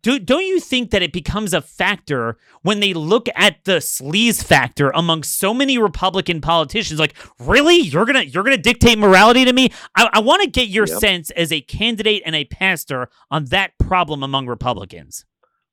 do, 0.02 0.18
don't 0.18 0.44
you 0.44 0.58
think 0.58 0.90
that 0.90 1.02
it 1.02 1.12
becomes 1.12 1.54
a 1.54 1.60
factor 1.60 2.38
when 2.62 2.80
they 2.80 2.92
look 2.92 3.28
at 3.36 3.64
the 3.64 3.76
sleaze 3.76 4.42
factor 4.42 4.90
among 4.90 5.22
so 5.22 5.54
many 5.54 5.78
Republican 5.78 6.40
politicians? 6.40 6.98
Like, 6.98 7.14
really, 7.38 7.76
you're 7.76 8.04
gonna 8.04 8.22
you're 8.22 8.42
gonna 8.42 8.56
dictate 8.56 8.98
morality 8.98 9.44
to 9.44 9.52
me? 9.52 9.70
I, 9.94 10.08
I 10.12 10.20
want 10.20 10.42
to 10.42 10.50
get 10.50 10.68
your 10.68 10.86
yep. 10.86 10.98
sense 10.98 11.30
as 11.30 11.52
a 11.52 11.60
candidate 11.60 12.22
and 12.26 12.34
a 12.34 12.44
pastor 12.44 13.08
on 13.30 13.46
that 13.46 13.72
problem 13.78 14.22
among 14.22 14.46
Republicans. 14.46 15.24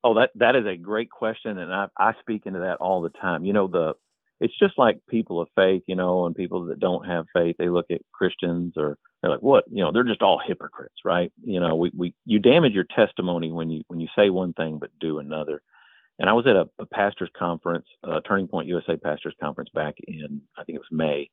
Oh, 0.03 0.14
that 0.16 0.30
that 0.36 0.55
is 0.55 0.66
a 0.68 0.78
great 0.78 1.09
question, 1.09 1.57
and 1.57 1.74
I 1.74 1.88
I 1.97 2.14
speak 2.22 2.43
into 2.45 2.59
that 2.59 2.78
all 2.80 3.01
the 3.01 3.09
time. 3.09 3.45
You 3.45 3.53
know, 3.53 3.68
the 3.68 3.93
it's 4.40 4.58
just 4.58 4.78
like 4.78 5.00
people 5.10 5.42
of 5.42 5.48
faith, 5.56 5.84
you 5.88 5.96
know, 5.96 6.26
and 6.26 6.36
people 6.36 6.66
that 6.66 6.80
don't 6.80 7.06
have 7.06 7.26
faith, 7.34 7.56
they 7.58 7.70
look 7.70 7.88
at 7.92 8.02
Christians 8.12 8.74
or 8.78 8.98
they're 9.22 9.32
like, 9.32 9.42
what? 9.42 9.66
You 9.70 9.84
know, 9.84 9.92
they're 9.92 10.04
just 10.04 10.22
all 10.22 10.42
hypocrites, 10.46 10.96
right? 11.06 11.32
You 11.44 11.60
know, 11.60 11.76
we, 11.76 11.92
we 11.96 12.14
you 12.26 12.40
damage 12.40 12.74
your 12.74 12.86
testimony 12.96 13.52
when 13.52 13.70
you 13.70 13.84
when 13.88 14.00
you 14.00 14.08
say 14.16 14.30
one 14.30 14.54
thing 14.54 14.80
but 14.80 14.90
do 15.00 15.20
another. 15.20 15.62
And 16.20 16.30
I 16.30 16.34
was 16.34 16.46
at 16.46 16.56
a, 16.56 16.70
a 16.78 16.86
pastors 16.86 17.30
conference, 17.38 17.88
uh, 18.04 18.20
Turning 18.28 18.48
Point 18.48 18.68
USA 18.68 18.98
pastors 18.98 19.34
conference 19.42 19.70
back 19.74 19.96
in 20.08 20.42
I 20.58 20.64
think 20.64 20.76
it 20.76 20.80
was 20.80 20.88
May, 20.92 21.30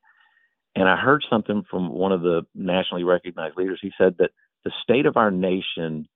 and 0.75 0.87
I 0.87 0.95
heard 0.95 1.25
something 1.29 1.63
from 1.69 1.89
one 1.89 2.11
of 2.11 2.21
the 2.21 2.43
nationally 2.55 3.03
recognized 3.03 3.57
leaders. 3.57 3.79
He 3.81 3.91
said 3.97 4.15
that 4.19 4.31
the 4.63 4.71
state 4.83 5.05
of 5.05 5.17
our 5.17 5.31
nation 5.31 6.07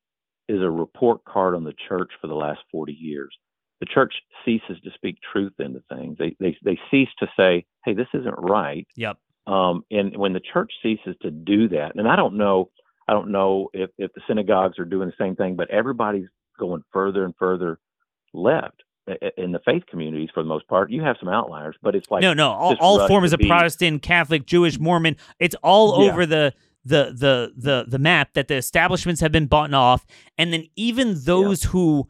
is 0.48 0.62
a 0.62 0.70
report 0.70 1.26
card 1.26 1.56
on 1.56 1.64
the 1.64 1.74
church 1.88 2.12
for 2.22 2.28
the 2.28 2.36
last 2.36 2.62
40 2.72 2.94
years. 2.94 3.36
The 3.80 3.86
church 3.86 4.14
ceases 4.46 4.78
to 4.84 4.92
speak 4.94 5.18
truth 5.32 5.54
into 5.60 5.82
things. 5.90 6.18
They 6.18 6.36
they 6.40 6.58
they 6.64 6.80
cease 6.90 7.10
to 7.20 7.28
say, 7.38 7.66
"Hey, 7.84 7.94
this 7.94 8.08
isn't 8.14 8.36
right." 8.38 8.88
Yep. 8.96 9.18
Um, 9.48 9.84
and 9.92 10.16
when 10.18 10.34
the 10.34 10.40
church 10.40 10.72
ceases 10.82 11.16
to 11.22 11.30
do 11.30 11.68
that, 11.70 11.96
and 11.96 12.08
I 12.08 12.16
don't 12.16 12.36
know, 12.36 12.72
I 13.08 13.14
don't 13.14 13.32
know 13.32 13.70
if, 13.74 13.92
if 13.98 14.12
the 14.14 14.22
synagogues 14.28 14.80
are 14.80 14.86
doing 14.86 15.08
the 15.08 15.24
same 15.24 15.36
thing, 15.36 15.56
but 15.56 15.70
everybody's 15.70 16.28
going 16.58 16.82
further 16.92 17.26
and 17.26 17.36
further 17.38 17.80
left 18.34 18.82
in 19.38 19.52
the 19.52 19.60
faith 19.64 19.84
communities 19.88 20.30
for 20.34 20.42
the 20.42 20.50
most 20.50 20.68
part. 20.68 20.90
You 20.90 21.04
have 21.04 21.18
some 21.20 21.30
outliers, 21.30 21.76
but 21.82 21.96
it's 21.96 22.10
like 22.10 22.22
no, 22.22 22.34
no, 22.34 22.52
all, 22.52 22.76
all 22.80 23.08
forms 23.08 23.34
of 23.34 23.40
be, 23.40 23.48
Protestant, 23.48 24.02
Catholic, 24.02 24.46
Jewish, 24.46 24.80
Mormon. 24.80 25.16
It's 25.40 25.56
all 25.62 26.04
yeah. 26.04 26.12
over 26.12 26.26
the 26.26 26.54
the 26.84 27.14
the 27.16 27.54
the 27.56 27.86
the 27.88 28.00
map 28.00 28.34
that 28.34 28.48
the 28.48 28.56
establishments 28.56 29.22
have 29.22 29.32
been 29.32 29.48
bought 29.48 29.74
off, 29.74 30.06
and 30.38 30.52
then 30.52 30.66
even 30.76 31.24
those 31.24 31.66
yeah. 31.66 31.70
who 31.72 32.10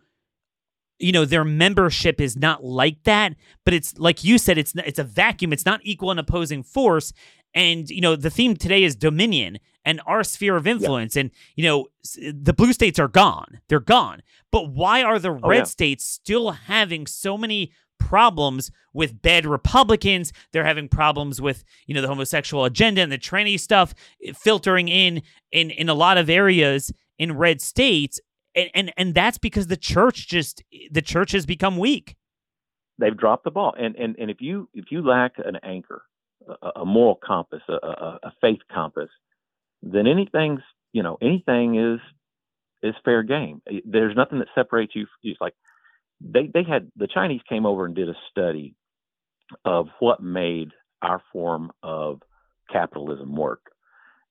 you 1.00 1.12
know 1.12 1.26
their 1.26 1.44
membership 1.44 2.22
is 2.22 2.38
not 2.38 2.64
like 2.64 3.04
that 3.04 3.36
but 3.66 3.74
it's 3.74 3.98
like 3.98 4.24
you 4.24 4.38
said 4.38 4.58
it's 4.58 4.74
it's 4.76 5.00
a 5.00 5.04
vacuum. 5.04 5.52
It's 5.52 5.66
not 5.66 5.82
equal 5.84 6.12
and 6.12 6.20
opposing 6.20 6.64
force. 6.64 7.12
And 7.54 7.90
you 7.90 8.02
know 8.02 8.16
the 8.16 8.30
theme 8.30 8.56
today 8.56 8.84
is 8.84 8.96
dominion 8.96 9.60
and 9.84 10.02
our 10.06 10.24
sphere 10.24 10.56
of 10.56 10.68
influence. 10.68 11.16
Yeah. 11.16 11.22
and 11.22 11.32
you 11.56 11.64
know 11.66 11.88
the 12.32 12.54
blue 12.54 12.74
states 12.74 13.00
are 13.00 13.08
gone. 13.08 13.62
They're 13.68 13.80
gone. 13.80 14.22
But 14.52 14.70
why 14.70 15.04
are 15.04 15.20
the 15.20 15.32
oh, 15.32 15.40
red 15.48 15.58
yeah. 15.60 15.64
states 15.64 16.06
still 16.06 16.52
having 16.52 17.08
so 17.08 17.38
many 17.38 17.72
problems 17.98 18.72
with 18.94 19.22
bad 19.22 19.46
republicans? 19.46 20.32
They're 20.52 20.66
having 20.66 20.90
problems 20.90 21.42
with 21.42 21.64
you 21.88 21.96
know 21.96 22.02
the 22.02 22.10
homosexual 22.10 22.66
agenda 22.66 23.02
and 23.02 23.12
the 23.12 23.18
tranny 23.18 23.60
stuff 23.60 23.96
eh, 24.24 24.34
filtering 24.34 24.90
in 24.90 25.24
in 25.52 25.72
in 25.72 25.90
a 25.90 25.96
lot 25.96 26.18
of 26.18 26.30
areas 26.30 26.92
in 27.18 27.38
red 27.38 27.62
states 27.62 28.20
and 28.56 28.70
and 28.74 28.94
and 28.98 29.16
that's 29.16 29.38
because 29.38 29.68
the 29.68 29.78
church 29.78 30.28
just 30.28 30.64
the 30.92 31.02
church 31.02 31.32
has 31.32 31.46
become 31.46 31.78
weak. 31.78 32.16
They've 32.98 33.16
dropped 33.16 33.44
the 33.44 33.52
ball, 33.52 33.74
and 33.78 33.96
and 33.96 34.16
and 34.18 34.32
if 34.32 34.38
you 34.40 34.70
if 34.74 34.86
you 34.92 35.06
lack 35.06 35.34
an 35.38 35.58
anchor, 35.64 36.04
a, 36.62 36.82
a 36.82 36.86
moral 36.86 37.16
compass, 37.16 37.62
a, 37.68 37.74
a, 37.74 38.20
a 38.24 38.34
faith 38.42 38.62
compass, 38.74 39.10
then 39.82 40.08
anything's 40.08 40.62
you 40.94 41.04
know 41.04 41.18
anything 41.22 41.76
is 41.76 42.00
is 42.84 42.96
fair 43.04 43.24
game. 43.24 43.62
There's 43.86 44.16
nothing 44.16 44.40
that 44.40 44.48
separates 44.56 44.96
you. 44.96 45.08
It's 45.24 45.42
like 45.42 45.54
they 46.22 46.50
they 46.54 46.64
had 46.64 46.92
the 46.96 47.08
Chinese 47.08 47.42
came 47.50 47.66
over 47.66 47.86
and 47.86 47.96
did 47.96 48.10
a 48.10 48.16
study 48.32 48.76
of 49.64 49.88
what 50.00 50.24
made 50.24 50.70
our 51.02 51.22
form 51.32 51.72
of 51.84 52.22
capitalism 52.72 53.36
work 53.36 53.62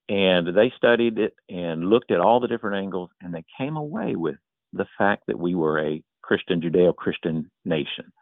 and 0.08 0.48
they 0.56 0.72
studied 0.76 1.18
it 1.18 1.34
and 1.48 1.88
looked 1.88 2.10
at 2.10 2.20
all 2.20 2.40
the 2.40 2.48
different 2.48 2.76
angles, 2.76 3.10
and 3.20 3.32
they 3.32 3.44
came 3.58 3.76
away 3.76 4.16
with 4.16 4.36
the 4.72 4.86
fact 4.98 5.24
that 5.26 5.38
we 5.38 5.54
were 5.54 5.78
a 5.80 6.02
Christian, 6.22 6.60
Judeo 6.60 6.94
Christian 6.94 7.50
nation. 7.64 8.12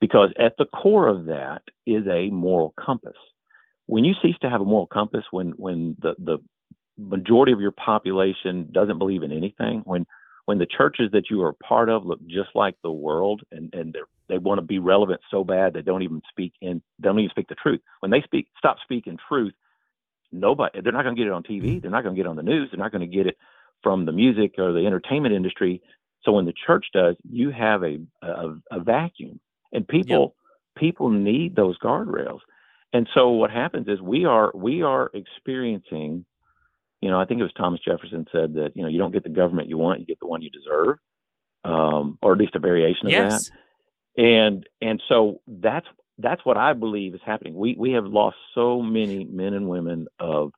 Because 0.00 0.30
at 0.38 0.54
the 0.58 0.66
core 0.66 1.08
of 1.08 1.26
that 1.26 1.62
is 1.86 2.04
a 2.06 2.30
moral 2.30 2.74
compass. 2.78 3.16
When 3.86 4.04
you 4.04 4.14
cease 4.22 4.36
to 4.42 4.50
have 4.50 4.60
a 4.60 4.64
moral 4.64 4.86
compass, 4.86 5.24
when, 5.30 5.50
when 5.50 5.96
the, 6.00 6.14
the 6.18 6.38
majority 6.98 7.52
of 7.52 7.60
your 7.60 7.72
population 7.72 8.68
doesn't 8.72 8.98
believe 8.98 9.22
in 9.22 9.32
anything, 9.32 9.82
when 9.84 10.06
when 10.46 10.58
the 10.58 10.66
churches 10.66 11.10
that 11.12 11.30
you 11.30 11.42
are 11.42 11.54
part 11.54 11.88
of 11.88 12.04
look 12.04 12.20
just 12.26 12.50
like 12.54 12.76
the 12.82 12.90
world 12.90 13.42
and, 13.50 13.72
and 13.72 13.96
they 14.28 14.38
want 14.38 14.58
to 14.58 14.62
be 14.66 14.78
relevant 14.78 15.20
so 15.30 15.44
bad 15.44 15.72
they 15.72 15.82
don't 15.82 16.02
even 16.02 16.20
speak 16.28 16.52
in 16.60 16.82
don't 17.00 17.18
even 17.18 17.30
speak 17.30 17.48
the 17.48 17.54
truth. 17.54 17.80
When 18.00 18.10
they 18.10 18.22
speak 18.22 18.48
stop 18.58 18.76
speaking 18.82 19.18
truth, 19.28 19.54
nobody 20.34 20.80
they're 20.80 20.92
not 20.92 21.04
going 21.04 21.14
to 21.14 21.20
get 21.20 21.28
it 21.28 21.32
on 21.32 21.42
TV. 21.42 21.62
Mm-hmm. 21.62 21.78
They're 21.80 21.90
not 21.90 22.02
going 22.02 22.14
to 22.14 22.18
get 22.18 22.26
it 22.26 22.30
on 22.30 22.36
the 22.36 22.42
news. 22.42 22.68
They're 22.70 22.82
not 22.82 22.92
going 22.92 23.08
to 23.08 23.16
get 23.16 23.26
it 23.26 23.36
from 23.82 24.04
the 24.06 24.12
music 24.12 24.54
or 24.58 24.72
the 24.72 24.86
entertainment 24.86 25.34
industry. 25.34 25.82
So 26.24 26.32
when 26.32 26.46
the 26.46 26.54
church 26.66 26.86
does, 26.92 27.16
you 27.28 27.50
have 27.50 27.82
a 27.82 27.98
a, 28.22 28.56
a 28.70 28.80
vacuum, 28.80 29.40
and 29.72 29.86
people 29.86 30.34
yep. 30.76 30.80
people 30.80 31.10
need 31.10 31.56
those 31.56 31.78
guardrails. 31.78 32.40
And 32.92 33.08
so 33.12 33.30
what 33.30 33.50
happens 33.50 33.88
is 33.88 34.00
we 34.00 34.24
are 34.24 34.52
we 34.54 34.82
are 34.82 35.10
experiencing, 35.14 36.24
you 37.00 37.10
know, 37.10 37.20
I 37.20 37.24
think 37.24 37.40
it 37.40 37.44
was 37.44 37.52
Thomas 37.56 37.80
Jefferson 37.84 38.26
said 38.32 38.54
that 38.54 38.72
you 38.74 38.82
know 38.82 38.88
you 38.88 38.98
don't 38.98 39.12
get 39.12 39.24
the 39.24 39.30
government 39.30 39.68
you 39.68 39.78
want, 39.78 40.00
you 40.00 40.06
get 40.06 40.20
the 40.20 40.28
one 40.28 40.42
you 40.42 40.50
deserve, 40.50 40.98
um, 41.64 42.18
or 42.22 42.32
at 42.32 42.38
least 42.38 42.54
a 42.54 42.60
variation 42.60 43.06
of 43.06 43.12
yes. 43.12 43.50
that. 44.16 44.22
And 44.22 44.68
and 44.80 45.02
so 45.08 45.40
that's 45.46 45.86
that's 46.18 46.44
what 46.44 46.56
I 46.56 46.72
believe 46.74 47.14
is 47.14 47.20
happening. 47.24 47.54
We 47.54 47.74
we 47.78 47.92
have 47.92 48.06
lost 48.06 48.36
so 48.54 48.80
many 48.82 49.24
men 49.24 49.54
and 49.54 49.68
women 49.68 50.06
of 50.18 50.52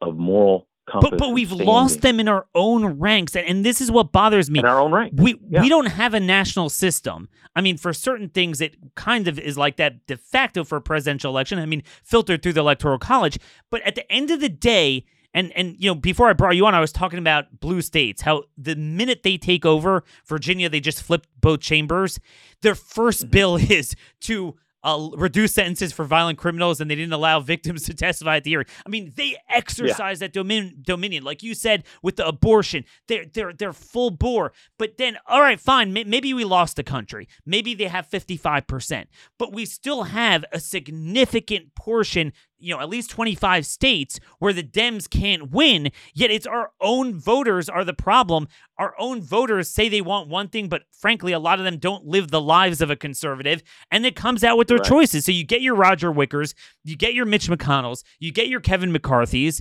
of 0.00 0.16
moral 0.16 0.68
compass. 0.90 1.10
But 1.10 1.18
but 1.18 1.32
we've 1.32 1.52
lost 1.52 2.00
them 2.02 2.20
in 2.20 2.28
our 2.28 2.46
own 2.54 2.84
ranks, 2.98 3.34
and, 3.36 3.46
and 3.46 3.64
this 3.64 3.80
is 3.80 3.90
what 3.90 4.12
bothers 4.12 4.50
me. 4.50 4.60
In 4.60 4.64
our 4.64 4.78
own 4.80 4.92
ranks. 4.92 5.20
We 5.20 5.36
Yeah. 5.50 5.60
we 5.60 5.68
don't 5.68 5.86
have 5.86 6.14
a 6.14 6.20
national 6.20 6.68
system. 6.70 7.28
I 7.54 7.60
mean, 7.60 7.76
for 7.76 7.92
certain 7.92 8.28
things, 8.28 8.60
it 8.60 8.76
kind 8.94 9.28
of 9.28 9.38
is 9.38 9.56
like 9.58 9.76
that 9.76 10.06
de 10.06 10.16
facto 10.16 10.64
for 10.64 10.76
a 10.76 10.80
presidential 10.80 11.30
election. 11.30 11.58
I 11.58 11.66
mean, 11.66 11.82
filtered 12.02 12.42
through 12.42 12.52
the 12.54 12.60
electoral 12.60 12.98
college. 12.98 13.38
But 13.70 13.82
at 13.82 13.94
the 13.96 14.10
end 14.12 14.30
of 14.30 14.40
the 14.40 14.48
day, 14.48 15.04
and 15.34 15.52
and 15.56 15.74
you 15.78 15.90
know, 15.90 15.94
before 15.94 16.28
I 16.28 16.32
brought 16.34 16.56
you 16.56 16.64
on, 16.66 16.74
I 16.74 16.80
was 16.80 16.92
talking 16.92 17.18
about 17.18 17.60
blue 17.60 17.82
states. 17.82 18.22
How 18.22 18.44
the 18.56 18.76
minute 18.76 19.22
they 19.24 19.36
take 19.38 19.66
over 19.66 20.04
Virginia, 20.26 20.68
they 20.68 20.80
just 20.80 21.02
flipped 21.02 21.28
both 21.40 21.60
chambers. 21.60 22.18
Their 22.62 22.74
first 22.74 23.22
Mm-hmm. 23.24 23.30
bill 23.30 23.56
is 23.78 23.94
to. 24.22 24.56
Uh, 24.86 25.10
reduce 25.16 25.52
sentences 25.52 25.92
for 25.92 26.04
violent 26.04 26.38
criminals, 26.38 26.80
and 26.80 26.88
they 26.88 26.94
didn't 26.94 27.12
allow 27.12 27.40
victims 27.40 27.82
to 27.82 27.92
testify 27.92 28.36
at 28.36 28.44
the 28.44 28.50
hearing. 28.50 28.66
I 28.86 28.88
mean, 28.88 29.12
they 29.16 29.36
exercise 29.50 30.20
that 30.20 30.32
domin- 30.32 30.84
dominion, 30.84 31.24
like 31.24 31.42
you 31.42 31.54
said 31.54 31.82
with 32.02 32.14
the 32.14 32.24
abortion. 32.24 32.84
They're 33.08 33.24
they're 33.26 33.52
they're 33.52 33.72
full 33.72 34.12
bore. 34.12 34.52
But 34.78 34.96
then, 34.96 35.18
all 35.26 35.40
right, 35.40 35.58
fine. 35.58 35.92
May- 35.92 36.04
maybe 36.04 36.32
we 36.32 36.44
lost 36.44 36.76
the 36.76 36.84
country. 36.84 37.26
Maybe 37.44 37.74
they 37.74 37.88
have 37.88 38.06
fifty 38.06 38.36
five 38.36 38.68
percent, 38.68 39.08
but 39.38 39.52
we 39.52 39.66
still 39.66 40.04
have 40.04 40.44
a 40.52 40.60
significant 40.60 41.74
portion. 41.74 42.32
You 42.58 42.74
know, 42.74 42.80
at 42.80 42.88
least 42.88 43.10
twenty 43.10 43.34
five 43.34 43.66
states 43.66 44.18
where 44.38 44.52
the 44.52 44.62
Dems 44.62 45.08
can't 45.10 45.50
win. 45.50 45.90
Yet 46.14 46.30
it's 46.30 46.46
our 46.46 46.70
own 46.80 47.18
voters 47.18 47.68
are 47.68 47.84
the 47.84 47.92
problem. 47.92 48.48
Our 48.78 48.94
own 48.98 49.20
voters 49.20 49.70
say 49.70 49.88
they 49.88 50.00
want 50.00 50.28
one 50.28 50.48
thing, 50.48 50.68
but 50.68 50.82
frankly, 50.90 51.32
a 51.32 51.38
lot 51.38 51.58
of 51.58 51.64
them 51.64 51.78
don't 51.78 52.06
live 52.06 52.30
the 52.30 52.40
lives 52.40 52.80
of 52.80 52.90
a 52.90 52.96
conservative, 52.96 53.62
and 53.90 54.06
it 54.06 54.16
comes 54.16 54.42
out 54.42 54.56
with 54.56 54.68
their 54.68 54.78
Right. 54.78 54.86
choices. 54.88 55.24
So 55.26 55.32
you 55.32 55.44
get 55.44 55.60
your 55.60 55.74
Roger 55.74 56.10
Wickers, 56.12 56.54
you 56.82 56.96
get 56.96 57.12
your 57.14 57.26
Mitch 57.26 57.48
McConnells, 57.48 58.02
you 58.18 58.32
get 58.32 58.48
your 58.48 58.60
Kevin 58.60 58.90
McCarthy's, 58.92 59.60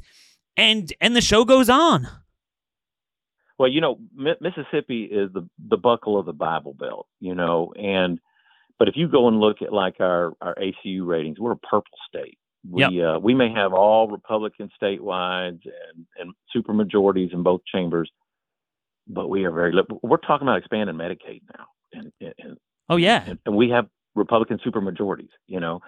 and 0.56 0.92
and 1.02 1.16
the 1.16 1.22
show 1.22 1.44
goes 1.44 1.70
on. 1.70 2.08
Well, 3.58 3.70
you 3.70 3.80
know, 3.82 3.98
Mi- 4.14 4.36
Mississippi 4.42 5.04
is 5.04 5.32
the 5.34 5.48
the 5.68 5.78
buckle 5.78 6.18
of 6.20 6.26
the 6.26 6.34
Bible 6.34 6.74
Belt, 6.74 7.08
you 7.20 7.36
know, 7.36 7.74
and 7.78 8.20
but 8.78 8.90
if 8.90 8.96
you 8.98 9.08
go 9.08 9.28
and 9.30 9.40
look 9.40 9.62
at 9.62 9.72
like 9.72 9.96
our 10.00 10.34
our 10.42 10.56
ACU 10.56 11.06
ratings, 11.06 11.40
we're 11.40 11.52
a 11.54 11.58
purple 11.58 11.98
state. 12.08 12.38
We 12.70 13.04
uh, 13.04 13.20
we 13.20 13.34
may 13.34 13.52
have 13.54 13.74
all 13.74 14.08
Republican 14.08 14.70
statewide 14.82 15.60
and 15.94 16.06
and 16.18 16.34
super 16.52 16.74
majorities 16.74 17.32
in 17.34 17.44
both 17.44 17.62
chambers, 17.72 18.10
but 19.08 19.30
we 19.30 19.46
are 19.46 19.52
very. 19.52 19.74
We're 20.02 20.18
talking 20.18 20.48
about 20.48 20.58
expanding 20.58 20.96
Medicaid 20.96 21.42
now, 21.58 21.66
and 21.94 22.12
and, 22.22 22.58
Oh 22.90 22.98
yeah, 22.98 23.24
and, 23.26 23.40
and 23.46 23.56
we 23.56 23.70
have 23.70 23.88
Republican 24.16 24.60
super 24.64 24.82
majorities, 24.82 25.30
you 25.48 25.60
know, 25.60 25.82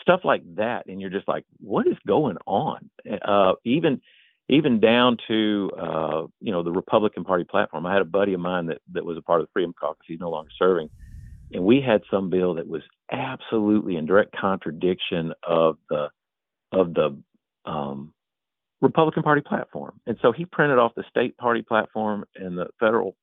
stuff 0.00 0.20
like 0.24 0.42
that, 0.56 0.86
and 0.86 1.00
you're 1.00 1.10
just 1.10 1.28
like, 1.28 1.44
what 1.58 1.86
is 1.86 1.96
going 2.06 2.36
on? 2.46 2.90
Uh, 3.22 3.54
even 3.64 4.00
even 4.48 4.80
down 4.80 5.16
to 5.28 5.70
uh, 5.78 6.26
you 6.40 6.52
know 6.52 6.62
the 6.62 6.72
Republican 6.72 7.24
Party 7.24 7.44
platform. 7.44 7.86
I 7.86 7.92
had 7.92 8.02
a 8.02 8.06
buddy 8.06 8.34
of 8.34 8.40
mine 8.40 8.66
that 8.66 8.78
that 8.92 9.04
was 9.04 9.16
a 9.16 9.22
part 9.22 9.40
of 9.40 9.46
the 9.46 9.50
Freedom 9.52 9.74
Caucus. 9.78 10.04
He's 10.06 10.20
no 10.20 10.30
longer 10.30 10.50
serving, 10.58 10.88
and 11.52 11.64
we 11.64 11.80
had 11.80 12.02
some 12.10 12.30
bill 12.30 12.54
that 12.54 12.66
was 12.66 12.82
absolutely 13.12 13.96
in 13.96 14.06
direct 14.06 14.34
contradiction 14.36 15.32
of 15.46 15.76
the 15.88 16.08
of 16.72 16.94
the 16.94 17.20
um, 17.64 18.12
Republican 18.80 19.22
Party 19.22 19.42
platform. 19.42 20.00
And 20.06 20.16
so 20.22 20.32
he 20.32 20.44
printed 20.44 20.78
off 20.78 20.94
the 20.96 21.04
state 21.10 21.36
party 21.36 21.62
platform 21.62 22.24
and 22.36 22.56
the 22.56 22.66
federal, 22.78 23.16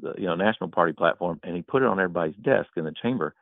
the, 0.00 0.14
you 0.16 0.26
know, 0.26 0.34
national 0.34 0.70
party 0.70 0.92
platform, 0.92 1.40
and 1.42 1.56
he 1.56 1.62
put 1.62 1.82
it 1.82 1.88
on 1.88 1.98
everybody's 1.98 2.36
desk 2.36 2.68
in 2.76 2.84
the 2.84 2.94
chamber. 3.02 3.34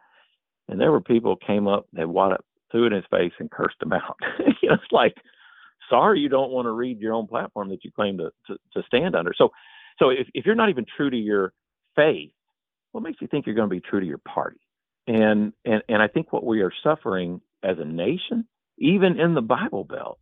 And 0.68 0.80
there 0.80 0.92
were 0.92 1.00
people 1.00 1.36
came 1.36 1.66
up, 1.66 1.86
they 1.92 2.04
wad 2.04 2.32
up, 2.32 2.44
threw 2.70 2.84
it 2.84 2.92
in 2.92 2.96
his 2.96 3.04
face, 3.10 3.32
and 3.38 3.50
cursed 3.50 3.82
him 3.82 3.92
out. 3.92 4.16
you 4.62 4.68
know, 4.68 4.74
it's 4.74 4.92
like, 4.92 5.14
sorry, 5.90 6.20
you 6.20 6.28
don't 6.28 6.52
want 6.52 6.66
to 6.66 6.72
read 6.72 7.00
your 7.00 7.12
own 7.12 7.26
platform 7.26 7.68
that 7.70 7.84
you 7.84 7.90
claim 7.90 8.16
to, 8.18 8.30
to, 8.46 8.56
to 8.74 8.82
stand 8.86 9.14
under. 9.14 9.32
So, 9.36 9.50
so 9.98 10.10
if, 10.10 10.28
if 10.32 10.46
you're 10.46 10.54
not 10.54 10.70
even 10.70 10.86
true 10.96 11.10
to 11.10 11.16
your 11.16 11.52
faith, 11.96 12.30
what 12.92 13.02
makes 13.02 13.20
you 13.20 13.26
think 13.26 13.46
you're 13.46 13.54
going 13.54 13.68
to 13.68 13.74
be 13.74 13.80
true 13.80 14.00
to 14.00 14.06
your 14.06 14.18
party? 14.18 14.60
And 15.14 15.54
and 15.64 15.82
and 15.88 16.02
I 16.02 16.08
think 16.08 16.32
what 16.32 16.46
we 16.46 16.62
are 16.62 16.72
suffering 16.84 17.42
as 17.64 17.78
a 17.80 17.86
nation, 17.86 18.46
even 18.78 19.20
in 19.20 19.34
the 19.34 19.42
Bible 19.42 19.84
Belt, 19.84 20.20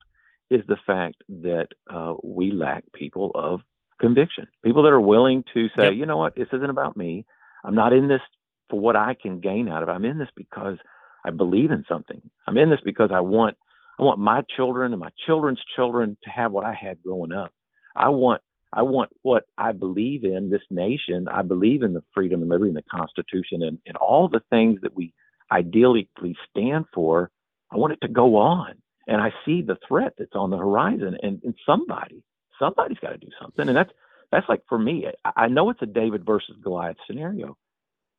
is 0.51 0.62
the 0.68 0.78
fact 0.86 1.16
that 1.28 1.68
uh, 1.93 2.14
we 2.24 2.53
lack 2.53 2.84
people 2.95 3.32
of 3.34 3.61
conviction, 4.01 4.49
people 4.64 4.84
that 4.84 4.93
are 4.93 5.01
willing 5.01 5.45
to 5.55 5.68
say, 5.78 5.91
Yep. 5.91 5.95
you 5.95 6.07
know 6.07 6.18
what, 6.18 6.36
this 6.36 6.49
isn't 6.53 6.70
about 6.70 6.97
me. 6.97 7.26
I'm 7.64 7.76
not 7.76 7.93
in 7.93 8.09
this 8.09 8.22
for 8.70 8.80
what 8.80 8.97
I 8.97 9.16
can 9.20 9.41
gain 9.41 9.68
out 9.68 9.82
of 9.84 9.91
it. 9.91 9.93
I'm 9.93 10.07
in 10.07 10.18
this 10.18 10.30
because 10.36 10.78
I 11.24 11.30
believe 11.30 11.72
in 11.72 11.84
something. 11.89 12.22
I'm 12.49 12.59
in 12.59 12.70
this 12.70 12.80
because 12.84 13.11
I 13.14 13.20
want 13.20 13.59
I 14.01 14.05
want 14.05 14.20
my 14.20 14.43
children 14.57 14.93
and 14.95 15.01
my 15.01 15.11
children's 15.26 15.62
children 15.76 16.18
to 16.24 16.30
have 16.30 16.53
what 16.53 16.66
I 16.66 16.74
had 16.74 17.03
growing 17.03 17.32
up. 17.32 17.53
I 17.97 18.11
want 18.11 18.43
I 18.72 18.82
want 18.82 19.10
what 19.22 19.44
I 19.56 19.72
believe 19.72 20.24
in 20.24 20.50
this 20.50 20.62
nation. 20.70 21.26
I 21.28 21.42
believe 21.42 21.82
in 21.82 21.94
the 21.94 22.04
freedom 22.14 22.42
and 22.42 22.50
liberty 22.50 22.70
and 22.70 22.76
the 22.76 22.82
Constitution 22.82 23.62
and, 23.62 23.78
and 23.86 23.96
all 23.96 24.28
the 24.28 24.42
things 24.50 24.80
that 24.82 24.94
we 24.94 25.14
ideally 25.50 26.08
stand 26.50 26.84
for. 26.92 27.30
I 27.72 27.76
want 27.76 27.94
it 27.94 28.00
to 28.02 28.08
go 28.08 28.36
on. 28.36 28.74
And 29.06 29.22
I 29.22 29.32
see 29.46 29.62
the 29.62 29.78
threat 29.86 30.14
that's 30.18 30.34
on 30.34 30.50
the 30.50 30.58
horizon 30.58 31.16
and, 31.22 31.40
and 31.42 31.54
somebody, 31.64 32.22
somebody's 32.58 32.98
got 32.98 33.10
to 33.10 33.18
do 33.18 33.30
something. 33.40 33.68
And 33.68 33.76
that's 33.76 33.90
that's 34.30 34.48
like 34.48 34.62
for 34.68 34.78
me, 34.78 35.06
I, 35.24 35.44
I 35.44 35.48
know 35.48 35.70
it's 35.70 35.80
a 35.82 35.86
David 35.86 36.26
versus 36.26 36.56
Goliath 36.62 36.98
scenario, 37.06 37.56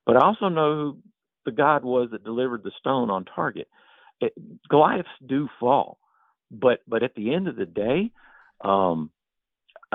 but 0.06 0.18
I 0.18 0.26
also 0.26 0.50
know 0.50 0.74
who 0.74 0.98
the 1.46 1.52
God 1.52 1.84
was 1.84 2.10
that 2.12 2.24
delivered 2.24 2.64
the 2.64 2.72
stone 2.80 3.12
on 3.12 3.26
target. 3.26 3.68
It, 4.20 4.34
Goliaths 4.68 5.08
do 5.26 5.48
fall, 5.60 6.00
but 6.50 6.80
but 6.88 7.04
at 7.04 7.14
the 7.16 7.34
end 7.34 7.48
of 7.48 7.56
the 7.56 7.68
day, 7.68 8.12
um, 8.62 9.12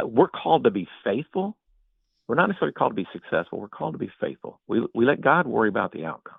we're 0.02 0.28
called 0.28 0.64
to 0.64 0.70
be 0.70 0.88
faithful. 1.02 1.56
We're 2.26 2.36
not 2.36 2.48
necessarily 2.48 2.72
called 2.72 2.92
to 2.92 2.96
be 2.96 3.06
successful. 3.12 3.60
We're 3.60 3.68
called 3.68 3.94
to 3.94 3.98
be 3.98 4.10
faithful. 4.20 4.60
We 4.66 4.86
we 4.94 5.04
let 5.04 5.20
God 5.20 5.46
worry 5.46 5.68
about 5.68 5.92
the 5.92 6.04
outcome. 6.04 6.38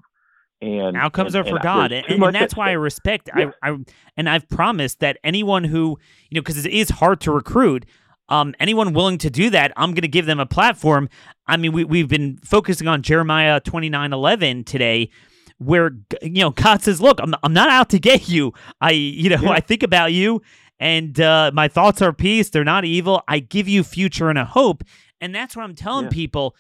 And 0.62 0.96
outcomes 0.98 1.36
and- 1.36 1.46
are 1.46 1.50
for 1.50 1.56
and 1.56 1.64
God, 1.64 1.92
and, 1.92 2.06
and 2.08 2.36
that's 2.36 2.54
at 2.54 2.58
why 2.58 2.70
I 2.70 2.74
respect. 2.74 3.30
Yeah. 3.36 3.52
I, 3.62 3.72
I 3.72 3.78
and 4.18 4.30
I've 4.30 4.48
promised 4.50 5.00
that 5.02 5.18
anyone 5.24 5.64
who 5.66 6.00
you 6.30 6.36
know, 6.36 6.42
because 6.42 6.66
it 6.66 6.72
is 6.74 6.90
hard 6.90 7.22
to 7.22 7.32
recruit. 7.32 7.86
Um, 8.28 8.56
anyone 8.60 8.94
willing 8.94 9.20
to 9.20 9.30
do 9.30 9.52
that, 9.52 9.72
I'm 9.78 9.92
going 9.92 10.02
to 10.02 10.08
give 10.08 10.26
them 10.26 10.40
a 10.40 10.48
platform. 10.48 11.10
I 11.46 11.58
mean, 11.58 11.74
we 11.74 11.84
we've 11.84 12.08
been 12.08 12.38
focusing 12.44 12.88
on 12.88 13.04
Jeremiah 13.04 13.62
29:11 13.62 14.66
today, 14.66 15.12
where 15.60 15.92
you 16.24 16.42
know 16.42 16.50
God 16.50 16.82
says, 16.82 17.00
"Look, 17.00 17.20
I'm 17.22 17.36
I'm 17.44 17.54
not 17.54 17.70
out 17.70 17.90
to 17.90 18.00
get 18.00 18.28
you. 18.28 18.54
I 18.82 18.92
you 18.92 19.30
know 19.30 19.42
Yeah. 19.42 19.52
I 19.52 19.60
think 19.60 19.84
about 19.84 20.14
you, 20.14 20.42
and 20.80 21.20
uh, 21.20 21.52
my 21.54 21.68
thoughts 21.68 22.02
are 22.02 22.14
peace. 22.14 22.50
They're 22.50 22.64
not 22.64 22.86
evil. 22.86 23.24
I 23.28 23.40
give 23.40 23.68
you 23.68 23.84
future 23.84 24.30
and 24.30 24.38
a 24.40 24.46
hope." 24.46 24.84
And 25.22 25.34
that's 25.34 25.56
what 25.56 25.64
I'm 25.64 25.76
telling 25.76 26.06
Yeah. 26.06 26.12
people. 26.12 26.56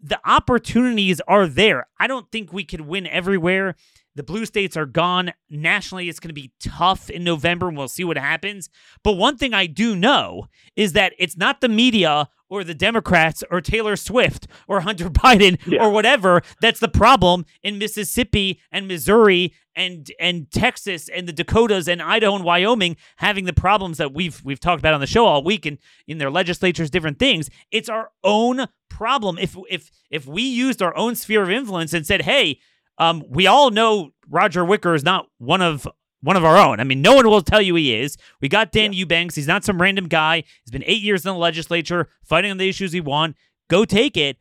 The 0.00 0.20
opportunities 0.24 1.20
are 1.28 1.46
there. 1.46 1.88
I 1.98 2.06
don't 2.06 2.30
think 2.30 2.52
we 2.52 2.64
could 2.64 2.82
win 2.82 3.06
everywhere. 3.06 3.74
The 4.18 4.24
blue 4.24 4.46
states 4.46 4.76
are 4.76 4.84
gone. 4.84 5.32
Nationally, 5.48 6.08
it's 6.08 6.18
going 6.18 6.30
to 6.30 6.34
be 6.34 6.50
tough 6.58 7.08
in 7.08 7.22
November, 7.22 7.68
and 7.68 7.76
we'll 7.76 7.86
see 7.86 8.02
what 8.02 8.18
happens. 8.18 8.68
But 9.04 9.12
one 9.12 9.36
thing 9.36 9.54
I 9.54 9.66
do 9.66 9.94
know 9.94 10.48
is 10.74 10.92
that 10.94 11.12
it's 11.20 11.36
not 11.36 11.60
the 11.60 11.68
media 11.68 12.28
or 12.50 12.64
the 12.64 12.74
Democrats 12.74 13.44
or 13.48 13.60
Taylor 13.60 13.94
Swift 13.94 14.48
or 14.66 14.80
Hunter 14.80 15.08
Biden 15.10 15.56
Yeah. 15.68 15.84
or 15.84 15.90
whatever 15.90 16.42
that's 16.60 16.80
the 16.80 16.88
problem 16.88 17.46
in 17.62 17.78
Mississippi 17.78 18.60
and 18.72 18.88
Missouri 18.88 19.54
and 19.76 20.10
and 20.18 20.50
Texas 20.50 21.08
and 21.08 21.28
the 21.28 21.32
Dakotas 21.32 21.86
and 21.86 22.02
Idaho 22.02 22.34
and 22.34 22.44
Wyoming 22.44 22.96
having 23.18 23.44
the 23.44 23.52
problems 23.52 23.98
that 23.98 24.12
we've 24.14 24.42
we've 24.44 24.58
talked 24.58 24.80
about 24.80 24.94
on 24.94 25.00
the 25.00 25.06
show 25.06 25.26
all 25.26 25.44
week 25.44 25.64
and 25.64 25.78
in 26.08 26.18
their 26.18 26.30
legislatures 26.30 26.90
different 26.90 27.18
things. 27.20 27.50
It's 27.70 27.88
our 27.90 28.10
own 28.24 28.66
problem. 28.88 29.38
If 29.38 29.54
if 29.70 29.90
if 30.10 30.26
we 30.26 30.42
used 30.42 30.82
our 30.82 30.96
own 30.96 31.14
sphere 31.14 31.42
of 31.42 31.50
influence 31.50 31.92
and 31.92 32.04
said, 32.06 32.22
"Hey, 32.22 32.58
um, 32.98 33.22
we 33.28 33.46
all 33.46 33.70
know 33.70 34.10
Roger 34.28 34.64
Wicker 34.64 34.94
is 34.94 35.04
not 35.04 35.26
one 35.38 35.62
of 35.62 35.86
one 36.20 36.36
of 36.36 36.44
our 36.44 36.56
own. 36.56 36.80
I 36.80 36.84
mean, 36.84 37.00
no 37.00 37.14
one 37.14 37.28
will 37.28 37.42
tell 37.42 37.62
you 37.62 37.76
he 37.76 37.94
is. 37.94 38.16
We 38.40 38.48
got 38.48 38.72
Dan 38.72 38.92
Eubanks. 38.92 39.36
He's 39.36 39.46
not 39.46 39.64
some 39.64 39.80
random 39.80 40.08
guy. 40.08 40.42
He's 40.64 40.72
been 40.72 40.82
eight 40.84 41.00
years 41.00 41.24
in 41.24 41.32
the 41.32 41.38
legislature 41.38 42.08
fighting 42.24 42.50
on 42.50 42.58
the 42.58 42.68
issues 42.68 42.92
he 42.92 43.00
won. 43.00 43.36
Go 43.70 43.84
take 43.84 44.16
it. 44.16 44.36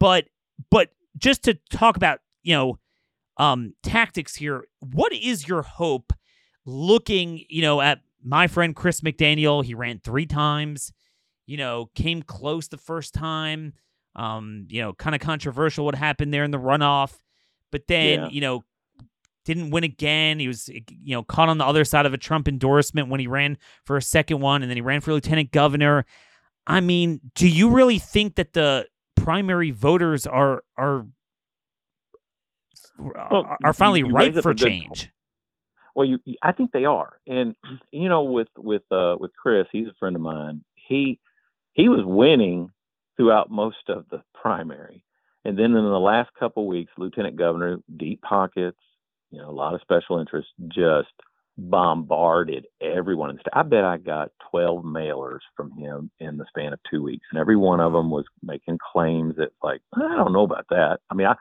But 0.00 0.26
but 0.70 0.90
just 1.18 1.44
to 1.44 1.58
talk 1.70 1.96
about 1.96 2.20
you 2.42 2.54
know 2.54 2.78
um, 3.36 3.74
tactics 3.82 4.34
here, 4.34 4.64
what 4.80 5.12
is 5.12 5.46
your 5.46 5.62
hope? 5.62 6.12
Looking 6.64 7.44
you 7.48 7.62
know 7.62 7.80
at 7.80 8.00
my 8.24 8.46
friend 8.46 8.74
Chris 8.74 9.00
McDaniel, 9.02 9.64
he 9.64 9.74
ran 9.74 10.00
three 10.02 10.26
times. 10.26 10.92
You 11.46 11.56
know, 11.56 11.90
came 11.94 12.22
close 12.22 12.68
the 12.68 12.76
first 12.76 13.14
time. 13.14 13.72
Um, 14.14 14.66
you 14.68 14.82
know, 14.82 14.92
kind 14.92 15.14
of 15.14 15.20
controversial 15.20 15.84
what 15.84 15.94
happened 15.94 16.34
there 16.34 16.44
in 16.44 16.50
the 16.50 16.58
runoff 16.58 17.16
but 17.70 17.86
then 17.86 18.20
Yeah. 18.20 18.28
you 18.28 18.40
know 18.40 18.64
didn't 19.44 19.70
win 19.70 19.84
again. 19.84 20.38
He 20.38 20.46
was 20.48 20.68
you 20.68 21.14
know 21.14 21.22
caught 21.22 21.48
on 21.48 21.58
the 21.58 21.64
other 21.66 21.84
side 21.84 22.06
of 22.06 22.12
a 22.12 22.18
Trump 22.18 22.48
endorsement 22.48 23.08
when 23.08 23.20
he 23.20 23.26
ran 23.26 23.56
for 23.84 23.96
a 23.96 24.02
second 24.02 24.40
one, 24.40 24.62
and 24.62 24.70
then 24.70 24.76
he 24.76 24.82
ran 24.82 25.00
for 25.00 25.12
lieutenant 25.12 25.52
governor. 25.52 26.04
I 26.66 26.80
mean, 26.80 27.20
do 27.34 27.48
you 27.48 27.70
really 27.70 27.98
think 27.98 28.34
that 28.34 28.52
the 28.52 28.86
primary 29.16 29.70
voters 29.70 30.26
are 30.26 30.62
are 30.76 31.06
well, 32.98 33.56
are 33.64 33.72
finally 33.72 34.00
you, 34.00 34.06
you 34.08 34.12
ripe 34.12 34.34
for 34.42 34.54
change. 34.54 35.10
Well, 35.94 36.06
you, 36.06 36.18
I 36.42 36.52
think 36.52 36.70
they 36.72 36.84
are, 36.84 37.18
and 37.26 37.56
you 37.90 38.08
know, 38.08 38.22
with 38.22 38.48
with 38.56 38.82
uh, 38.90 39.16
with 39.18 39.32
Chris, 39.34 39.66
he's 39.72 39.88
a 39.88 39.94
friend 39.98 40.14
of 40.14 40.22
mine. 40.22 40.64
He 40.74 41.18
he 41.72 41.88
was 41.88 42.04
winning 42.04 42.70
throughout 43.16 43.50
most 43.50 43.88
of 43.88 44.04
the 44.10 44.22
primary, 44.34 45.04
and 45.48 45.58
then 45.58 45.74
in 45.74 45.84
the 45.84 45.98
last 45.98 46.28
couple 46.38 46.64
of 46.64 46.68
weeks, 46.68 46.92
Lieutenant 46.98 47.36
Governor, 47.36 47.78
deep 47.96 48.20
pockets, 48.20 48.76
you 49.30 49.38
know, 49.38 49.48
a 49.48 49.50
lot 49.50 49.72
of 49.72 49.80
special 49.80 50.18
interests, 50.18 50.50
just 50.68 51.08
bombarded 51.56 52.66
everyone. 52.82 53.38
I 53.54 53.62
bet 53.62 53.82
I 53.82 53.96
got 53.96 54.30
12 54.50 54.84
mailers 54.84 55.38
from 55.56 55.72
him 55.72 56.10
in 56.20 56.36
the 56.36 56.44
span 56.50 56.74
of 56.74 56.80
two 56.90 57.02
weeks, 57.02 57.24
and 57.30 57.40
every 57.40 57.56
one 57.56 57.80
of 57.80 57.94
them 57.94 58.10
was 58.10 58.26
making 58.42 58.76
claims 58.92 59.36
that, 59.36 59.52
like, 59.62 59.80
I 59.94 60.16
don't 60.16 60.34
know 60.34 60.42
about 60.42 60.66
that. 60.68 60.98
I 61.10 61.14
mean, 61.14 61.26
I. 61.26 61.34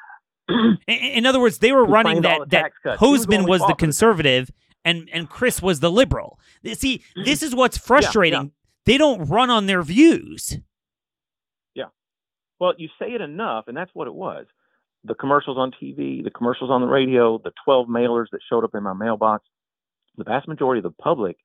in 0.87 1.25
other 1.25 1.41
words, 1.41 1.57
they 1.57 1.73
were 1.73 1.85
running 1.85 2.21
that 2.21 2.49
that 2.51 2.71
Hosemann 2.85 3.45
was, 3.45 3.59
was 3.59 3.67
the 3.67 3.75
conservative, 3.75 4.49
and 4.85 5.09
and 5.11 5.29
Chris 5.29 5.61
was 5.61 5.81
the 5.81 5.91
liberal. 5.91 6.39
See, 6.75 7.03
this 7.25 7.43
is 7.43 7.53
what's 7.53 7.77
frustrating. 7.77 8.39
Yeah, 8.39 8.43
yeah. 8.43 8.49
They 8.85 8.97
don't 8.97 9.25
run 9.25 9.49
on 9.49 9.65
their 9.65 9.83
views. 9.83 10.59
Well, 12.59 12.73
you 12.77 12.89
say 12.99 13.11
it 13.13 13.21
enough, 13.21 13.65
and 13.67 13.77
that's 13.77 13.91
what 13.93 14.07
it 14.07 14.15
was. 14.15 14.45
The 15.03 15.15
commercials 15.15 15.57
on 15.57 15.71
TV, 15.71 16.23
the 16.23 16.31
commercials 16.31 16.71
on 16.71 16.81
the 16.81 16.87
radio, 16.87 17.37
the 17.37 17.51
12 17.65 17.87
mailers 17.87 18.25
that 18.31 18.39
showed 18.49 18.63
up 18.63 18.75
in 18.75 18.83
my 18.83 18.93
mailbox 18.93 19.45
the 20.17 20.23
vast 20.23 20.47
majority 20.47 20.79
of 20.79 20.83
the 20.83 21.03
public 21.03 21.37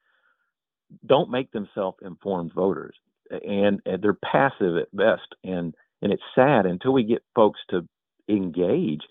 don't 1.06 1.30
make 1.30 1.52
themselves 1.52 1.98
informed 2.02 2.52
voters 2.52 2.96
and, 3.30 3.80
and, 3.86 4.02
they're 4.02 4.14
passive 4.14 4.76
at 4.76 4.94
best 4.94 5.34
and 5.44 5.74
and 6.02 6.12
it's 6.12 6.22
sad 6.34 6.66
until 6.66 6.92
we 6.92 7.04
get 7.04 7.22
folks 7.34 7.60
to 7.70 7.86
engage 8.28 9.02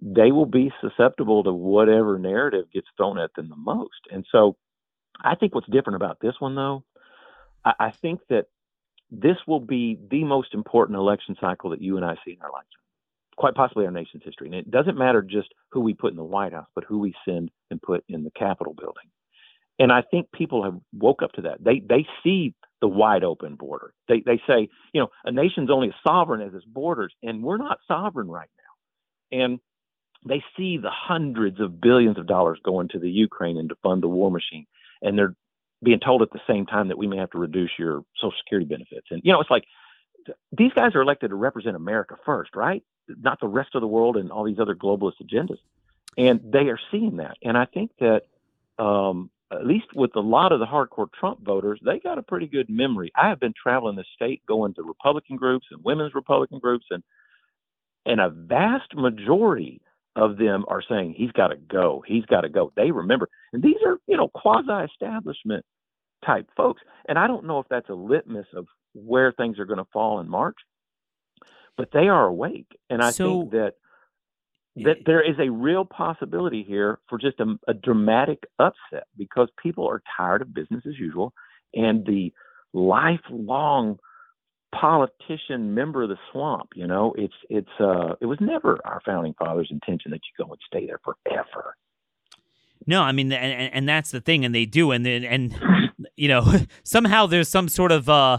they 0.00 0.32
will 0.32 0.46
be 0.46 0.72
susceptible 0.80 1.44
to 1.44 1.52
whatever 1.52 2.18
narrative 2.18 2.64
gets 2.72 2.86
thrown 2.96 3.18
at 3.18 3.30
them 3.34 3.48
the 3.48 3.56
most 3.56 4.00
and 4.10 4.24
so 4.30 4.56
i 5.22 5.34
think 5.34 5.54
what's 5.54 5.68
different 5.68 5.96
about 5.96 6.18
this 6.20 6.34
one 6.38 6.54
though 6.54 6.82
i, 7.64 7.72
I 7.78 7.90
think 7.90 8.20
that 8.30 8.46
this 9.10 9.36
will 9.46 9.60
be 9.60 9.98
the 10.10 10.24
most 10.24 10.54
important 10.54 10.96
election 10.96 11.36
cycle 11.40 11.70
that 11.70 11.82
you 11.82 11.96
and 11.96 12.04
i 12.04 12.14
see 12.24 12.32
in 12.32 12.42
our 12.42 12.50
lifetime 12.52 12.80
quite 13.40 13.54
possibly 13.54 13.86
our 13.86 13.90
nation's 13.90 14.22
history. 14.22 14.48
And 14.48 14.54
it 14.54 14.70
doesn't 14.70 14.98
matter 14.98 15.22
just 15.22 15.48
who 15.70 15.80
we 15.80 15.94
put 15.94 16.10
in 16.10 16.18
the 16.18 16.22
White 16.22 16.52
House, 16.52 16.68
but 16.74 16.84
who 16.84 16.98
we 16.98 17.14
send 17.26 17.50
and 17.70 17.80
put 17.80 18.04
in 18.06 18.22
the 18.22 18.30
Capitol 18.30 18.74
building. 18.74 19.10
And 19.78 19.90
I 19.90 20.02
think 20.02 20.30
people 20.30 20.62
have 20.64 20.74
woke 20.92 21.22
up 21.22 21.32
to 21.32 21.42
that. 21.42 21.64
They 21.64 21.80
they 21.80 22.06
see 22.22 22.54
the 22.82 22.88
wide 22.88 23.24
open 23.24 23.54
border. 23.56 23.94
They 24.08 24.22
they 24.24 24.42
say, 24.46 24.68
you 24.92 25.00
know, 25.00 25.08
a 25.24 25.32
nation's 25.32 25.70
only 25.70 25.90
sovereign 26.06 26.42
as 26.42 26.52
its 26.52 26.66
borders, 26.66 27.14
and 27.22 27.42
we're 27.42 27.56
not 27.56 27.78
sovereign 27.88 28.28
right 28.28 28.50
now. 28.58 29.38
And 29.42 29.58
they 30.28 30.44
see 30.54 30.76
the 30.76 30.90
hundreds 30.92 31.60
of 31.60 31.80
billions 31.80 32.18
of 32.18 32.26
dollars 32.26 32.60
going 32.62 32.88
to 32.88 32.98
the 32.98 33.08
Ukraine 33.08 33.56
and 33.56 33.70
to 33.70 33.76
fund 33.82 34.02
the 34.02 34.08
war 34.08 34.30
machine, 34.30 34.66
and 35.00 35.16
they're 35.16 35.34
being 35.82 36.00
told 36.00 36.22
at 36.22 36.30
the 36.30 36.40
same 36.46 36.66
time 36.66 36.88
that 36.88 36.98
we 36.98 37.06
may 37.06 37.16
have 37.16 37.30
to 37.30 37.38
reduce 37.38 37.70
your 37.78 38.02
Social 38.16 38.36
Security 38.44 38.66
benefits. 38.66 39.06
And 39.10 39.22
you 39.24 39.32
know, 39.32 39.40
it's 39.40 39.50
like 39.50 39.64
these 40.56 40.72
guys 40.74 40.94
are 40.94 41.02
elected 41.02 41.30
to 41.30 41.36
represent 41.36 41.76
America 41.76 42.16
first, 42.24 42.54
right? 42.54 42.82
Not 43.08 43.40
the 43.40 43.48
rest 43.48 43.70
of 43.74 43.80
the 43.80 43.86
world 43.86 44.16
and 44.16 44.30
all 44.30 44.44
these 44.44 44.58
other 44.58 44.74
globalist 44.74 45.22
agendas. 45.22 45.58
And 46.18 46.40
they 46.52 46.68
are 46.68 46.78
seeing 46.90 47.16
that. 47.16 47.36
And 47.42 47.56
I 47.56 47.64
think 47.66 47.92
that, 48.00 48.22
um, 48.78 49.30
at 49.52 49.66
least 49.66 49.86
with 49.94 50.14
a 50.14 50.20
lot 50.20 50.52
of 50.52 50.60
the 50.60 50.66
hardcore 50.66 51.12
Trump 51.12 51.40
voters, 51.42 51.80
they 51.84 51.98
got 51.98 52.18
a 52.18 52.22
pretty 52.22 52.46
good 52.46 52.68
memory. 52.68 53.10
I 53.16 53.28
have 53.28 53.40
been 53.40 53.54
traveling 53.60 53.96
the 53.96 54.04
state, 54.14 54.42
going 54.46 54.74
to 54.74 54.82
Republican 54.82 55.36
groups 55.36 55.66
and 55.70 55.82
women's 55.84 56.14
Republican 56.14 56.58
groups, 56.60 56.86
and 56.90 57.02
and 58.06 58.20
a 58.20 58.30
vast 58.30 58.94
majority 58.94 59.80
of 60.16 60.36
them 60.36 60.64
are 60.68 60.82
saying 60.86 61.14
he's 61.16 61.32
got 61.32 61.48
to 61.48 61.56
go. 61.56 62.02
He's 62.06 62.24
got 62.26 62.42
to 62.42 62.48
go. 62.48 62.72
They 62.76 62.90
remember, 62.90 63.28
and 63.52 63.62
these 63.62 63.76
are 63.84 63.98
you 64.06 64.16
know 64.16 64.28
quasi-establishment 64.28 65.64
type 66.24 66.48
folks. 66.56 66.82
And 67.08 67.18
I 67.18 67.26
don't 67.26 67.46
know 67.46 67.60
if 67.60 67.66
that's 67.68 67.88
a 67.88 67.94
litmus 67.94 68.46
of 68.54 68.66
where 68.94 69.32
things 69.32 69.58
are 69.58 69.64
going 69.64 69.78
to 69.78 69.86
fall 69.92 70.20
in 70.20 70.28
March, 70.28 70.56
but 71.76 71.90
they 71.92 72.08
are 72.08 72.26
awake, 72.26 72.68
and 72.88 73.02
I 73.02 73.10
so, 73.10 73.40
think 73.40 73.52
that 73.52 73.74
that 74.76 74.98
there 75.04 75.20
is 75.20 75.36
a 75.38 75.50
real 75.50 75.84
possibility 75.84 76.62
here 76.62 77.00
for 77.08 77.18
just 77.18 77.40
a, 77.40 77.56
a, 77.66 77.74
dramatic 77.74 78.44
upset 78.60 79.08
because 79.18 79.48
people 79.60 79.86
are 79.88 80.00
tired 80.16 80.42
of 80.42 80.54
business 80.54 80.84
as 80.86 80.96
usual, 80.98 81.32
and 81.74 82.06
the 82.06 82.32
lifelong 82.72 83.98
politician 84.74 85.74
member 85.74 86.02
of 86.04 86.08
the 86.08 86.18
swamp. 86.30 86.70
You 86.74 86.86
know, 86.86 87.14
it's 87.16 87.34
it's 87.48 87.68
uh, 87.78 88.14
it 88.20 88.26
was 88.26 88.38
never 88.40 88.78
our 88.84 89.00
founding 89.04 89.34
fathers' 89.34 89.68
intention 89.70 90.10
that 90.12 90.20
you 90.24 90.44
go 90.44 90.50
and 90.50 90.60
stay 90.66 90.86
there 90.86 91.00
forever. 91.04 91.76
No, 92.86 93.02
I 93.02 93.12
mean, 93.12 93.30
and, 93.32 93.72
and 93.74 93.88
that's 93.88 94.10
the 94.10 94.20
thing, 94.20 94.44
and 94.44 94.54
they 94.54 94.64
do, 94.64 94.90
and 94.90 95.04
then 95.04 95.24
and 95.24 95.54
you 96.16 96.28
know, 96.28 96.52
somehow 96.82 97.26
there's 97.26 97.48
some 97.48 97.68
sort 97.68 97.92
of 97.92 98.08
uh, 98.08 98.38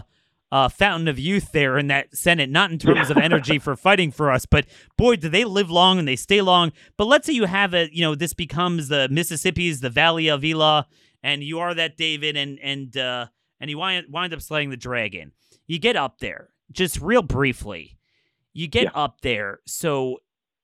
uh, 0.50 0.68
fountain 0.68 1.08
of 1.08 1.18
youth 1.18 1.52
there 1.52 1.78
in 1.78 1.86
that 1.88 2.14
Senate, 2.16 2.50
not 2.50 2.70
in 2.70 2.78
terms 2.78 3.10
of 3.10 3.16
energy 3.16 3.58
for 3.58 3.76
fighting 3.76 4.10
for 4.10 4.30
us, 4.30 4.46
but 4.46 4.66
boy, 4.96 5.16
do 5.16 5.28
they 5.28 5.44
live 5.44 5.70
long 5.70 5.98
and 5.98 6.06
they 6.06 6.16
stay 6.16 6.42
long. 6.42 6.72
But 6.96 7.06
let's 7.06 7.26
say 7.26 7.32
you 7.32 7.46
have 7.46 7.72
a, 7.72 7.88
you 7.94 8.02
know, 8.02 8.14
this 8.14 8.34
becomes 8.34 8.88
the 8.88 9.08
Mississippi's 9.10 9.80
the 9.80 9.90
Valley 9.90 10.28
of 10.28 10.44
Elah, 10.44 10.86
and 11.22 11.42
you 11.42 11.58
are 11.60 11.74
that 11.74 11.96
David, 11.96 12.36
and 12.36 12.58
and 12.60 12.96
uh, 12.96 13.26
and 13.62 13.70
you 13.70 13.78
wind 13.78 14.06
wind 14.10 14.34
up 14.34 14.42
slaying 14.42 14.68
the 14.68 14.76
dragon. 14.76 15.32
You 15.66 15.78
get 15.78 15.96
up 15.96 16.18
there, 16.18 16.50
just 16.72 17.00
real 17.00 17.22
briefly. 17.22 17.96
You 18.52 18.66
get 18.66 18.84
yeah. 18.84 18.90
up 18.94 19.22
there, 19.22 19.60
so 19.66 20.18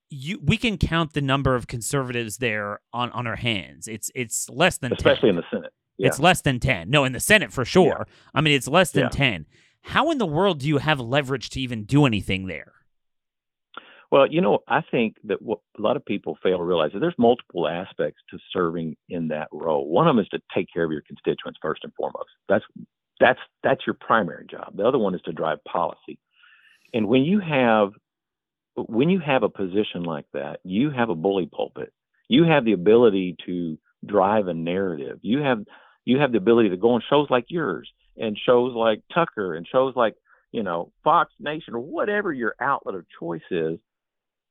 you 0.09 0.39
we 0.43 0.57
can 0.57 0.77
count 0.77 1.13
the 1.13 1.21
number 1.21 1.55
of 1.55 1.65
conservatives 1.65 2.37
there 2.37 2.81
on 2.93 3.09
on 3.11 3.25
our 3.25 3.37
hands. 3.37 3.87
It's 3.87 4.11
it's 4.13 4.49
less 4.49 4.77
than 4.77 4.93
especially 4.93 5.29
10. 5.29 5.29
in 5.29 5.35
the 5.37 5.43
Senate. 5.49 5.73
Yeah. 5.97 6.07
It's 6.07 6.19
less 6.19 6.41
than 6.41 6.59
ten. 6.59 6.89
No, 6.89 7.05
in 7.05 7.13
the 7.13 7.19
Senate 7.19 7.51
for 7.51 7.65
sure. 7.65 8.05
Yeah. 8.07 8.13
I 8.35 8.41
mean, 8.41 8.53
it's 8.53 8.67
less 8.67 8.91
than 8.91 9.09
ten. 9.09 9.45
How 9.81 10.11
in 10.11 10.17
the 10.17 10.25
world 10.25 10.59
do 10.59 10.67
you 10.67 10.77
have 10.77 10.99
leverage 10.99 11.49
to 11.51 11.61
even 11.61 11.85
do 11.85 12.05
anything 12.05 12.47
there? 12.47 12.73
Well, 14.11 14.25
you 14.27 14.41
know, 14.41 14.59
I 14.67 14.81
think 14.89 15.17
that 15.25 15.41
what 15.41 15.59
a 15.77 15.81
lot 15.81 15.95
of 15.95 16.05
people 16.05 16.37
fail 16.41 16.57
to 16.57 16.63
realize 16.63 16.91
is 16.93 17.01
there's 17.01 17.13
multiple 17.17 17.67
aspects 17.67 18.21
to 18.31 18.39
serving 18.51 18.95
in 19.07 19.27
that 19.27 19.49
role. 19.51 19.87
One 19.87 20.07
of 20.07 20.15
them 20.15 20.23
is 20.23 20.29
to 20.29 20.39
take 20.53 20.67
care 20.73 20.83
of 20.83 20.91
your 20.91 21.03
constituents 21.07 21.59
first 21.61 21.83
and 21.83 21.93
foremost. 21.93 22.29
That's 22.47 22.65
that's 23.19 23.39
that's 23.63 23.85
your 23.85 23.95
primary 23.99 24.47
job. 24.49 24.75
The 24.75 24.87
other 24.87 24.97
one 24.97 25.13
is 25.13 25.21
to 25.21 25.31
drive 25.31 25.63
policy. 25.65 26.17
And 26.93 27.07
when 27.07 27.23
you 27.23 27.39
have 27.39 27.91
when 28.75 29.09
you 29.09 29.19
have 29.19 29.43
a 29.43 29.49
position 29.49 30.03
like 30.03 30.25
that, 30.33 30.59
you 30.63 30.89
have 30.89 31.09
a 31.09 31.15
bully 31.15 31.49
pulpit. 31.51 31.93
You 32.29 32.45
have 32.45 32.65
the 32.65 32.73
ability 32.73 33.35
to 33.45 33.77
drive 34.05 34.47
a 34.47 34.53
narrative. 34.53 35.19
You 35.21 35.39
have 35.39 35.59
you 36.05 36.19
have 36.19 36.31
the 36.31 36.37
ability 36.37 36.69
to 36.69 36.77
go 36.77 36.91
on 36.91 37.01
shows 37.09 37.27
like 37.29 37.45
yours 37.49 37.91
and 38.17 38.37
shows 38.45 38.73
like 38.73 39.01
Tucker 39.13 39.55
and 39.55 39.67
shows 39.67 39.95
like, 39.95 40.15
you 40.51 40.63
know, 40.63 40.91
Fox 41.03 41.31
Nation 41.39 41.75
or 41.75 41.79
whatever 41.79 42.33
your 42.33 42.55
outlet 42.59 42.95
of 42.95 43.05
choice 43.19 43.41
is, 43.51 43.77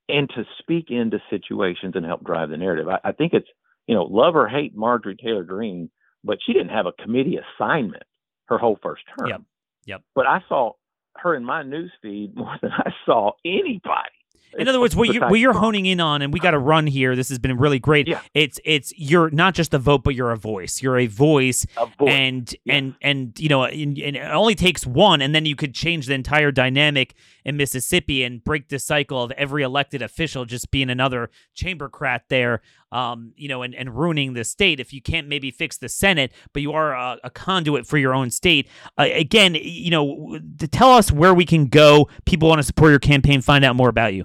and 0.08 0.28
to 0.30 0.44
speak 0.58 0.86
into 0.90 1.20
situations 1.30 1.94
and 1.94 2.04
help 2.04 2.24
drive 2.24 2.50
the 2.50 2.56
narrative. 2.56 2.88
I, 2.88 2.98
I 3.04 3.12
think 3.12 3.32
it's, 3.32 3.48
you 3.86 3.94
know, 3.94 4.04
love 4.04 4.36
or 4.36 4.48
hate 4.48 4.76
Marjorie 4.76 5.16
Taylor 5.16 5.44
Greene, 5.44 5.90
but 6.24 6.38
she 6.44 6.52
didn't 6.52 6.70
have 6.70 6.86
a 6.86 6.92
committee 6.92 7.38
assignment 7.38 8.04
her 8.46 8.58
whole 8.58 8.78
first 8.82 9.02
term. 9.18 9.28
Yep. 9.28 9.42
Yep. 9.86 10.02
But 10.14 10.26
I 10.26 10.42
saw 10.48 10.72
her 11.16 11.34
in 11.34 11.44
my 11.44 11.62
news 11.62 11.92
feed 12.02 12.34
more 12.36 12.56
than 12.60 12.70
I 12.72 12.90
saw 13.04 13.32
anybody 13.44 14.10
in 14.56 14.68
other 14.68 14.80
words, 14.80 14.96
what, 14.96 15.12
you, 15.12 15.20
what 15.20 15.38
you're 15.38 15.52
honing 15.52 15.86
in 15.86 16.00
on, 16.00 16.22
and 16.22 16.32
we 16.32 16.40
got 16.40 16.52
to 16.52 16.58
run 16.58 16.86
here. 16.86 17.14
This 17.14 17.28
has 17.28 17.38
been 17.38 17.58
really 17.58 17.78
great. 17.78 18.08
Yeah. 18.08 18.20
It's 18.34 18.58
it's 18.64 18.92
you're 18.96 19.30
not 19.30 19.54
just 19.54 19.74
a 19.74 19.78
vote, 19.78 20.02
but 20.02 20.14
you're 20.14 20.30
a 20.30 20.36
voice. 20.36 20.82
You're 20.82 20.98
a 20.98 21.06
voice, 21.06 21.66
a 21.76 21.86
voice. 21.86 22.10
and 22.10 22.54
yeah. 22.64 22.74
and 22.74 22.94
and 23.02 23.38
you 23.38 23.48
know, 23.48 23.64
and, 23.64 23.98
and, 23.98 24.16
it 24.16 24.20
only 24.20 24.54
takes 24.54 24.86
one, 24.86 25.20
and 25.20 25.34
then 25.34 25.44
you 25.44 25.54
could 25.54 25.74
change 25.74 26.06
the 26.06 26.14
entire 26.14 26.50
dynamic 26.50 27.14
in 27.48 27.56
Mississippi 27.56 28.24
and 28.24 28.44
break 28.44 28.68
the 28.68 28.78
cycle 28.78 29.22
of 29.22 29.30
every 29.30 29.62
elected 29.62 30.02
official 30.02 30.44
just 30.44 30.70
being 30.70 30.90
another 30.90 31.30
chambercrat 31.56 32.20
there. 32.28 32.60
Um, 32.92 33.32
you 33.36 33.48
know, 33.48 33.62
and, 33.62 33.74
and 33.74 33.96
ruining 33.96 34.34
the 34.34 34.44
state 34.44 34.80
if 34.80 34.92
you 34.92 35.00
can't 35.00 35.28
maybe 35.28 35.50
fix 35.50 35.78
the 35.78 35.88
Senate, 35.88 36.30
but 36.52 36.60
you 36.60 36.72
are 36.72 36.92
a, 36.92 37.16
a 37.24 37.30
conduit 37.30 37.86
for 37.86 37.96
your 37.96 38.14
own 38.14 38.30
state. 38.30 38.68
Uh, 38.98 39.08
again, 39.14 39.56
you 39.58 39.90
know, 39.90 40.38
to 40.58 40.68
tell 40.68 40.90
us 40.90 41.10
where 41.10 41.32
we 41.32 41.46
can 41.46 41.68
go. 41.68 42.08
People 42.26 42.50
want 42.50 42.58
to 42.58 42.62
support 42.62 42.90
your 42.90 42.98
campaign, 42.98 43.40
find 43.40 43.64
out 43.64 43.76
more 43.76 43.88
about 43.88 44.12
you. 44.12 44.24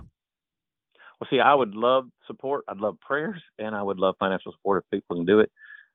Well, 1.19 1.29
see, 1.29 1.39
I 1.39 1.53
would 1.53 1.75
love 1.75 2.09
support. 2.27 2.65
I'd 2.67 2.77
love 2.77 2.99
prayers, 2.99 3.41
and 3.57 3.73
I 3.73 3.81
would 3.81 3.99
love 3.99 4.15
financial 4.19 4.51
support 4.51 4.83
if 4.83 4.99
people 4.99 5.15
can 5.15 5.25
do 5.25 5.39
it. 5.39 5.49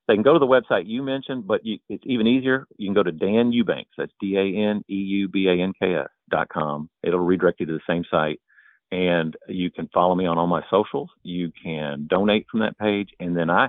They 0.09 0.15
can 0.15 0.23
go 0.23 0.33
to 0.33 0.39
the 0.39 0.47
website 0.47 0.85
you 0.87 1.03
mentioned, 1.03 1.47
but 1.47 1.67
you, 1.67 1.79
it's 1.91 2.03
even 2.07 2.27
easier. 2.27 2.67
You 2.79 2.89
can 2.89 2.95
go 2.95 3.03
to 3.03 3.13
Dan 3.13 3.53
Eubanks. 3.53 3.91
That's 3.99 4.13
D 4.19 4.37
A 4.37 4.71
N 4.71 4.83
E 4.89 4.95
U 4.95 5.29
B 5.29 5.47
A 5.49 5.63
N 5.63 5.75
K 5.79 5.95
S 5.97 6.09
dot 6.31 6.49
com. 6.49 6.89
It'll 7.03 7.21
redirect 7.21 7.61
you 7.61 7.67
to 7.67 7.75
the 7.75 7.81
same 7.87 8.05
site, 8.11 8.41
and 8.91 9.37
you 9.49 9.71
can 9.71 9.89
follow 9.93 10.15
me 10.15 10.25
on 10.25 10.39
all 10.39 10.47
my 10.47 10.63
socials. 10.71 11.11
You 11.23 11.53
can 11.63 12.07
donate 12.09 12.47
from 12.51 12.61
that 12.61 12.79
page, 12.79 13.11
and 13.21 13.37
then 13.37 13.51
I, 13.51 13.69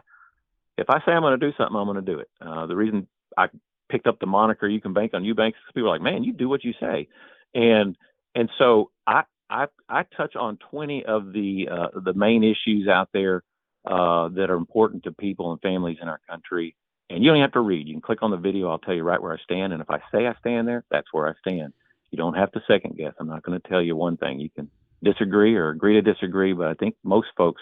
if 0.78 0.90
I 0.90 1.00
say 1.00 1.12
I'm 1.12 1.24
going 1.24 1.38
to 1.38 1.46
do 1.46 1.54
something, 1.58 1.76
I'm 1.76 1.86
going 1.86 2.04
to 2.04 2.12
do 2.14 2.20
it. 2.20 2.30
Uh, 2.40 2.66
the 2.68 2.76
reason 2.76 3.06
I 3.38 3.48
picked 3.90 4.08
up 4.08 4.20
the 4.20 4.26
moniker 4.26 4.66
"You 4.66 4.80
Can 4.80 4.94
Bank 4.94 5.14
on 5.14 5.26
Eubanks" 5.26 5.58
because 5.60 5.74
people 5.74 5.90
are 5.90 5.94
like, 5.96 6.02
"Man, 6.02 6.24
you 6.24 6.32
do 6.32 6.48
what 6.48 6.64
you 6.64 6.74
say," 6.80 7.10
and 7.54 7.98
and 8.34 8.50
so 8.58 8.92
I 9.06 9.24
I 9.50 9.66
I 9.90 10.04
touch 10.16 10.38
on 10.38 10.58
20 10.72 11.04
of 11.04 11.34
the 11.34 11.68
uh, 11.70 12.00
the 12.00 12.14
main 12.14 12.46
issues 12.46 12.88
out 12.88 13.10
there 13.12 13.44
uh, 13.86 14.30
that 14.30 14.50
are 14.50 14.56
important 14.56 15.04
to 15.04 15.12
people 15.12 15.52
and 15.52 15.62
families 15.62 15.98
in 16.02 16.08
our 16.08 16.20
country. 16.30 16.76
And 17.10 17.24
you 17.24 17.32
don't 17.32 17.42
have 17.42 17.54
to 17.54 17.62
read. 17.62 17.88
You 17.88 17.96
can 17.96 18.02
click 18.02 18.22
on 18.22 18.32
the 18.32 18.38
video. 18.38 18.70
I'll 18.70 18.78
tell 18.78 18.94
you 18.94 19.04
right 19.04 19.22
where 19.22 19.34
I 19.34 19.38
stand. 19.44 19.74
And 19.74 19.82
if 19.82 19.90
I 19.90 20.00
say 20.12 20.28
I 20.28 20.36
stand 20.40 20.68
there, 20.68 20.84
that's 20.92 21.08
where 21.12 21.28
I 21.28 21.34
stand. 21.40 21.74
You 22.12 22.18
don't 22.18 22.36
have 22.36 22.52
to 22.52 22.62
second 22.68 22.98
guess. 22.98 23.14
I'm 23.20 23.28
not 23.28 23.44
going 23.44 23.60
to 23.60 23.68
tell 23.68 23.82
you 23.82 23.96
one 23.96 24.18
thing. 24.18 24.40
You 24.40 24.50
can 24.50 24.70
disagree 25.04 25.56
or 25.56 25.70
agree 25.70 25.94
to 25.94 26.02
disagree, 26.02 26.54
but 26.54 26.68
I 26.68 26.74
think 26.74 26.96
most 27.04 27.28
folks 27.38 27.62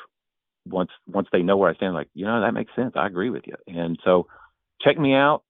once 0.65 0.91
once 1.07 1.27
they 1.31 1.41
know 1.41 1.55
where 1.55 1.69
I 1.69 1.75
stand, 1.75 1.93
like 1.93 2.09
you 2.13 2.25
know 2.25 2.41
that 2.41 2.53
makes 2.53 2.75
sense. 2.75 2.93
I 2.95 3.07
agree 3.07 3.29
with 3.29 3.43
you. 3.45 3.55
And 3.67 3.97
so 4.03 4.27
check 4.81 4.97
me 4.97 5.13
out. 5.13 5.43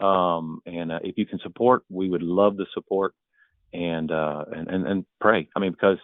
Um, 0.00 0.60
and 0.64 0.90
uh, 0.90 1.00
if 1.02 1.18
you 1.18 1.26
can 1.26 1.38
support, 1.40 1.82
we 1.90 2.08
would 2.08 2.22
love 2.22 2.56
the 2.56 2.66
support 2.72 3.14
and 3.72 4.10
uh, 4.10 4.44
and, 4.50 4.68
and 4.68 4.86
and 4.86 5.06
pray. 5.20 5.48
I 5.54 5.60
mean, 5.60 5.72
because 5.72 5.98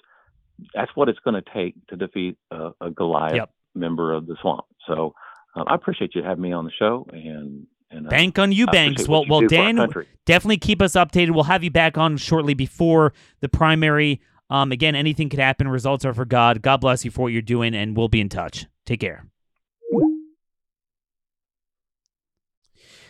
that's 0.75 0.91
what 0.95 1.09
it's 1.09 1.19
going 1.21 1.43
to 1.43 1.51
take 1.55 1.75
to 1.89 1.97
defeat 1.97 2.37
a, 2.51 2.71
a 2.81 2.91
Goliath 2.91 3.37
Yep. 3.37 3.51
Member 3.75 4.13
of 4.13 4.27
the 4.27 4.37
swamp. 4.41 4.65
So 4.87 5.15
um, 5.55 5.65
I 5.67 5.75
appreciate 5.75 6.15
you 6.15 6.23
having 6.23 6.43
me 6.43 6.53
on 6.53 6.65
the 6.65 6.73
show 6.79 7.07
and 7.13 7.67
and 7.91 8.07
uh, 8.07 8.11
Bank 8.11 8.39
on 8.39 8.53
you, 8.53 8.67
I 8.69 8.73
Banks. 8.73 9.09
Well, 9.09 9.25
well, 9.29 9.41
do 9.41 9.49
for 9.49 9.57
our 9.57 9.73
Dan, 9.73 10.07
definitely 10.27 10.59
keep 10.59 10.83
us 10.83 10.93
updated. 10.93 11.31
We'll 11.31 11.45
have 11.45 11.65
you 11.65 11.71
back 11.71 11.97
on 11.97 12.17
shortly 12.17 12.55
before 12.55 13.15
the 13.41 13.49
primary. 13.49 14.21
Um, 14.51 14.73
again, 14.73 14.95
anything 14.95 15.29
could 15.29 15.41
happen. 15.41 15.69
Results 15.69 16.05
are 16.05 16.15
for 16.15 16.25
God. 16.25 16.63
God 16.63 16.79
bless 16.81 17.05
you 17.05 17.11
for 17.11 17.23
what 17.23 17.33
you're 17.33 17.43
doing, 17.43 17.75
and 17.75 17.97
we'll 17.97 18.09
be 18.09 18.21
in 18.21 18.29
touch. 18.29 18.67
Take 18.85 19.01
care. 19.01 19.27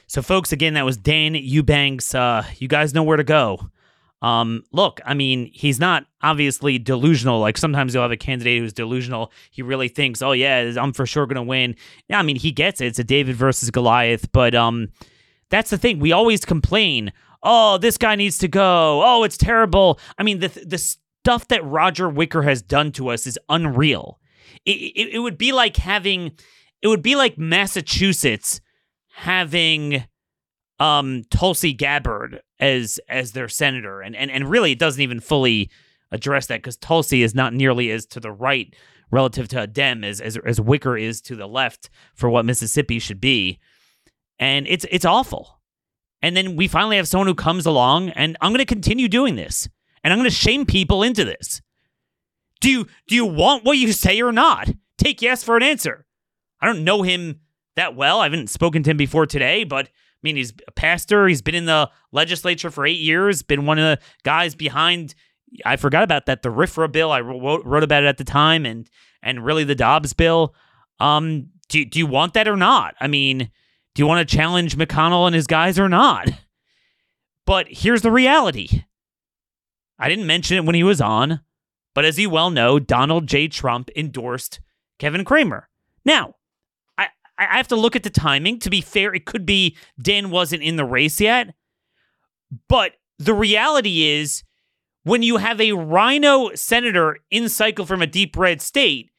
So, 0.06 0.22
folks, 0.22 0.52
again, 0.52 0.74
that 0.74 0.84
was 0.84 0.96
Dan 0.96 1.34
Eubanks. 1.34 2.14
Uh, 2.14 2.44
you 2.58 2.66
guys 2.66 2.94
know 2.94 3.02
where 3.02 3.18
to 3.18 3.24
go. 3.24 3.70
Um, 4.20 4.64
look, 4.72 5.00
I 5.04 5.14
mean, 5.14 5.50
he's 5.52 5.78
not 5.78 6.06
obviously 6.22 6.78
delusional. 6.78 7.38
Like 7.38 7.56
sometimes 7.56 7.94
you'll 7.94 8.02
have 8.02 8.10
a 8.10 8.16
candidate 8.16 8.60
who's 8.60 8.72
delusional. 8.72 9.32
He 9.50 9.62
really 9.62 9.88
thinks, 9.88 10.22
"Oh 10.22 10.32
yeah, 10.32 10.72
I'm 10.76 10.92
for 10.92 11.06
sure 11.06 11.26
to 11.26 11.42
win." 11.42 11.76
Yeah, 12.08 12.18
I 12.18 12.22
mean, 12.22 12.36
he 12.36 12.50
gets 12.50 12.80
it. 12.80 12.86
It's 12.86 12.98
a 12.98 13.04
David 13.04 13.36
versus 13.36 13.70
Goliath, 13.70 14.30
but 14.32 14.54
um, 14.54 14.88
that's 15.50 15.70
the 15.70 15.78
thing. 15.78 16.00
We 16.00 16.10
always 16.10 16.44
complain, 16.44 17.12
"Oh, 17.42 17.78
this 17.78 17.96
guy 17.96 18.16
needs 18.16 18.38
to 18.38 18.48
go. 18.48 19.02
Oh, 19.04 19.22
it's 19.22 19.36
terrible." 19.36 20.00
I 20.18 20.24
mean, 20.24 20.40
the 20.40 20.48
the 20.48 20.78
stuff 20.78 21.46
that 21.48 21.64
Roger 21.64 22.08
Wicker 22.08 22.42
has 22.42 22.60
done 22.60 22.90
to 22.92 23.08
us 23.08 23.26
is 23.26 23.38
unreal. 23.48 24.18
It, 24.64 24.72
it, 24.96 25.14
it 25.14 25.18
would 25.20 25.38
be 25.38 25.52
like 25.52 25.76
having, 25.76 26.32
it 26.82 26.88
would 26.88 27.02
be 27.02 27.14
like 27.16 27.38
Massachusetts 27.38 28.60
having 29.14 30.04
um 30.80 31.24
Tulsi 31.30 31.72
Gabbard 31.72 32.40
as 32.60 32.98
as 33.08 33.32
their 33.32 33.48
senator 33.48 34.00
and 34.00 34.16
and, 34.16 34.30
and 34.30 34.50
really 34.50 34.72
it 34.72 34.78
doesn't 34.78 35.02
even 35.02 35.20
fully 35.20 35.70
address 36.10 36.46
that 36.46 36.58
because 36.58 36.76
Tulsi 36.76 37.22
is 37.22 37.34
not 37.34 37.52
nearly 37.52 37.90
as 37.90 38.06
to 38.06 38.20
the 38.20 38.32
right 38.32 38.74
relative 39.10 39.48
to 39.48 39.62
a 39.62 39.66
Dem 39.66 40.04
as, 40.04 40.20
as 40.20 40.36
as 40.44 40.60
Wicker 40.60 40.96
is 40.96 41.20
to 41.22 41.36
the 41.36 41.46
left 41.46 41.90
for 42.14 42.28
what 42.28 42.44
Mississippi 42.44 42.98
should 42.98 43.20
be. 43.20 43.58
And 44.38 44.66
it's 44.68 44.86
it's 44.90 45.04
awful. 45.04 45.60
And 46.20 46.36
then 46.36 46.56
we 46.56 46.66
finally 46.66 46.96
have 46.96 47.08
someone 47.08 47.28
who 47.28 47.34
comes 47.34 47.66
along 47.66 48.10
and 48.10 48.36
I'm 48.40 48.52
gonna 48.52 48.64
continue 48.64 49.08
doing 49.08 49.36
this. 49.36 49.68
And 50.02 50.12
I'm 50.12 50.18
gonna 50.18 50.30
shame 50.30 50.66
people 50.66 51.02
into 51.02 51.24
this. 51.24 51.60
Do 52.60 52.70
you 52.70 52.86
do 53.06 53.14
you 53.14 53.26
want 53.26 53.64
what 53.64 53.78
you 53.78 53.92
say 53.92 54.20
or 54.20 54.32
not? 54.32 54.70
Take 54.96 55.22
yes 55.22 55.44
for 55.44 55.56
an 55.56 55.62
answer. 55.62 56.06
I 56.60 56.66
don't 56.66 56.84
know 56.84 57.02
him 57.02 57.40
that 57.76 57.94
well. 57.94 58.20
I 58.20 58.24
haven't 58.24 58.50
spoken 58.50 58.82
to 58.82 58.90
him 58.90 58.96
before 58.96 59.26
today, 59.26 59.62
but 59.62 59.88
I 60.18 60.22
mean, 60.22 60.36
he's 60.36 60.52
a 60.66 60.72
pastor. 60.72 61.28
He's 61.28 61.42
been 61.42 61.54
in 61.54 61.66
the 61.66 61.90
legislature 62.10 62.70
for 62.70 62.84
eight 62.84 62.98
years. 62.98 63.42
Been 63.42 63.66
one 63.66 63.78
of 63.78 63.84
the 63.84 64.04
guys 64.24 64.54
behind. 64.56 65.14
I 65.64 65.76
forgot 65.76 66.02
about 66.02 66.26
that. 66.26 66.42
The 66.42 66.50
RFRA 66.50 66.90
bill. 66.90 67.12
I 67.12 67.20
wrote, 67.20 67.64
wrote 67.64 67.84
about 67.84 68.02
it 68.02 68.06
at 68.06 68.18
the 68.18 68.24
time, 68.24 68.66
and 68.66 68.88
and 69.22 69.44
really 69.44 69.64
the 69.64 69.74
Dobbs 69.76 70.12
bill. 70.12 70.54
Um, 70.98 71.50
do 71.68 71.84
do 71.84 71.98
you 71.98 72.06
want 72.06 72.34
that 72.34 72.48
or 72.48 72.56
not? 72.56 72.96
I 73.00 73.06
mean, 73.06 73.50
do 73.94 74.02
you 74.02 74.06
want 74.06 74.28
to 74.28 74.36
challenge 74.36 74.76
McConnell 74.76 75.26
and 75.26 75.34
his 75.34 75.46
guys 75.46 75.78
or 75.78 75.88
not? 75.88 76.28
But 77.46 77.66
here's 77.70 78.02
the 78.02 78.10
reality. 78.10 78.84
I 79.98 80.08
didn't 80.08 80.26
mention 80.26 80.58
it 80.58 80.64
when 80.64 80.74
he 80.74 80.82
was 80.82 81.00
on, 81.00 81.40
but 81.94 82.04
as 82.04 82.18
you 82.18 82.28
well 82.28 82.50
know, 82.50 82.78
Donald 82.78 83.26
J. 83.26 83.48
Trump 83.48 83.88
endorsed 83.96 84.60
Kevin 84.98 85.24
Cramer. 85.24 85.68
Now, 86.04 86.34
I, 87.38 87.56
have 87.56 87.68
to 87.68 87.76
look 87.76 87.96
at 87.96 88.02
the 88.02 88.10
timing. 88.10 88.58
To 88.60 88.70
be 88.70 88.80
fair, 88.80 89.14
it 89.14 89.24
could 89.24 89.46
be 89.46 89.76
Dan 90.00 90.30
wasn't 90.30 90.62
in 90.62 90.76
the 90.76 90.84
race 90.84 91.20
yet. 91.20 91.54
But 92.68 92.92
the 93.18 93.34
reality 93.34 94.04
is, 94.04 94.42
when 95.04 95.22
you 95.22 95.36
have 95.36 95.60
a 95.60 95.72
RINO 95.72 96.54
senator 96.54 97.18
in 97.30 97.48
cycle 97.48 97.86
from 97.86 98.02
a 98.02 98.06
deep 98.06 98.36
red 98.36 98.60
state, 98.60 99.10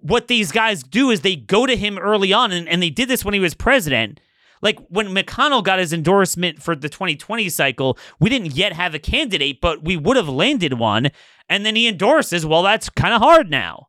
what 0.00 0.28
these 0.28 0.52
guys 0.52 0.82
do 0.82 1.10
is 1.10 1.20
they 1.20 1.36
go 1.36 1.66
to 1.66 1.76
him 1.76 1.98
early 1.98 2.32
on, 2.32 2.52
and, 2.52 2.68
and 2.68 2.82
they 2.82 2.90
did 2.90 3.08
this 3.08 3.24
when 3.24 3.34
he 3.34 3.40
was 3.40 3.54
president. 3.54 4.20
Like 4.62 4.78
when 4.88 5.08
McConnell 5.08 5.64
got 5.64 5.78
his 5.78 5.92
endorsement 5.92 6.62
for 6.62 6.76
the 6.76 6.88
2020 6.88 7.48
cycle, 7.48 7.98
we 8.18 8.28
didn't 8.28 8.54
yet 8.54 8.72
have 8.72 8.94
a 8.94 8.98
candidate, 8.98 9.60
but 9.60 9.82
we 9.84 9.96
would 9.96 10.16
have 10.16 10.28
landed 10.28 10.74
one. 10.74 11.10
And 11.48 11.64
then 11.64 11.76
he 11.76 11.88
endorses, 11.88 12.44
well, 12.44 12.62
that's 12.62 12.90
kind 12.90 13.14
of 13.14 13.22
hard 13.22 13.50
now. 13.50 13.88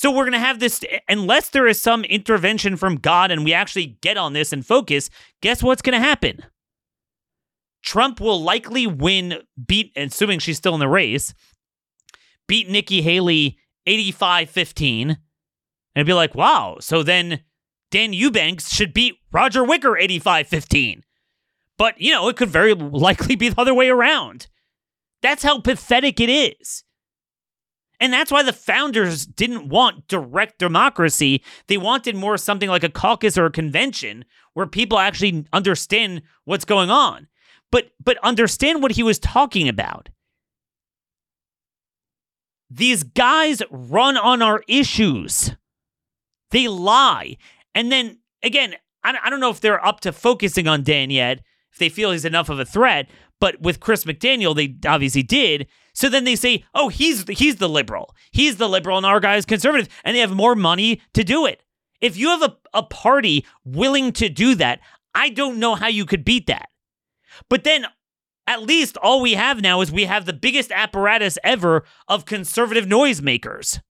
So 0.00 0.10
we're 0.10 0.24
going 0.24 0.32
to 0.32 0.38
have 0.38 0.60
this, 0.60 0.82
unless 1.10 1.50
there 1.50 1.66
is 1.66 1.78
some 1.78 2.04
intervention 2.04 2.78
from 2.78 2.96
God 2.96 3.30
and 3.30 3.44
we 3.44 3.52
actually 3.52 3.98
get 4.00 4.16
on 4.16 4.32
this 4.32 4.50
and 4.50 4.64
focus, 4.64 5.10
guess 5.42 5.62
what's 5.62 5.82
going 5.82 5.92
to 5.92 6.02
happen? 6.02 6.42
Trump 7.82 8.18
will 8.18 8.42
likely 8.42 8.86
win, 8.86 9.42
beat, 9.66 9.92
assuming 9.96 10.38
she's 10.38 10.56
still 10.56 10.72
in 10.72 10.80
the 10.80 10.88
race, 10.88 11.34
beat 12.48 12.70
Nikki 12.70 13.02
Haley 13.02 13.58
85 13.84 14.48
15, 14.48 15.18
and 15.94 16.06
be 16.06 16.14
like, 16.14 16.34
wow, 16.34 16.78
so 16.80 17.02
then 17.02 17.40
Dan 17.90 18.14
Eubanks 18.14 18.72
should 18.72 18.94
beat 18.94 19.16
Roger 19.32 19.62
Wicker 19.62 19.98
85 19.98 20.46
15. 20.46 21.02
But, 21.76 22.00
you 22.00 22.12
know, 22.12 22.26
it 22.30 22.38
could 22.38 22.48
very 22.48 22.72
likely 22.72 23.36
be 23.36 23.50
the 23.50 23.60
other 23.60 23.74
way 23.74 23.90
around. 23.90 24.46
That's 25.20 25.42
how 25.42 25.60
pathetic 25.60 26.20
it 26.20 26.30
is. 26.30 26.84
And 28.00 28.12
that's 28.12 28.32
why 28.32 28.42
the 28.42 28.52
founders 28.52 29.26
didn't 29.26 29.68
want 29.68 30.08
direct 30.08 30.58
democracy. 30.58 31.42
They 31.66 31.76
wanted 31.76 32.16
more 32.16 32.38
something 32.38 32.70
like 32.70 32.82
a 32.82 32.88
caucus 32.88 33.36
or 33.36 33.44
a 33.44 33.52
convention 33.52 34.24
where 34.54 34.66
people 34.66 34.98
actually 34.98 35.44
understand 35.52 36.22
what's 36.44 36.64
going 36.64 36.90
on. 36.90 37.28
But 37.70 37.90
but 38.02 38.16
understand 38.22 38.82
what 38.82 38.92
he 38.92 39.02
was 39.02 39.18
talking 39.18 39.68
about. 39.68 40.08
These 42.70 43.02
guys 43.02 43.62
run 43.70 44.16
on 44.16 44.42
our 44.42 44.62
issues. 44.66 45.54
They 46.50 46.68
lie. 46.68 47.36
And 47.74 47.92
then 47.92 48.18
again, 48.42 48.74
I 49.04 49.16
I 49.22 49.30
don't 49.30 49.40
know 49.40 49.50
if 49.50 49.60
they're 49.60 49.84
up 49.84 50.00
to 50.00 50.12
focusing 50.12 50.66
on 50.66 50.82
Dan 50.82 51.10
yet, 51.10 51.42
if 51.70 51.78
they 51.78 51.90
feel 51.90 52.12
he's 52.12 52.24
enough 52.24 52.48
of 52.48 52.58
a 52.58 52.64
threat, 52.64 53.08
but 53.40 53.60
with 53.60 53.80
Chris 53.80 54.04
McDaniel, 54.04 54.54
they 54.54 54.76
obviously 54.88 55.22
did. 55.22 55.66
So 56.00 56.08
then 56.08 56.24
they 56.24 56.34
say, 56.34 56.64
"Oh, 56.74 56.88
he's 56.88 57.28
he's 57.28 57.56
the 57.56 57.68
liberal. 57.68 58.14
He's 58.30 58.56
the 58.56 58.70
liberal, 58.70 58.96
and 58.96 59.04
our 59.04 59.20
guy 59.20 59.36
is 59.36 59.44
conservative, 59.44 59.86
and 60.02 60.16
they 60.16 60.20
have 60.20 60.32
more 60.32 60.54
money 60.54 61.02
to 61.12 61.22
do 61.22 61.44
it." 61.44 61.62
If 62.00 62.16
you 62.16 62.28
have 62.30 62.40
a, 62.40 62.56
a 62.72 62.82
party 62.82 63.44
willing 63.66 64.12
to 64.12 64.30
do 64.30 64.54
that, 64.54 64.80
I 65.14 65.28
don't 65.28 65.58
know 65.58 65.74
how 65.74 65.88
you 65.88 66.06
could 66.06 66.24
beat 66.24 66.46
that. 66.46 66.70
But 67.50 67.64
then, 67.64 67.84
at 68.46 68.62
least 68.62 68.96
all 68.96 69.20
we 69.20 69.34
have 69.34 69.60
now 69.60 69.82
is 69.82 69.92
we 69.92 70.06
have 70.06 70.24
the 70.24 70.32
biggest 70.32 70.72
apparatus 70.72 71.36
ever 71.44 71.84
of 72.08 72.24
conservative 72.24 72.86
noisemakers 72.86 73.82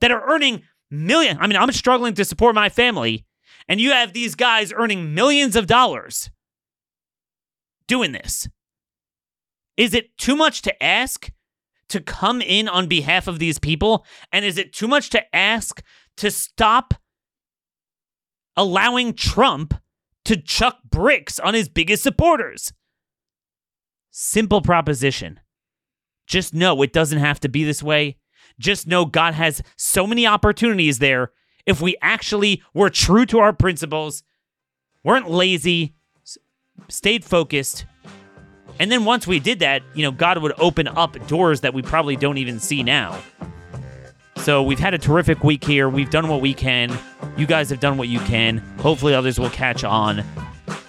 that 0.00 0.10
are 0.10 0.28
earning 0.28 0.64
million. 0.90 1.38
I 1.38 1.46
mean, 1.46 1.56
I'm 1.56 1.70
struggling 1.70 2.14
to 2.14 2.24
support 2.24 2.56
my 2.56 2.68
family, 2.68 3.26
and 3.68 3.80
you 3.80 3.92
have 3.92 4.12
these 4.12 4.34
guys 4.34 4.72
earning 4.72 5.14
millions 5.14 5.54
of 5.54 5.68
dollars 5.68 6.32
doing 7.86 8.10
this. 8.10 8.48
Is 9.76 9.94
it 9.94 10.18
too 10.18 10.34
much 10.34 10.62
to 10.62 10.82
ask 10.82 11.30
to 11.94 12.00
come 12.00 12.42
in 12.42 12.66
on 12.66 12.88
behalf 12.88 13.28
of 13.28 13.38
these 13.38 13.60
people? 13.60 14.04
And 14.32 14.44
is 14.44 14.58
it 14.58 14.72
too 14.72 14.88
much 14.88 15.10
to 15.10 15.34
ask 15.34 15.80
to 16.16 16.28
stop 16.28 16.92
allowing 18.56 19.14
Trump 19.14 19.74
to 20.24 20.36
chuck 20.36 20.78
bricks 20.90 21.38
on 21.38 21.54
his 21.54 21.68
biggest 21.68 22.02
supporters? 22.02 22.72
Simple 24.10 24.60
proposition. 24.60 25.38
Just 26.26 26.52
know 26.52 26.82
it 26.82 26.92
doesn't 26.92 27.20
have 27.20 27.38
to 27.40 27.48
be 27.48 27.62
this 27.62 27.80
way. 27.80 28.18
Just 28.58 28.88
know 28.88 29.04
God 29.04 29.34
has 29.34 29.62
so 29.76 30.04
many 30.04 30.26
opportunities 30.26 30.98
there 30.98 31.30
if 31.64 31.80
we 31.80 31.96
actually 32.02 32.60
were 32.74 32.90
true 32.90 33.24
to 33.26 33.38
our 33.38 33.52
principles, 33.52 34.24
weren't 35.04 35.30
lazy, 35.30 35.94
stayed 36.88 37.24
focused. 37.24 37.86
And 38.80 38.90
then 38.90 39.04
once 39.04 39.26
we 39.26 39.38
did 39.38 39.60
that, 39.60 39.82
you 39.94 40.02
know, 40.02 40.10
God 40.10 40.38
would 40.38 40.52
open 40.58 40.88
up 40.88 41.26
doors 41.26 41.60
that 41.60 41.74
we 41.74 41.82
probably 41.82 42.16
don't 42.16 42.38
even 42.38 42.58
see 42.58 42.82
now. 42.82 43.18
So 44.36 44.62
we've 44.62 44.78
had 44.78 44.94
a 44.94 44.98
terrific 44.98 45.42
week 45.42 45.64
here. 45.64 45.88
We've 45.88 46.10
done 46.10 46.28
what 46.28 46.40
we 46.40 46.52
can. 46.52 46.96
You 47.36 47.46
guys 47.46 47.70
have 47.70 47.80
done 47.80 47.96
what 47.96 48.08
you 48.08 48.18
can. 48.20 48.58
Hopefully, 48.78 49.14
others 49.14 49.38
will 49.38 49.50
catch 49.50 49.84
on. 49.84 50.24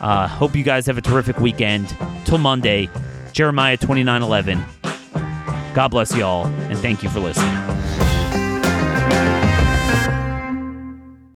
Uh, 0.01 0.27
hope 0.27 0.55
you 0.55 0.63
guys 0.63 0.86
have 0.88 0.97
a 0.97 1.01
terrific 1.01 1.39
weekend. 1.39 1.95
Till 2.25 2.38
Monday, 2.38 2.89
Jeremiah 3.31 3.77
twenty 3.77 4.03
nine 4.03 4.23
eleven. 4.23 4.63
God 5.73 5.89
bless 5.89 6.15
y'all, 6.15 6.47
and 6.47 6.77
thank 6.79 7.03
you 7.03 7.09
for 7.09 7.19
listening. 7.19 7.64